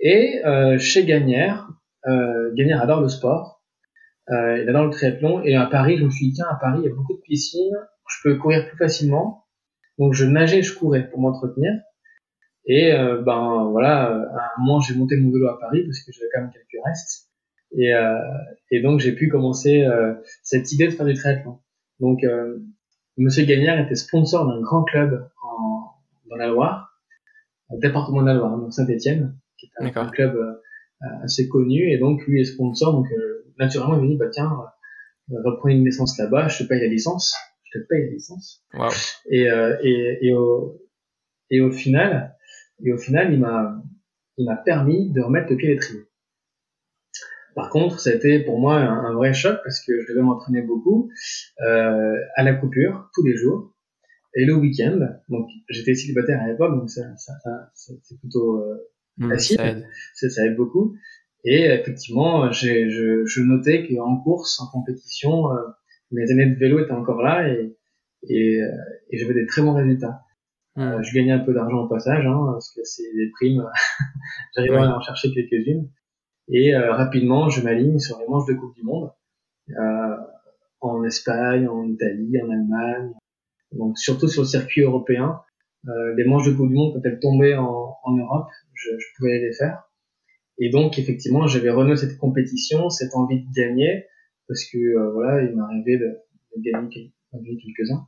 [0.00, 0.42] Et
[0.78, 1.70] chez Gagnère,
[2.54, 3.62] Gagnère adore le sport,
[4.28, 5.42] il adore le triathlon.
[5.44, 7.22] Et à Paris, je me suis dit tiens, à Paris, il y a beaucoup de
[7.22, 7.74] piscines,
[8.08, 9.41] je peux courir plus facilement
[10.02, 11.72] donc je nageais, je courais pour m'entretenir.
[12.66, 16.10] Et euh, ben voilà, à un moment j'ai monté mon vélo à Paris parce que
[16.10, 17.28] j'avais quand même quelques restes.
[17.78, 18.18] Et, euh,
[18.72, 21.60] et donc j'ai pu commencer euh, cette idée de faire du triathlon.
[22.00, 22.58] Donc euh,
[23.16, 25.84] Monsieur Gagnard était sponsor d'un grand club en,
[26.28, 26.98] dans la Loire,
[27.70, 30.36] département de la Loire, donc Saint-Étienne, qui est un, club
[31.22, 31.92] assez connu.
[31.92, 33.06] Et donc lui est sponsor, donc
[33.56, 34.50] naturellement il m'a dit bah tiens,
[35.44, 37.36] reprends une licence là-bas, je te paye la licence
[37.72, 38.64] te paye la licence.
[39.26, 40.80] Et, euh, et, et, au,
[41.50, 42.36] et au final,
[42.84, 43.82] et au final, il m'a,
[44.36, 46.02] il m'a permis de remettre le pied à l'étrier.
[47.54, 50.62] Par contre, ça a été pour moi un, vrai choc parce que je devais m'entraîner
[50.62, 51.10] beaucoup
[51.60, 53.74] euh, à la coupure tous les jours
[54.34, 54.98] et le week-end.
[55.28, 59.56] Donc j'étais célibataire à l'époque, donc ça, ça, ça c'est plutôt euh, mmh, facile.
[59.58, 59.86] Ça aide.
[60.30, 60.56] Ça, aide.
[60.56, 60.96] beaucoup.
[61.44, 65.58] Et effectivement, je, je notais qu'en course, en compétition, euh,
[66.12, 67.76] mes années de vélo étaient encore là et,
[68.28, 68.68] et, euh,
[69.10, 70.22] et j'avais des très bons résultats.
[70.78, 73.64] Euh, je gagnais un peu d'argent au passage, hein, parce que c'est des primes.
[74.56, 75.88] J'arrivais à en chercher quelques-unes.
[76.48, 79.10] Et euh, rapidement, je m'aligne sur les manches de Coupe du Monde.
[79.70, 80.16] Euh,
[80.80, 83.12] en Espagne, en Italie, en Allemagne.
[83.72, 85.40] Donc surtout sur le circuit européen.
[85.88, 89.06] Euh, les manches de Coupe du Monde, quand elles tombaient en, en Europe, je, je,
[89.16, 89.88] pouvais les faire.
[90.58, 94.06] Et donc effectivement, j'avais renoué cette compétition, cette envie de gagner,
[94.52, 96.18] parce que euh, voilà, il m'arrivait de,
[96.56, 97.08] de gagner
[97.56, 98.06] quelques-uns.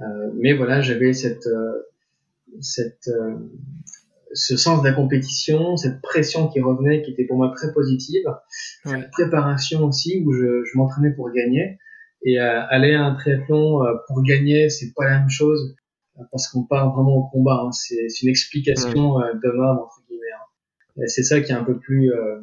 [0.00, 1.82] Euh, mais voilà, j'avais cette euh,
[2.60, 3.10] cette
[4.32, 8.24] ce sens de la compétition, cette pression qui revenait, qui était pour moi très positive,
[8.84, 11.78] cette préparation aussi où je, je m'entraînais pour gagner.
[12.24, 15.76] Et aller à un triathlon pour gagner, c'est pas la même chose
[16.30, 17.62] parce qu'on part vraiment au combat.
[17.64, 17.72] Hein.
[17.72, 20.26] C'est une explication euh, d'homme entre guillemets.
[20.34, 21.04] Hein.
[21.06, 22.40] C'est ça qui est un peu plus euh,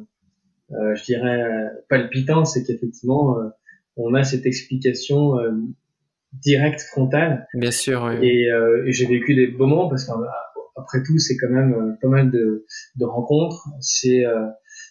[0.94, 3.48] je dirais, euh, palpitant, c'est qu'effectivement, euh,
[3.96, 5.34] on a cette explication
[6.32, 7.46] directe, frontale.
[7.54, 8.02] Bien sûr.
[8.08, 8.26] Oui.
[8.26, 12.30] Et, et j'ai vécu des beaux moments parce qu'après tout, c'est quand même pas mal
[12.32, 12.66] de,
[12.96, 13.68] de rencontres.
[13.80, 14.24] C'est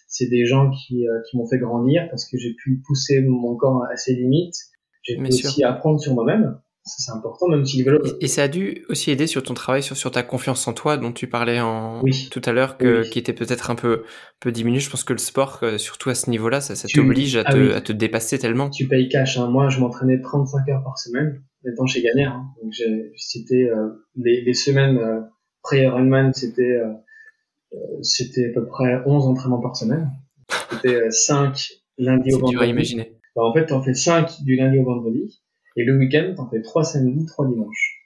[0.08, 3.84] c'est des gens qui, qui m'ont fait grandir parce que j'ai pu pousser mon corps
[3.92, 4.56] à ses limites.
[5.02, 7.82] J'ai pu aussi apprendre sur moi-même c'est important, même si
[8.20, 10.98] Et, ça a dû aussi aider sur ton travail, sur, sur ta confiance en toi,
[10.98, 14.04] dont tu parlais en tout à l'heure, que, qui était peut-être un peu,
[14.38, 14.80] peu diminué.
[14.80, 17.52] Je pense que le sport, euh, surtout à ce niveau-là, ça, ça t'oblige à, ah
[17.52, 18.68] te, à te dépasser tellement.
[18.68, 19.38] Tu payes cash.
[19.38, 19.48] Hein.
[19.48, 22.32] Moi, je m'entraînais 35 heures par semaine, étant chez Gagnère.
[22.32, 22.48] Hein.
[22.62, 22.74] Donc,
[23.16, 25.20] c'était euh, les, les, semaines euh,
[25.62, 26.92] pré-Ironman, c'était euh,
[28.02, 30.10] c'était à peu près 11 entraînements par semaine.
[30.70, 31.66] C'était 5
[31.96, 32.52] lundi au vendredi.
[32.52, 33.16] dur à imaginer.
[33.34, 35.43] Bah, en fait, t'en fais 5 du lundi au vendredi.
[35.76, 38.00] Et le week-end, t'en fais 3 samedis, 3 dimanches.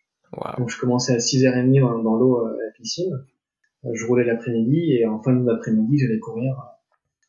[0.59, 3.11] Donc je commençais à 6h30 dans, dans l'eau à la piscine.
[3.93, 6.55] Je roulais l'après-midi et en fin d'après-midi, j'allais courir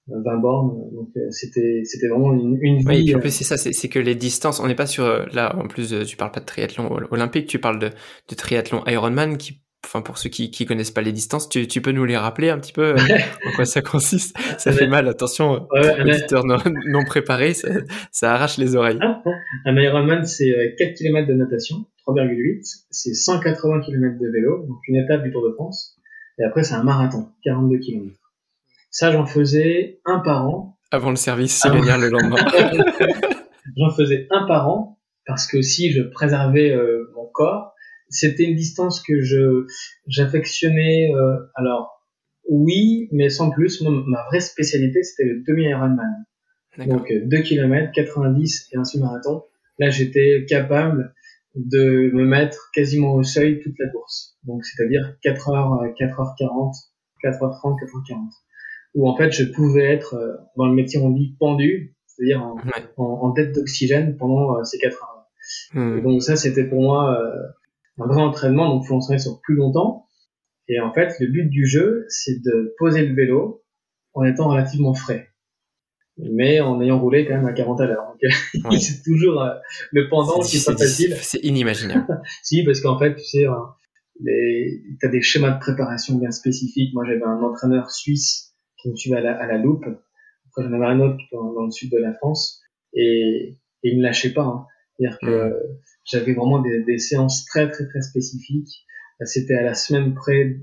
[0.08, 0.92] 20 bornes.
[0.94, 3.16] Donc euh, c'était c'était vraiment une, une oui, vie.
[3.16, 5.56] en euh, plus c'est ça, c'est que les distances, on n'est pas sur euh, là.
[5.58, 8.84] En plus, euh, tu parles pas de triathlon ol- olympique, tu parles de, de triathlon
[8.88, 12.06] Ironman qui, enfin pour ceux qui qui connaissent pas les distances, tu, tu peux nous
[12.06, 12.98] les rappeler un petit peu euh,
[13.48, 14.36] en quoi ça consiste?
[14.60, 16.58] Ça fait mal, attention, Ouais, ouais, un, auditeurs non,
[16.88, 17.70] non préparés, ça,
[18.12, 19.00] ça arrache les oreilles.
[19.66, 22.60] un Ironman, c'est euh, 4 km de natation, 3,8.
[22.92, 25.96] C'est 180 km de vélo, donc une étape du Tour de France.
[26.40, 28.16] Et après, c'est un marathon, 42 km.
[28.92, 30.78] Ça, j'en faisais un par an.
[30.92, 31.98] Avant le service, c'est Ah.
[31.98, 32.38] le lendemain.
[33.78, 37.74] J'en faisais un par an parce que si je préservais euh, mon corps,
[38.10, 39.66] c'était une distance que je
[40.08, 41.12] j'affectionnais.
[41.16, 41.96] euh, alors
[42.50, 43.82] oui, mais sans plus.
[43.82, 46.26] Moi, ma vraie spécialité, c'était le demi-Ironman.
[46.78, 46.98] D'accord.
[46.98, 49.44] Donc euh, 2 km, 90 et un semi-marathon.
[49.78, 51.14] Là, j'étais capable
[51.56, 54.38] de me mettre quasiment au seuil toute la course.
[54.44, 56.74] Donc c'est-à-dire 4h, 4h40,
[57.24, 58.16] 4h30, 4h40.
[58.96, 62.56] Où en fait, je pouvais être euh, dans le métier on dit pendu, c'est-à-dire en,
[62.56, 62.84] Ouais.
[62.98, 65.16] en, en tête d'oxygène pendant euh, ces 4 heures.
[65.76, 66.02] Et Hmm.
[66.02, 67.36] donc ça, c'était pour moi euh,
[68.00, 70.06] un vrai entraînement, donc il faut entraîner sur plus longtemps.
[70.68, 73.64] Et en fait, le but du jeu, c'est de poser le vélo
[74.14, 75.30] en étant relativement frais,
[76.18, 78.06] mais en ayant roulé quand même à 40 à l'heure.
[78.08, 78.20] Donc
[78.72, 78.78] Ouais.
[78.80, 79.54] c'est toujours euh,
[79.92, 81.16] le pendant qui est pas facile.
[81.22, 82.22] C'est inimaginable.
[82.44, 83.54] Si, parce qu'en fait, tu sais, euh,
[84.22, 84.82] les...
[85.00, 86.94] tu as des schémas de préparation bien spécifiques.
[86.94, 89.86] Moi, j'avais un entraîneur suisse qui me suivait à la, à la loupe.
[89.86, 92.62] Après, j'en avais un autre dans, dans le sud de la France.
[92.94, 94.44] Et, et il me lâchait pas.
[94.44, 94.66] hein.
[94.98, 95.54] C'est-à-dire que Mm.
[96.12, 98.86] J'avais vraiment des, des séances très, très, très spécifiques.
[99.22, 100.58] Euh, C'était à la semaine près.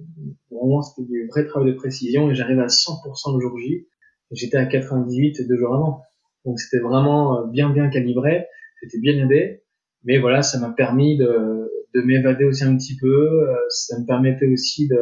[0.51, 2.31] Vraiment, c'était du vrai travail de précision.
[2.31, 3.87] Et j'arrivais à 100% le jour J.
[4.33, 6.03] J'étais à 98 deux jours avant.
[6.45, 8.47] Donc, c'était vraiment euh, bien, bien calibré.
[8.83, 9.63] C'était bien aidé.
[10.05, 13.09] Mais voilà, ça m'a permis de, de m'évader aussi un petit peu.
[13.49, 15.01] euh, Ça me permettait aussi de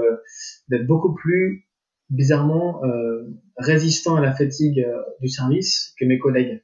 [0.69, 1.67] d'être beaucoup plus
[2.11, 3.23] bizarrement euh,
[3.57, 4.87] résistant à la fatigue
[5.21, 6.63] du service que mes collègues.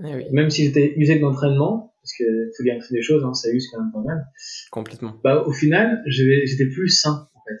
[0.00, 2.24] Oui, Même si j'étais usé de l'entraînement, parce que
[2.56, 4.24] faut que c'est des choses, hein, ça use quand même pas mal.
[4.70, 5.14] complètement.
[5.24, 7.58] Bah au final, j'étais plus sain en fait.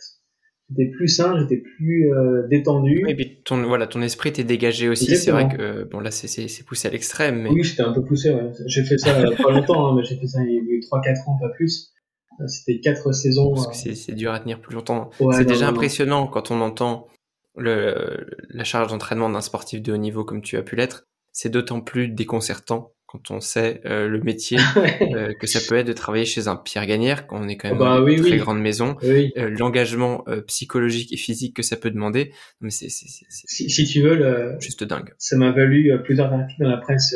[0.70, 3.02] J'étais plus sain, j'étais plus euh, détendu.
[3.08, 5.16] Et puis ton voilà, ton esprit t'est dégagé aussi.
[5.16, 8.30] C'est vrai que bon là c'est poussé à l'extrême, mais Oui, j'étais un peu poussé.
[8.30, 8.52] Ouais.
[8.66, 10.80] J'ai fait ça euh, pas longtemps, hein, mais j'ai fait ça il y a eu
[10.80, 11.92] 3-4 ans, pas plus.
[12.40, 13.52] Euh, C'était quatre saisons.
[13.52, 15.10] parce que euh, c'est c'est dur à tenir plus longtemps.
[15.20, 15.76] ouais, c'est déjà non, non.
[15.76, 17.08] impressionnant quand on entend
[17.56, 21.04] le, la charge d'entraînement d'un sportif de haut niveau comme tu as pu l'être.
[21.32, 24.58] C'est d'autant plus déconcertant quand on sait euh, le métier
[25.14, 27.68] euh, que ça peut être de travailler chez un Pierre Gagnère, quand on est quand
[27.70, 28.36] même Bah dans oui, une très oui.
[28.38, 28.96] grande maison.
[29.02, 29.32] Oui.
[29.36, 33.70] Euh, L'engagement psychologique et physique que ça peut demander, mais c'est c'est- c'est- c'est Si,
[33.70, 35.12] si tu veux, le, juste dingue.
[35.18, 37.14] ça m'a valu plusieurs articles dans la presse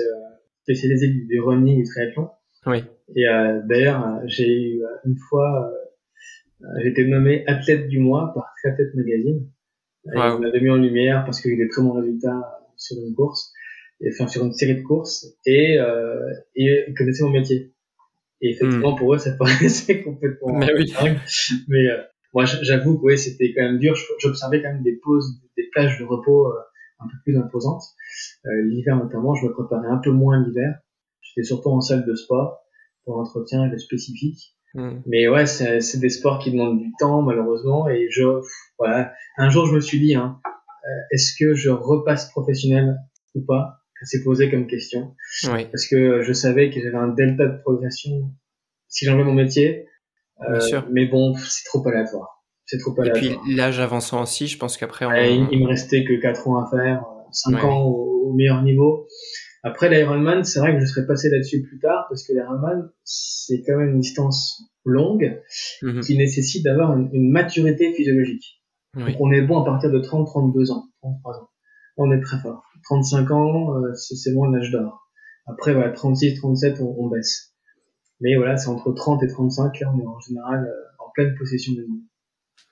[0.63, 2.29] spécialisée du, du running et du triathlon.
[2.67, 2.83] Oui,
[3.15, 3.25] Et
[3.69, 5.71] d'ailleurs, j'ai eu une fois,
[6.83, 9.47] j'ai été nommé athlète du mois par Triathlète Magazine.
[10.15, 10.41] Et Wow.
[10.43, 12.43] On mis en lumière parce qu'il y a eu des très bons résultats
[12.77, 13.53] sur une course,
[14.01, 17.73] et, enfin sur une série de courses, et, euh, et ils connaissaient mon métier.
[18.41, 20.59] Et effectivement, pour eux, ça paraissait complètement Hmm.
[20.61, 20.93] Mais oui.
[21.69, 22.03] Mais euh,
[22.35, 23.97] moi, j'avoue que ouais, c'était quand même dur.
[24.19, 26.61] J'observais quand même des pauses, des plages de repos euh,
[27.01, 27.85] un peu plus imposantes.
[28.47, 30.79] Euh, l'hiver notamment, je me préparais un peu moins l'hiver.
[31.23, 32.61] J'étais surtout en salle de sport
[33.05, 34.55] pour l'entretien et le spécifique.
[34.75, 35.01] Mm.
[35.07, 37.89] Mais ouais, c'est des sports qui demandent du temps malheureusement.
[37.89, 38.25] Et je,
[38.79, 42.99] voilà, un jour je me suis dit, hein, euh, est-ce que je repasse professionnel
[43.35, 43.84] ou pas?
[44.07, 45.15] S'est posé comme question
[45.53, 45.67] oui.
[45.71, 48.31] parce que je savais que j'avais un delta de progression
[48.89, 49.87] si j'enlevais mon métier.
[50.49, 50.87] Euh, Bien sûr.
[50.93, 52.45] Mais bon, c'est trop aléatoire.
[52.67, 53.45] C'est trop Et puis aléatoire.
[53.57, 55.13] l'âge avançant aussi, je pense qu'après on...
[55.13, 57.61] Il, il me restait que 4 ans à faire, 5 Ouais.
[57.63, 59.07] ans au, au meilleur niveau.
[59.63, 63.63] Après l'Ironman, c'est vrai que je serais passé là-dessus plus tard parce que l'Ironman, c'est
[63.67, 65.41] quand même une distance longue
[65.83, 66.01] Mhm.
[66.03, 68.63] qui nécessite d'avoir une, une maturité physiologique.
[68.97, 69.05] Oui.
[69.13, 71.49] Donc on est bon à partir de 30, 32 ans, 33 ans.
[71.97, 72.65] On est très fort.
[72.85, 75.09] 35 ans, euh, c'est bon l'âge d'or.
[75.47, 77.55] Après, voilà, 36, 37, on, on baisse.
[78.21, 81.35] Mais voilà, c'est entre 30 et 35, là, on est en général euh, en pleine
[81.39, 82.03] possession de nous.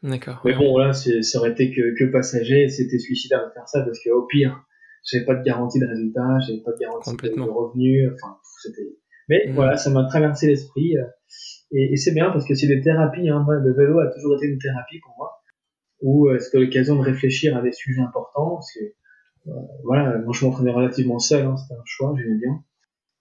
[0.03, 0.41] D'accord.
[0.45, 3.99] Mais bon, voilà, ça aurait été que, que passager, c'était suicidaire de faire ça, parce
[4.03, 4.65] qu'au pire,
[5.05, 8.97] j'avais pas de garantie de résultat, j'avais pas de garantie de, revenus, enfin, c'était...
[9.29, 9.55] Mais Mhm.
[9.55, 11.05] voilà, ça m'a traversé l'esprit, euh,
[11.71, 14.47] et, et c'est bien, parce que c'est des thérapies, hein, le vélo a toujours été
[14.47, 15.31] une thérapie pour moi,
[16.01, 18.81] où euh, c'était l'occasion de réfléchir à des sujets importants, parce que,
[19.85, 22.63] voilà, moi je m'entraînais relativement seul, hein, c'était un choix, j'aimais bien,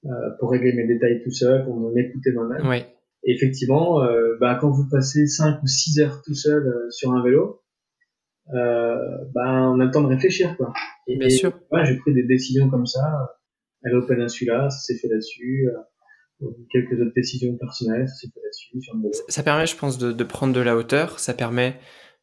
[0.06, 2.68] euh, pour régler mes détails tout seul, pour m'écouter moi-même.
[2.68, 2.84] Oui.
[3.24, 7.12] Et effectivement, euh, bah, quand vous passez 5 ou 6 heures tout seul euh, sur
[7.12, 7.62] un vélo,
[8.54, 8.96] euh,
[9.34, 10.74] ben, on a le temps de réfléchir, quoi.
[11.08, 11.54] Et, Bien sûr.
[11.72, 13.36] Ouais, j'ai pris des décisions comme ça.
[13.84, 15.70] À l'Open Peninsula, ça s'est fait là-dessus.
[16.42, 18.82] Euh, quelques autres décisions personnelles, ça s'est fait là-dessus.
[19.14, 21.20] Ça, ça, permet, je pense, de, de, prendre de la hauteur.
[21.20, 21.76] Ça permet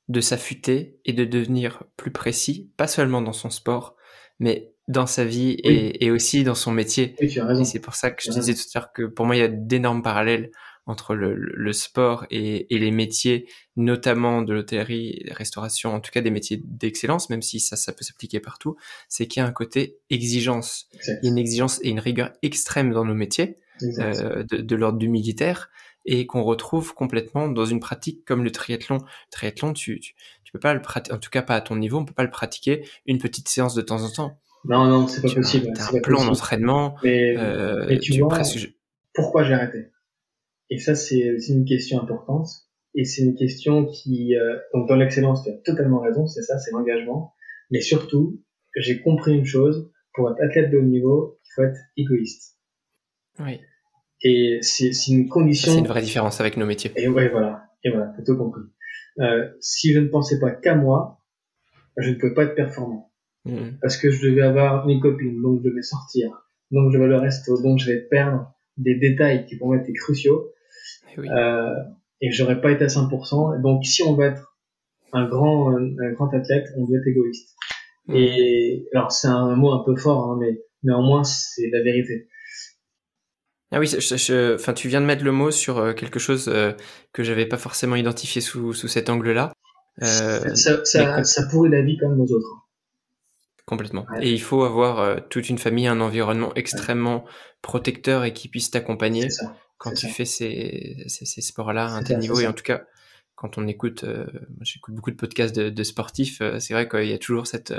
[0.09, 3.97] de s'affûter et de devenir plus précis, pas seulement dans son sport,
[4.39, 7.15] mais dans sa vie et, et, aussi dans son métier.
[7.21, 7.61] Oui, tu as raison.
[7.61, 9.43] Et c'est pour ça que je disais tout à l'heure que pour moi, il y
[9.43, 10.51] a d'énormes parallèles
[10.87, 16.23] entre le, le sport et, et, les métiers, notamment de l'hôtellerie, restauration, en tout cas
[16.23, 18.77] des métiers d'excellence, même si ça, ça peut s'appliquer partout,
[19.11, 20.89] c'est qu'il y a un côté exigence.
[21.07, 24.77] Il y a une exigence et une rigueur extrême dans nos métiers, euh, de, de
[24.77, 25.69] l'ordre du militaire,
[26.11, 28.97] et qu'on retrouve complètement dans une pratique comme le triathlon.
[28.97, 31.77] Le triathlon, tu, tu, tu peux pas le pratiquer, en tout cas pas à ton
[31.77, 34.41] niveau, on peut pas le pratiquer une petite séance de temps en temps.
[34.65, 35.71] Non, non, c'est pas possible.
[35.77, 36.97] As un plan d'entraînement.
[37.05, 38.75] Mais, euh, mais, tu, vois, presque...
[39.13, 39.91] pourquoi j'ai arrêté
[40.71, 42.49] Et ça, c'est une question importante.
[42.95, 46.59] Et c'est une question qui, euh, donc dans l'excellence, tu as totalement raison, c'est ça,
[46.59, 47.35] c'est l'engagement.
[47.71, 48.43] Mais surtout,
[48.77, 52.57] j'ai compris une chose, pour être athlète de haut niveau, il faut être égoïste.
[53.39, 53.61] Oui.
[54.23, 55.73] Et c'est une condition.
[55.73, 56.93] C'est une vraie différence avec nos métiers.
[56.97, 57.65] Et ouais, voilà.
[57.85, 58.63] Et voilà, t'as tout compris.
[59.21, 61.21] Euh, si je ne pensais pas qu'à moi,
[61.97, 63.13] je ne peux pas être performant.
[63.45, 63.79] Mmh.
[63.81, 66.29] Parce que je devais avoir une copine, donc je devais sortir,
[66.71, 69.93] donc je vais le resto, donc je vais perdre des détails qui pour moi étaient
[69.93, 70.53] cruciaux.
[71.13, 71.29] Et, oui.
[71.31, 71.75] euh,
[72.21, 73.63] et j'aurais pas été à 100%.
[73.63, 74.57] Donc si on veut être
[75.13, 77.57] un grand, un, grand athlète, on doit être égoïste.
[78.07, 78.17] Mmh.
[78.17, 82.29] Et alors c'est un mot un peu fort, hein, mais néanmoins c'est la vérité.
[83.71, 86.73] Ah oui, je, enfin, tu viens de mettre le mot sur euh, quelque chose euh,
[87.13, 89.53] que j'avais pas forcément identifié sous, sous cet angle-là.
[90.03, 92.69] Euh, ça, ça, ça, pourrit la vie comme nos autres.
[93.67, 94.07] Complètement.
[94.23, 97.27] Et il faut avoir euh, toute une famille, un environnement extrêmement
[97.61, 99.29] protecteur et qui puisse t'accompagner
[99.77, 100.13] quand tu ça.
[100.13, 102.41] fais ces, ces, ces sports-là à un tel niveau.
[102.41, 102.85] Et en tout cas,
[103.35, 104.07] quand on écoute,
[104.63, 107.75] j'écoute beaucoup de podcasts de, de sportifs, c'est vrai qu'il y a toujours cette,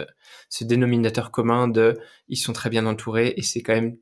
[0.50, 1.98] ce dénominateur commun de
[2.28, 3.98] ils sont très bien entourés et c'est quand même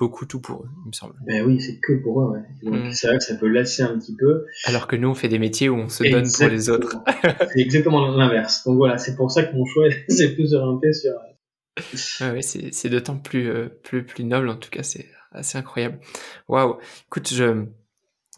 [0.00, 1.14] beaucoup tout pour eux, il me semble.
[1.26, 2.30] Ben oui, c'est que pour eux.
[2.32, 2.42] Ouais.
[2.62, 2.92] Donc mm.
[2.92, 4.46] c'est vrai que ça peut lasser un petit peu.
[4.64, 6.96] Alors que nous, on fait des métiers où on se donne pour les autres.
[7.52, 8.64] c'est exactement l'inverse.
[8.64, 11.12] Donc voilà, c'est pour ça que mon choix c'est plus orienté sur.
[12.20, 14.48] Ah oui, c'est d'autant plus, euh, plus plus noble.
[14.48, 16.00] En tout cas, c'est assez incroyable.
[16.48, 16.78] Waouh.
[17.06, 17.66] Écoute, je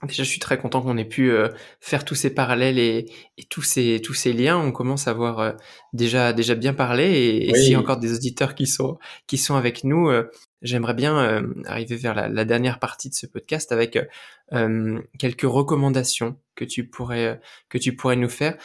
[0.02, 1.48] Déjà, je suis très content qu'on ait pu euh,
[1.80, 3.06] faire tous ces parallèles et,
[3.38, 4.58] et, tous ces tous ces liens.
[4.58, 5.52] On commence à voir euh,
[5.92, 7.04] déjà déjà bien parlé.
[7.04, 8.98] Et, et s'il y a encore des auditeurs qui sont
[9.28, 10.28] qui sont avec nous, euh,
[10.60, 13.96] j'aimerais bien arriver vers la, la, dernière partie de ce podcast avec
[15.18, 18.56] quelques recommandations que tu pourrais que tu pourrais nous faire.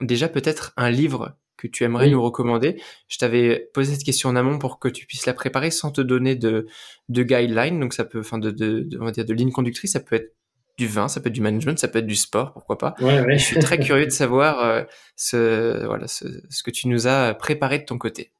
[0.00, 2.12] déjà, peut-être un livre que tu aimerais oui.
[2.12, 2.80] nous recommander.
[3.08, 6.00] Je t'avais posé cette question en amont pour que tu puisses la préparer sans te
[6.00, 6.66] donner de,
[7.08, 7.78] de guidelines.
[7.80, 10.16] Donc ça peut, enfin de, de, de, on va dire de ligne conductrice, ça peut
[10.16, 10.34] être
[10.78, 12.94] du vin, ça peut être du management, ça peut être du sport, pourquoi pas.
[13.00, 13.36] Ouais, ouais.
[13.36, 14.84] Je suis très curieux de savoir euh,
[15.16, 18.30] ce, voilà, ce, ce, que tu nous as préparé de ton côté.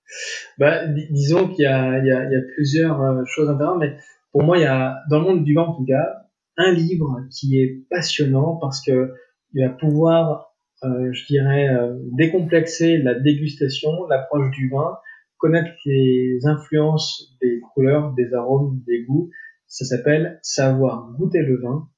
[0.56, 3.96] Bah, dis disons qu'il y a, y, y plusieurs euh, choses intéressantes, mais
[4.30, 7.22] pour moi, il y a, dans le monde du vin en tout cas, un livre
[7.30, 9.12] qui est passionnant parce que
[9.54, 10.47] il va pouvoir
[10.82, 14.98] je dirais, euh, décomplexer la dégustation, l'approche du vin,
[15.38, 19.30] connaître les influences des couleurs, des arômes, des goûts.
[19.66, 21.88] Ça s'appelle Savoir goûter le vin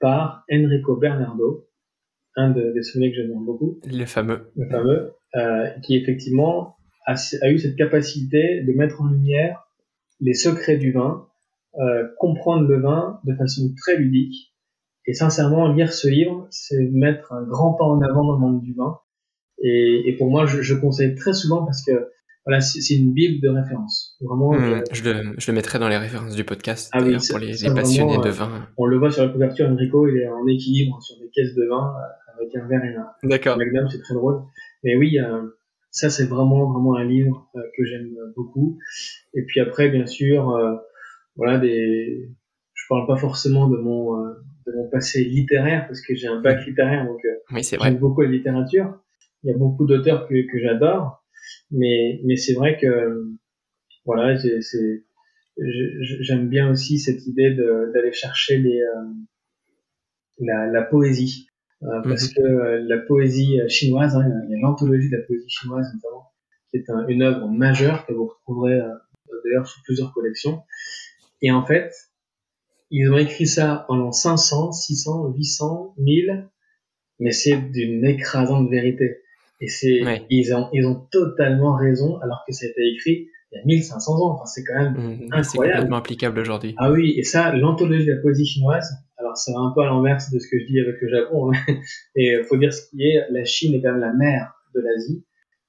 [0.00, 1.68] par Enrico Bernardo,
[2.36, 3.80] un de, des sommeliers que j'aime beaucoup.
[3.84, 4.52] Le fameux.
[4.56, 6.76] Le fameux, euh, qui effectivement
[7.06, 9.68] a, a, eu cette capacité de mettre en lumière
[10.20, 11.26] les secrets du vin,
[11.78, 14.54] euh, comprendre le vin de façon très ludique
[15.08, 18.62] et sincèrement, lire ce livre, c'est mettre un grand pas en avant dans le monde
[18.62, 18.98] du vin.
[19.62, 22.10] Et, et pour moi, je, je, conseille très souvent parce que
[22.44, 24.18] voilà, c'est une bible de référence.
[24.20, 24.52] Vraiment.
[24.52, 26.90] Mmh, euh, je, le, je le mettrai dans les références du podcast.
[26.92, 28.50] Ah oui, pour les, les passionnés vraiment, de vin.
[28.50, 31.54] Euh, on le voit sur la couverture, Enrico, il est en équilibre sur des caisses
[31.54, 33.06] de vin euh, avec un verre et un.
[33.22, 33.56] D'accord.
[33.56, 34.42] Magnum, c'est très drôle.
[34.84, 35.42] Mais oui, euh,
[35.90, 38.78] ça c'est vraiment vraiment un livre euh, que j'aime beaucoup.
[39.32, 40.54] Et puis après, bien sûr,
[41.36, 42.30] voilà des.
[42.74, 44.14] Je parle pas forcément de mon
[44.68, 48.22] de mon passé littéraire parce que j'ai un bac littéraire donc euh, oui, j'aime beaucoup
[48.22, 48.88] la littérature.
[49.42, 51.24] Il y a beaucoup d'auteurs que, que j'adore,
[51.70, 52.92] mais mais c'est vrai que
[54.04, 55.04] voilà, c'est
[56.26, 57.50] j'aime bien aussi cette idée
[57.92, 59.04] d'aller chercher les euh,
[60.40, 61.48] la, la poésie
[61.82, 62.34] euh, parce mm -hmm.
[62.34, 66.24] que euh, la poésie chinoise, hein, il y a l'anthologie de la poésie chinoise notamment,
[66.68, 68.94] qui est un, une œuvre majeure que vous retrouverez euh,
[69.44, 70.62] d'ailleurs sous plusieurs collections.
[71.40, 71.92] Et en fait,
[72.90, 76.48] ils ont écrit ça en l'an 500, 600, 800, 1000,
[77.20, 79.18] mais c'est d'une écrasante vérité.
[79.60, 80.24] Et c'est, ouais.
[80.30, 83.64] ils ont, ils ont totalement raison, alors que ça a été écrit il y a
[83.64, 84.34] 1500 ans.
[84.34, 85.44] Enfin, c'est quand même mmh, incroyable.
[85.44, 86.74] C'est complètement applicable aujourd'hui.
[86.78, 89.86] Ah oui, et ça, l'anthologie de la poésie chinoise, alors ça va un peu à
[89.86, 91.50] l'inverse de ce que je dis avec le Japon,
[92.16, 94.80] mais, et faut dire ce qui est, la Chine est quand même la mère de
[94.80, 95.24] l'Asie.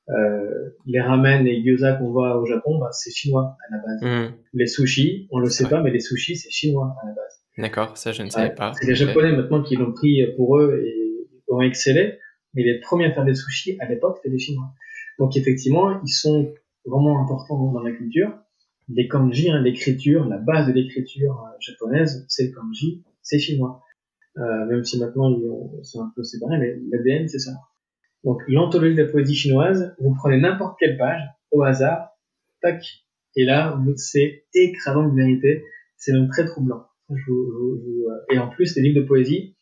[0.10, 4.02] Euh, les ramen et gyoza qu'on voit au Japon, bah, c'est chinois à la base.
[4.02, 4.34] Mhm.
[4.54, 7.44] Les sushis, on le sait pas, mais les sushis, c'est chinois à la base.
[7.58, 8.74] D'accord, ça je ne savais Ouais, pas.
[8.80, 12.18] C'est les Japonais maintenant qui l'ont pris pour eux et ont excellé,
[12.54, 14.72] mais les premiers à faire des sushis à l'époque, c'était les Chinois.
[15.20, 16.54] Donc effectivement, ils sont
[16.86, 18.32] vraiment importants dans la culture.
[18.88, 23.84] Les kanji, hein, l'écriture, la base de l'écriture euh, japonaise, c'est le kanji, c'est chinois.
[24.38, 25.38] Euh, même si maintenant
[25.84, 27.52] c'est un peu séparé, mais l'ADN c'est ça.
[28.24, 31.22] Donc l'anthologie de la poésie chinoise, vous prenez n'importe quelle page
[31.52, 32.10] au hasard,
[32.62, 32.84] tac,
[33.36, 35.64] et là c'est écrasant de vérité,
[35.98, 36.86] c'est même très troublant.
[37.12, 37.16] Euh,
[38.32, 39.56] et en plus les livres de poésie,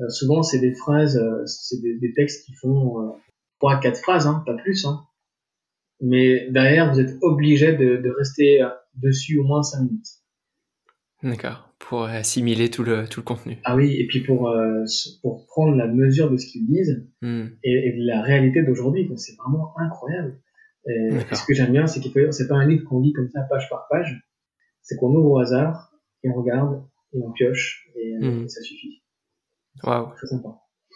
[0.00, 3.14] euh, souvent c'est des phrases, euh, c'est des, textes qui font
[3.58, 4.84] trois, quatre phrases, hein, pas plus.
[4.86, 5.04] Hein.
[6.00, 10.19] Mais derrière, vous êtes obligé de, rester dessus au moins cinq minutes.
[11.22, 13.58] D'accord, pour assimiler tout le, tout le contenu.
[13.64, 14.84] Ah oui, et puis pour, euh,
[15.22, 17.56] pour prendre la mesure de ce qu'ils disent Mhm.
[17.62, 20.40] et, et de la réalité d'aujourd'hui, c'est vraiment incroyable.
[20.88, 23.42] Et, ce que j'aime bien, c'est que c'est pas un livre qu'on lit comme ça
[23.50, 24.18] page par page,
[24.80, 25.92] c'est qu'on ouvre au hasard
[26.24, 26.82] et on regarde
[27.12, 29.02] et on pioche et, euh, et ça suffit.
[29.84, 30.48] Waouh, Très sympa.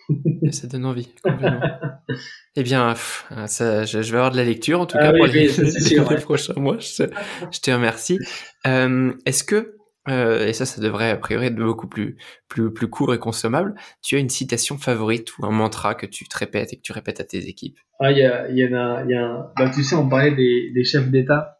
[0.52, 1.60] ça donne envie, complètement.
[2.56, 5.12] eh bien, pff, ça, je, je vais avoir de la lecture, en tout Ah cas,
[5.12, 6.20] oui, pour les, oui, ça, c'est sûr, les ouais.
[6.22, 6.78] prochains mois.
[6.78, 7.05] Je,
[7.52, 8.18] je te remercie.
[8.66, 9.73] Euh, Est-ce que,
[10.09, 12.16] euh, et ça, ça devrait a priori être beaucoup plus,
[12.48, 16.26] plus, plus court et consommable, tu as une citation favorite ou un mantra que tu
[16.26, 17.78] te répètes et que tu répètes à tes équipes?
[18.01, 19.52] Ah, il y, a, y en a, y a un...
[19.56, 21.59] bah, tu sais, on parlait des, des chefs d'État.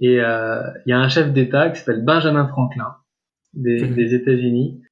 [0.00, 2.96] Et euh, il y a un chef d'État qui s'appelle Benjamin Franklin
[3.54, 4.82] des, des États-Unis.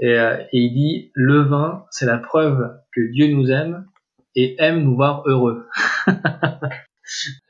[0.00, 3.86] Et, euh, et il dit Le vin, c'est la preuve que Dieu nous aime
[4.34, 5.66] et aime nous voir heureux.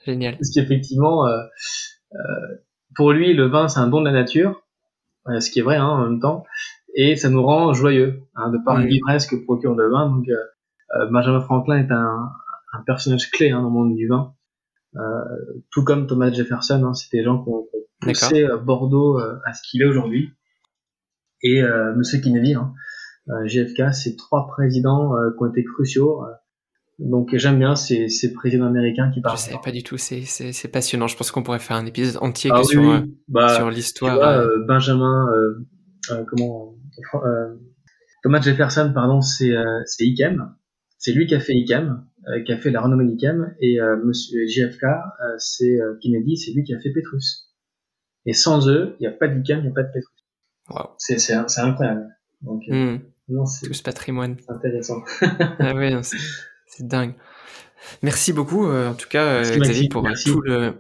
[0.07, 0.37] Génial.
[0.37, 1.43] Parce qu'effectivement, euh,
[2.15, 2.57] euh,
[2.97, 4.63] pour lui, le vin, c'est un don de la nature,
[5.29, 6.45] euh, ce qui est vrai hein, en même temps,
[6.95, 8.87] et ça nous rend joyeux, hein, de par Mhm.
[8.87, 10.09] l'ivresse que procure le vin.
[10.11, 10.35] Donc, euh,
[10.97, 12.31] euh, Benjamin Franklin est un,
[12.73, 14.35] un personnage clé hein, dans le monde du vin,
[14.97, 15.01] euh,
[15.71, 16.83] tout comme Thomas Jefferson.
[16.85, 17.67] Hein, c'est des gens qui ont,
[18.01, 20.31] poussé Bordeaux euh, à ce qu'il est aujourd'hui.
[21.43, 22.75] Et euh, Monsieur Kennedy, hein,
[23.31, 26.23] euh, JFK, c'est trois présidents euh, qui ont été cruciaux.
[26.99, 29.39] Donc j'aime bien ces, ces présidents américains qui Je parlent.
[29.39, 31.07] savais pas du tout, c'est passionnant.
[31.09, 32.89] Je pense qu'on pourrait faire un épisode entier Ah oui, sur, oui.
[32.89, 34.19] euh, Bah, sur l'histoire.
[34.19, 35.67] euh, euh, Benjamin, euh,
[36.13, 36.77] euh, comment,
[38.23, 39.53] Thomas Jefferson, pardon, c'est
[39.87, 40.55] c'est Ikem.
[40.99, 44.85] C'est lui qui a fait euh, qui a fait la renommée d'Ikem, et Monsieur JFK,
[45.39, 47.51] c'est Kennedy, c'est lui qui a fait Petrus.
[48.27, 50.25] Et sans eux, il n'y a pas d'Ikem, il n'y a pas de Petrus.
[50.71, 50.89] Waouh.
[50.97, 52.07] C'est incroyable.
[52.41, 52.97] Donc Hmm,
[53.29, 54.37] non, c'est tout ce patrimoine.
[54.49, 55.03] intéressant.
[55.21, 56.01] ah non,
[56.77, 57.15] c'est dingue.
[58.03, 60.31] Merci beaucoup, euh, en tout cas, euh, Merci, Xavier, pour euh, merci.
[60.31, 60.75] tout le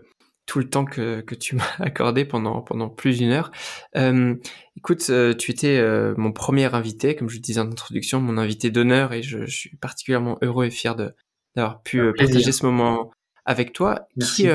[0.47, 3.51] tout le temps que, que tu m'as accordé pendant pendant plus d'une heure.
[3.97, 4.35] Euh,
[4.77, 5.83] écoute, tu étais
[6.17, 9.57] mon premier invité, comme je le disais en introduction, mon invité d'honneur, et je, je
[9.57, 10.95] suis particulièrement heureux et fier
[11.57, 13.11] d'avoir pu partager ce moment
[13.45, 14.07] avec toi.
[14.17, 14.43] Merci.
[14.43, 14.49] Qui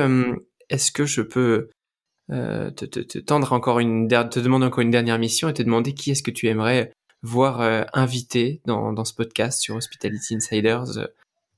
[0.68, 1.70] est-ce que je peux
[2.28, 5.94] te, te, te tendre encore une te demander encore une dernière mission et te demander
[5.94, 6.92] qui est-ce que tu aimerais
[7.22, 7.60] voir
[7.92, 11.08] invité dans, dans ce podcast sur Hospitality Insiders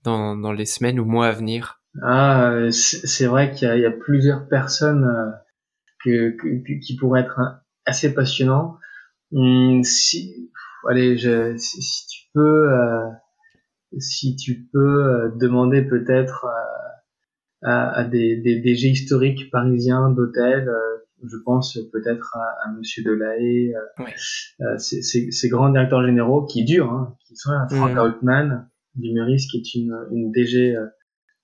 [0.04, 1.80] dans, dans les semaines ou mois à venir.
[2.02, 5.30] Ah, euh, c'est vrai qu'il y, a- il y a plusieurs personnes euh,
[6.04, 6.36] que,
[6.80, 8.78] qui pourraient être hein, assez passionnants.
[9.32, 10.50] Hum, si,
[10.88, 13.08] allez, je, si, si tu peux, euh,
[13.98, 20.78] si tu peux demander peut-être euh, à, à des, des historiques parisiens d'hôtels, euh,
[21.24, 23.74] je pense peut-être à, à Monsieur Delahaye,
[24.62, 27.98] euh, ces, grands directeurs généraux qui durent, hein, qui sont là, Frank Mhm.
[27.98, 30.86] Altman du Meurice, qui est une, une DG euh,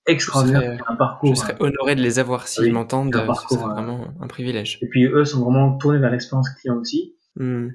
[0.06, 1.34] extraordinaire, serais- un parcours.
[1.34, 3.14] Je serais honoré de les avoir s'ils Oui, m'entendent.
[3.16, 4.78] un euh, euh, vraiment un privilège.
[4.82, 7.14] Et puis eux sont vraiment tournés vers l'expérience client aussi.
[7.40, 7.70] Euh,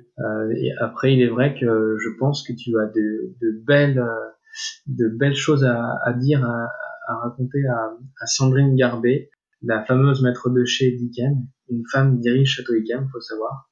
[0.57, 4.29] et après, il est vrai que je pense que tu as de, de belles, euh,
[4.87, 6.67] de belles choses à, à dire, à,
[7.07, 7.91] à raconter à,
[8.21, 9.29] à Sandrine Garbet,
[9.61, 13.69] la fameuse maître de chez d'Iken, une femme dirige Château Iken, faut le savoir.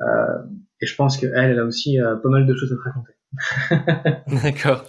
[0.00, 0.42] Euh,
[0.82, 3.12] et je pense qu'elle, elle a aussi euh, pas mal de choses à te raconter.
[4.42, 4.84] D'accord.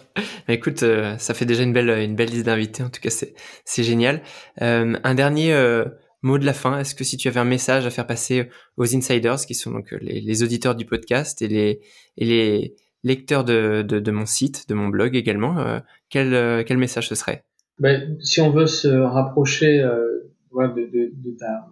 [0.47, 2.83] Écoute, euh, ça fait déjà une belle, une belle liste d'invités.
[2.83, 4.21] En tout cas, c'est, génial.
[4.61, 5.85] Euh, un dernier euh,
[6.21, 6.79] mot de la fin.
[6.79, 9.91] Est-ce que si tu avais un message à faire passer aux insiders, qui sont donc
[10.01, 11.81] les, auditeurs du podcast et les,
[12.17, 15.79] et les lecteurs de, de, mon site, de mon blog également, euh,
[16.09, 17.43] quel, euh, quel message ce serait?
[17.79, 21.67] Ben, si on veut se rapprocher euh, de, ta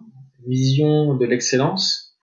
[0.46, 2.18] vision de l'excellence,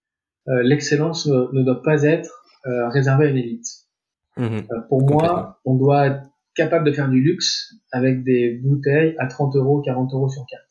[0.47, 3.67] euh, l'excellence ne, ne doit pas être euh, réservée à une élite.
[4.39, 4.67] Mhm.
[4.71, 6.23] Euh, pour moi, on doit être
[6.55, 10.63] capable de faire du luxe avec des bouteilles à 30 euros, 40 euros sur carte.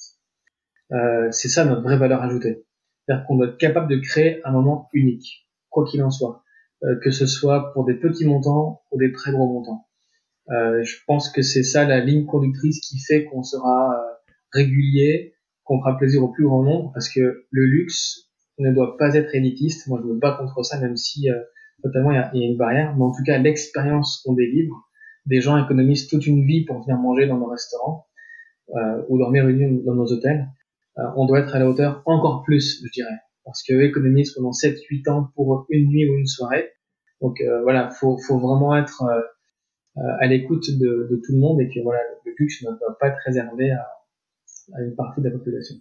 [0.92, 2.64] Euh, c'est ça notre vraie valeur ajoutée.
[3.06, 6.42] C'est-à-dire qu'on doit être capable de créer un moment unique, quoi qu'il en soit,
[6.84, 9.88] Euh, que ce soit pour des petits montants ou des très gros montants.
[10.50, 15.34] Euh, je pense que c'est ça la ligne conductrice qui fait qu'on sera euh, régulier,
[15.64, 19.34] qu'on fera plaisir au plus grand nombre, parce que le luxe ne doit pas être
[19.34, 19.88] élitiste.
[19.88, 21.34] Moi, je me bats contre ça, même si euh,
[21.82, 22.96] totalement il y, y a une barrière.
[22.96, 24.88] Mais en tout cas, l'expérience qu'on délivre,
[25.26, 28.06] des gens économisent toute une vie pour venir manger dans nos restaurants
[28.74, 30.48] euh, ou dormir une nuit dans nos hôtels.
[30.98, 34.50] Euh, on doit être à la hauteur encore plus, je dirais, parce que économisent pendant
[34.50, 36.72] 7-8 ans pour une nuit ou une soirée.
[37.20, 41.60] Donc euh, voilà, faut, faut vraiment être euh, à l'écoute de, de, tout le monde
[41.60, 43.86] et que voilà, le luxe ne doit pas être réservé à,
[44.74, 45.76] à une partie de la population.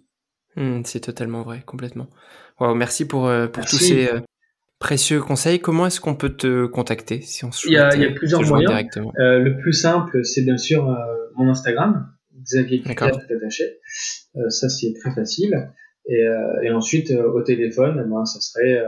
[0.56, 2.08] Mmh, c'est totalement vrai, complètement.
[2.60, 3.76] Wow, merci pour, pour merci.
[3.76, 4.10] tous ces
[4.78, 5.60] précieux conseils.
[5.60, 8.42] Comment est-ce qu'on peut te contacter si on il, y a, il y a plusieurs
[8.42, 8.84] moyens.
[8.96, 10.94] Euh, le plus simple, c'est bien sûr euh,
[11.36, 12.08] mon Instagram,
[12.42, 13.64] Xavier Cliquet tout attaché.
[14.36, 15.70] Euh, ça, c'est très facile.
[16.10, 16.24] Et,
[16.62, 18.82] et ensuite, au téléphone, ben, ça serait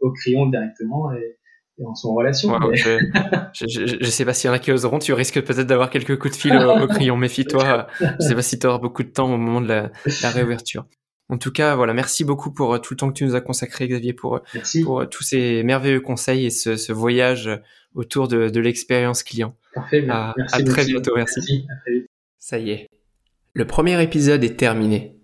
[0.00, 1.36] au crayon directement et,
[1.78, 2.50] et on en relation.
[2.50, 2.76] Wow, mais...
[3.52, 4.98] je, je, je, sais pas s'il y en a qui oseront.
[4.98, 7.18] Tu risques peut-être d'avoir quelques coups de fil au, au crayon.
[7.18, 7.88] Méfie-toi.
[8.00, 9.90] je sais pas si tu auras beaucoup de temps au moment de la,
[10.22, 10.86] la réouverture.
[11.32, 13.40] En tout cas, voilà, merci beaucoup pour euh, tout le temps que tu nous as
[13.40, 17.48] consacré, Xavier, pour, euh, pour euh, tous ces merveilleux conseils et ce, ce voyage
[17.94, 19.56] autour de, de l'expérience client.
[19.74, 20.54] Parfait, à, merci.
[20.54, 21.40] À très bientôt, merci.
[21.40, 22.06] merci à très vite.
[22.38, 22.86] Ça y est.
[23.54, 25.16] Le premier épisode est terminé.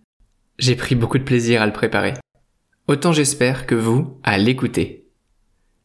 [0.59, 2.15] J'ai pris beaucoup de plaisir à le préparer.
[2.87, 5.11] Autant j'espère que vous, à l'écouter.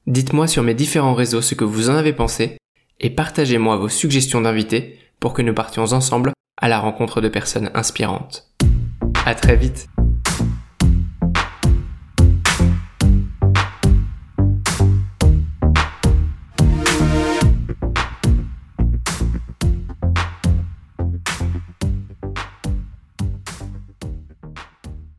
[0.08, 2.58] Dites-moi sur mes différents réseaux ce que vous en avez pensé
[3.02, 6.32] et partagez-moi vos suggestions d'invités pour que nous partions ensemble
[6.62, 8.50] à la rencontre de personnes inspirantes.
[9.26, 9.90] À très vite.